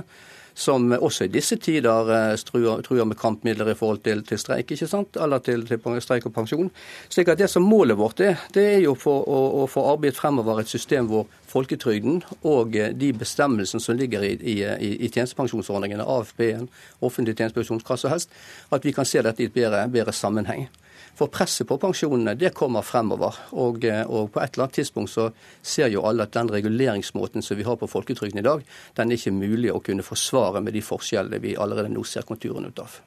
[0.56, 4.88] som også i disse tider eh, truer, med kampmidler i forhold til, til streik, ikke
[4.88, 5.18] sant?
[5.22, 6.72] eller til, til, streik og pensjon.
[7.10, 10.20] Slik at Det som målet vårt er, det er jo for å, å få arbeidet
[10.20, 16.06] fremover et system hvor folketrygden og eh, de bestemmelsene som ligger i, i, i tjenestepensjonsordningene,
[16.06, 16.70] AFP-en,
[17.02, 18.32] offentlig tjenestepensjon, hva som helst,
[18.72, 20.68] at vi kan se dette i et bedre, bedre sammenheng.
[21.14, 23.38] For presset på pensjonene det kommer fremover.
[23.52, 25.30] Og, eh, og, på et eller annet tidspunkt så
[25.62, 28.64] ser jo alle at den reguleringsmåten som vi har på folketrygden i dag,
[28.98, 32.74] den er ikke mulig å kunne forsvare med de forskjellene vi allerede nå ser konturene
[32.74, 33.02] ut av.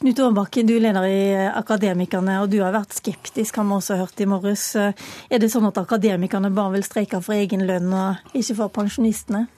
[0.00, 3.98] Knut Aarbakke, du er leder i Akademikerne, og du har vært skeptisk, har vi også
[4.00, 4.64] hørt i morges.
[4.76, 9.48] Er det sånn at akademikerne bare vil streike for egen lønn og ikke for pensjonistene?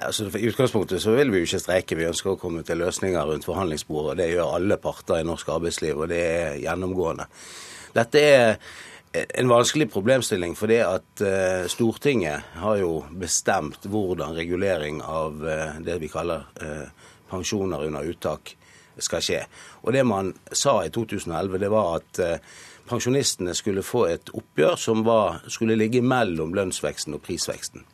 [0.00, 3.26] Altså, I utgangspunktet så vil vi jo ikke streike, vi ønsker å komme til løsninger
[3.28, 4.22] rundt forhandlingsbordet.
[4.22, 7.26] Det gjør alle parter i norsk arbeidsliv, og det er gjennomgående.
[7.92, 8.54] Dette er
[9.12, 15.98] en vanskelig problemstilling, fordi at uh, Stortinget har jo bestemt hvordan regulering av uh, det
[16.00, 16.88] vi kaller uh,
[17.28, 18.54] pensjoner under uttak
[18.96, 19.42] skal skje.
[19.84, 22.18] Og det man sa i 2011, det var at
[22.88, 27.86] pensjonistene skulle få et oppgjør som var, skulle ligge mellom lønnsveksten og prisveksten.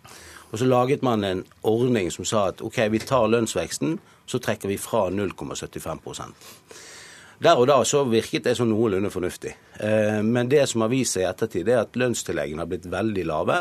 [0.51, 3.99] Og så laget man en ordning som sa at OK, vi tar lønnsveksten,
[4.29, 6.77] så trekker vi fra 0,75%
[7.39, 9.55] der og da så virket det som noenlunde fornuftig.
[9.81, 13.27] Eh, men det som har vist seg i ettertid, er at lønnstilleggene har blitt veldig
[13.29, 13.61] lave.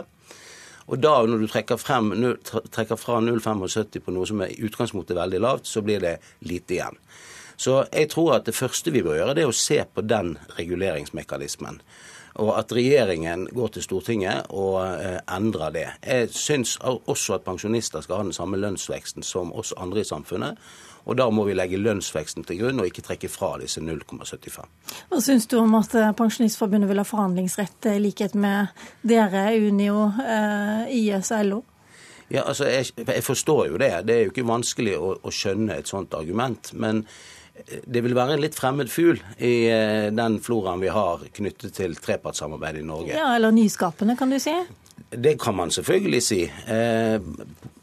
[0.88, 2.14] Og da når du trekker, frem,
[2.72, 6.16] trekker fra 0,75 på noe som er i utgangspunktet veldig lavt, så blir det
[6.48, 7.02] lite igjen.
[7.58, 10.36] Så jeg tror at det første vi bør gjøre, det er å se på den
[10.58, 11.82] reguleringsmekanismen.
[12.38, 15.88] Og at regjeringen går til Stortinget og eh, endrer det.
[16.06, 20.60] Jeg syns også at pensjonister skal ha den samme lønnsveksten som oss andre i samfunnet.
[21.08, 24.60] Og da må vi legge lønnsveksten til grunn, og ikke trekke fra disse 0,75.
[25.08, 28.76] Hva syns du om at eh, Pensjonistforbundet vil ha forhandlingsrett i likhet med
[29.08, 31.64] dere, Unio, eh, IS og LO?
[32.28, 33.94] Ja, altså, jeg, jeg, forstår jo det.
[34.04, 36.74] Det er jo ikke vanskelig å, å skjønne et sånt argument.
[36.76, 37.06] Men
[37.66, 41.96] det vil være en litt fremmed fugl i eh, den floraen vi har knyttet til
[42.00, 43.16] trepartssamarbeid i Norge.
[43.16, 44.54] Ja, Eller nyskapende, kan du si?
[45.10, 46.40] Det kan man selvfølgelig si.
[46.48, 47.18] Eh,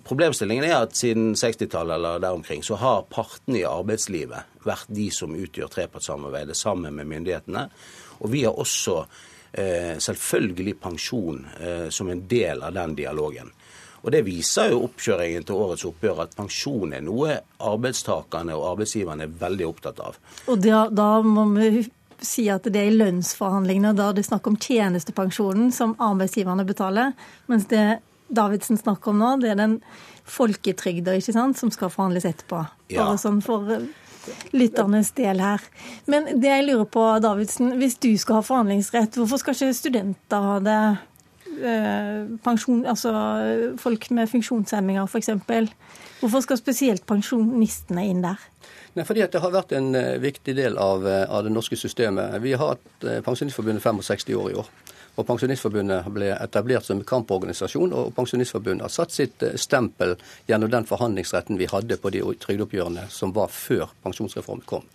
[0.07, 5.11] problemstillingen er at siden 60-tallet eller der omkring, så har partene i arbeidslivet vært de
[5.13, 7.69] som utgjør trepartssamarbeidet sammen med myndighetene.
[8.25, 8.99] Og vi har også
[9.53, 11.45] eh, selvfølgelig pensjon
[11.93, 13.53] som en del av den dialogen.
[14.05, 19.25] Og Det viser jo oppkjøringen til årets oppgjør at pensjon er noe arbeidstakerne og arbeidsgiverne
[19.25, 20.19] er veldig opptatt av.
[20.53, 21.87] Og da, da må vi
[22.25, 27.15] si at det er i lønnsforhandlingene, da er det snakk om tjenestepensjonen som arbeidsgiverne betaler,
[27.51, 28.03] mens det
[28.35, 29.79] Davidsen snakker om nå, det er den
[30.25, 32.63] folketrygda som skal forhandles etterpå.
[32.89, 33.05] Ja.
[33.05, 33.69] Bare sånn for
[34.57, 35.65] lytternes del her.
[36.11, 40.49] Men det jeg lurer på, Davidsen, hvis du skal ha forhandlingsrett, hvorfor skal ikke studenter
[40.49, 40.81] ha det?
[41.55, 43.13] Eh, pensjon, altså
[43.81, 45.31] folk med funksjonshemminger f.eks.
[46.21, 48.41] Hvorfor skal spesielt pensjonistene inn der?
[48.95, 52.39] Nei, fordi Det har vært en uh, viktig del av, uh, av, det norske systemet.
[52.43, 54.69] Vi har hatt Pensjonistforbundet 65 år i år.
[55.19, 60.17] Og Pensjonistforbundet ble etablert som kamporganisasjon, og Pensjonistforbundet har satt sitt stempel
[60.47, 64.87] gjennom den forhandlingsretten vi hadde på de trygdeoppgjørene som var før pensjonsreformen kom.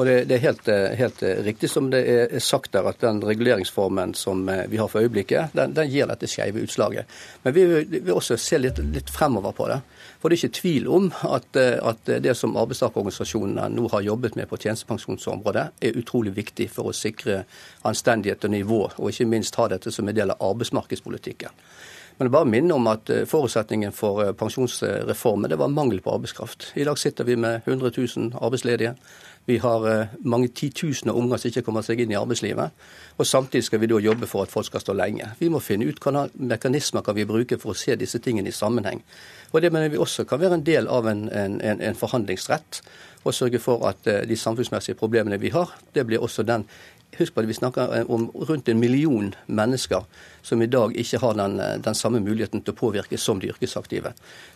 [0.00, 3.02] Og det, det er helt, eh, helt, eh, riktig som det er sagt der, at
[3.02, 7.10] den reguleringsformen som eh, vi har for øyeblikket, den, den gir dette skeive utslaget.
[7.42, 7.66] Men vi
[7.98, 9.76] vil også se litt, litt, fremover på det.
[10.22, 14.48] For det er ikke tvil om at, at det som arbeidstakerorganisasjonene nå har jobbet med
[14.48, 17.42] på tjenestepensjonsområdet, er utrolig viktig for å sikre
[17.84, 21.52] anstendighet og nivå, og ikke minst ha dette som en del av arbeidsmarkedspolitikken.
[22.16, 26.74] Men jeg bare minne om at forutsetningen for pensjonsreformen det var mangel på arbeidskraft.
[26.76, 28.92] I dag sitter vi med 100 000 arbeidsledige.
[29.50, 32.76] Vi har eh, mange titusener unger som ikke kommer seg inn i arbeidslivet.
[33.18, 35.26] Og Samtidig skal vi da jobbe for at folk skal stå lenge.
[35.40, 38.54] Vi må finne ut hvilke mekanismer kan vi bruke for å se disse tingene i
[38.54, 39.02] sammenheng.
[39.50, 42.82] Og Det mener vi også kan være en del av en, en, en forhandlingsrett.
[43.24, 46.68] Og sørge for at eh, de samfunnsmessige problemene vi har, det blir også den
[47.20, 50.06] Husk på at vi snakker om rundt en million mennesker
[50.42, 54.14] som i dag ikke har den, den samme muligheten til å påvirke som de yrkesaktive.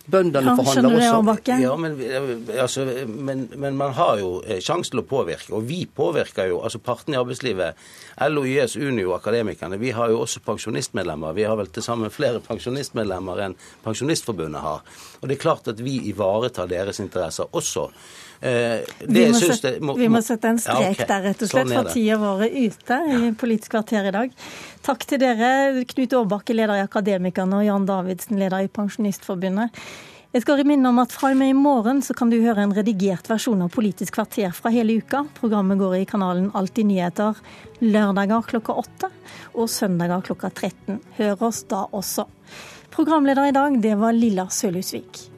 [0.08, 1.52] Bøndene ja, forhandler også.
[1.60, 1.98] Ja, men,
[2.60, 5.52] altså, men, men, man har jo eh, sjanse til å påvirke.
[5.56, 7.84] Og vi påvirker jo, altså partene i arbeidslivet,
[8.30, 11.36] LO, YS, Unio, Akademikerne, vi har jo også pensjonistmedlemmer.
[11.36, 14.84] Vi har vel til sammen flere pensjonistmedlemmer enn Pensjonistforbundet har.
[15.20, 17.90] Og det er klart at vi ivaretar deres interesser også.
[18.40, 21.08] Eh, vi, må sette, må, vi, må sette, en strek ja, okay.
[21.08, 24.34] der, rett og slett, sånn for tida vår ute i Politisk kvarter i dag.
[24.84, 25.52] Takk til dere,
[25.94, 29.84] Knut Årbakke, leder i Akademikerne, og Jan Davidsen, leder i Pensjonistforbundet.
[30.34, 32.72] Jeg skal minne om at fra og med i morgen så kan du høre en
[32.74, 35.20] redigert versjon av Politisk kvarter fra hele uka.
[35.38, 37.38] Programmet går i kanalen Alltid nyheter
[37.78, 39.12] lørdager klokka åtte
[39.54, 40.98] og søndager klokka 13.
[41.20, 42.26] Hør oss da også.
[42.94, 45.33] Programleder i dag, det var Lilla Sølhusvik.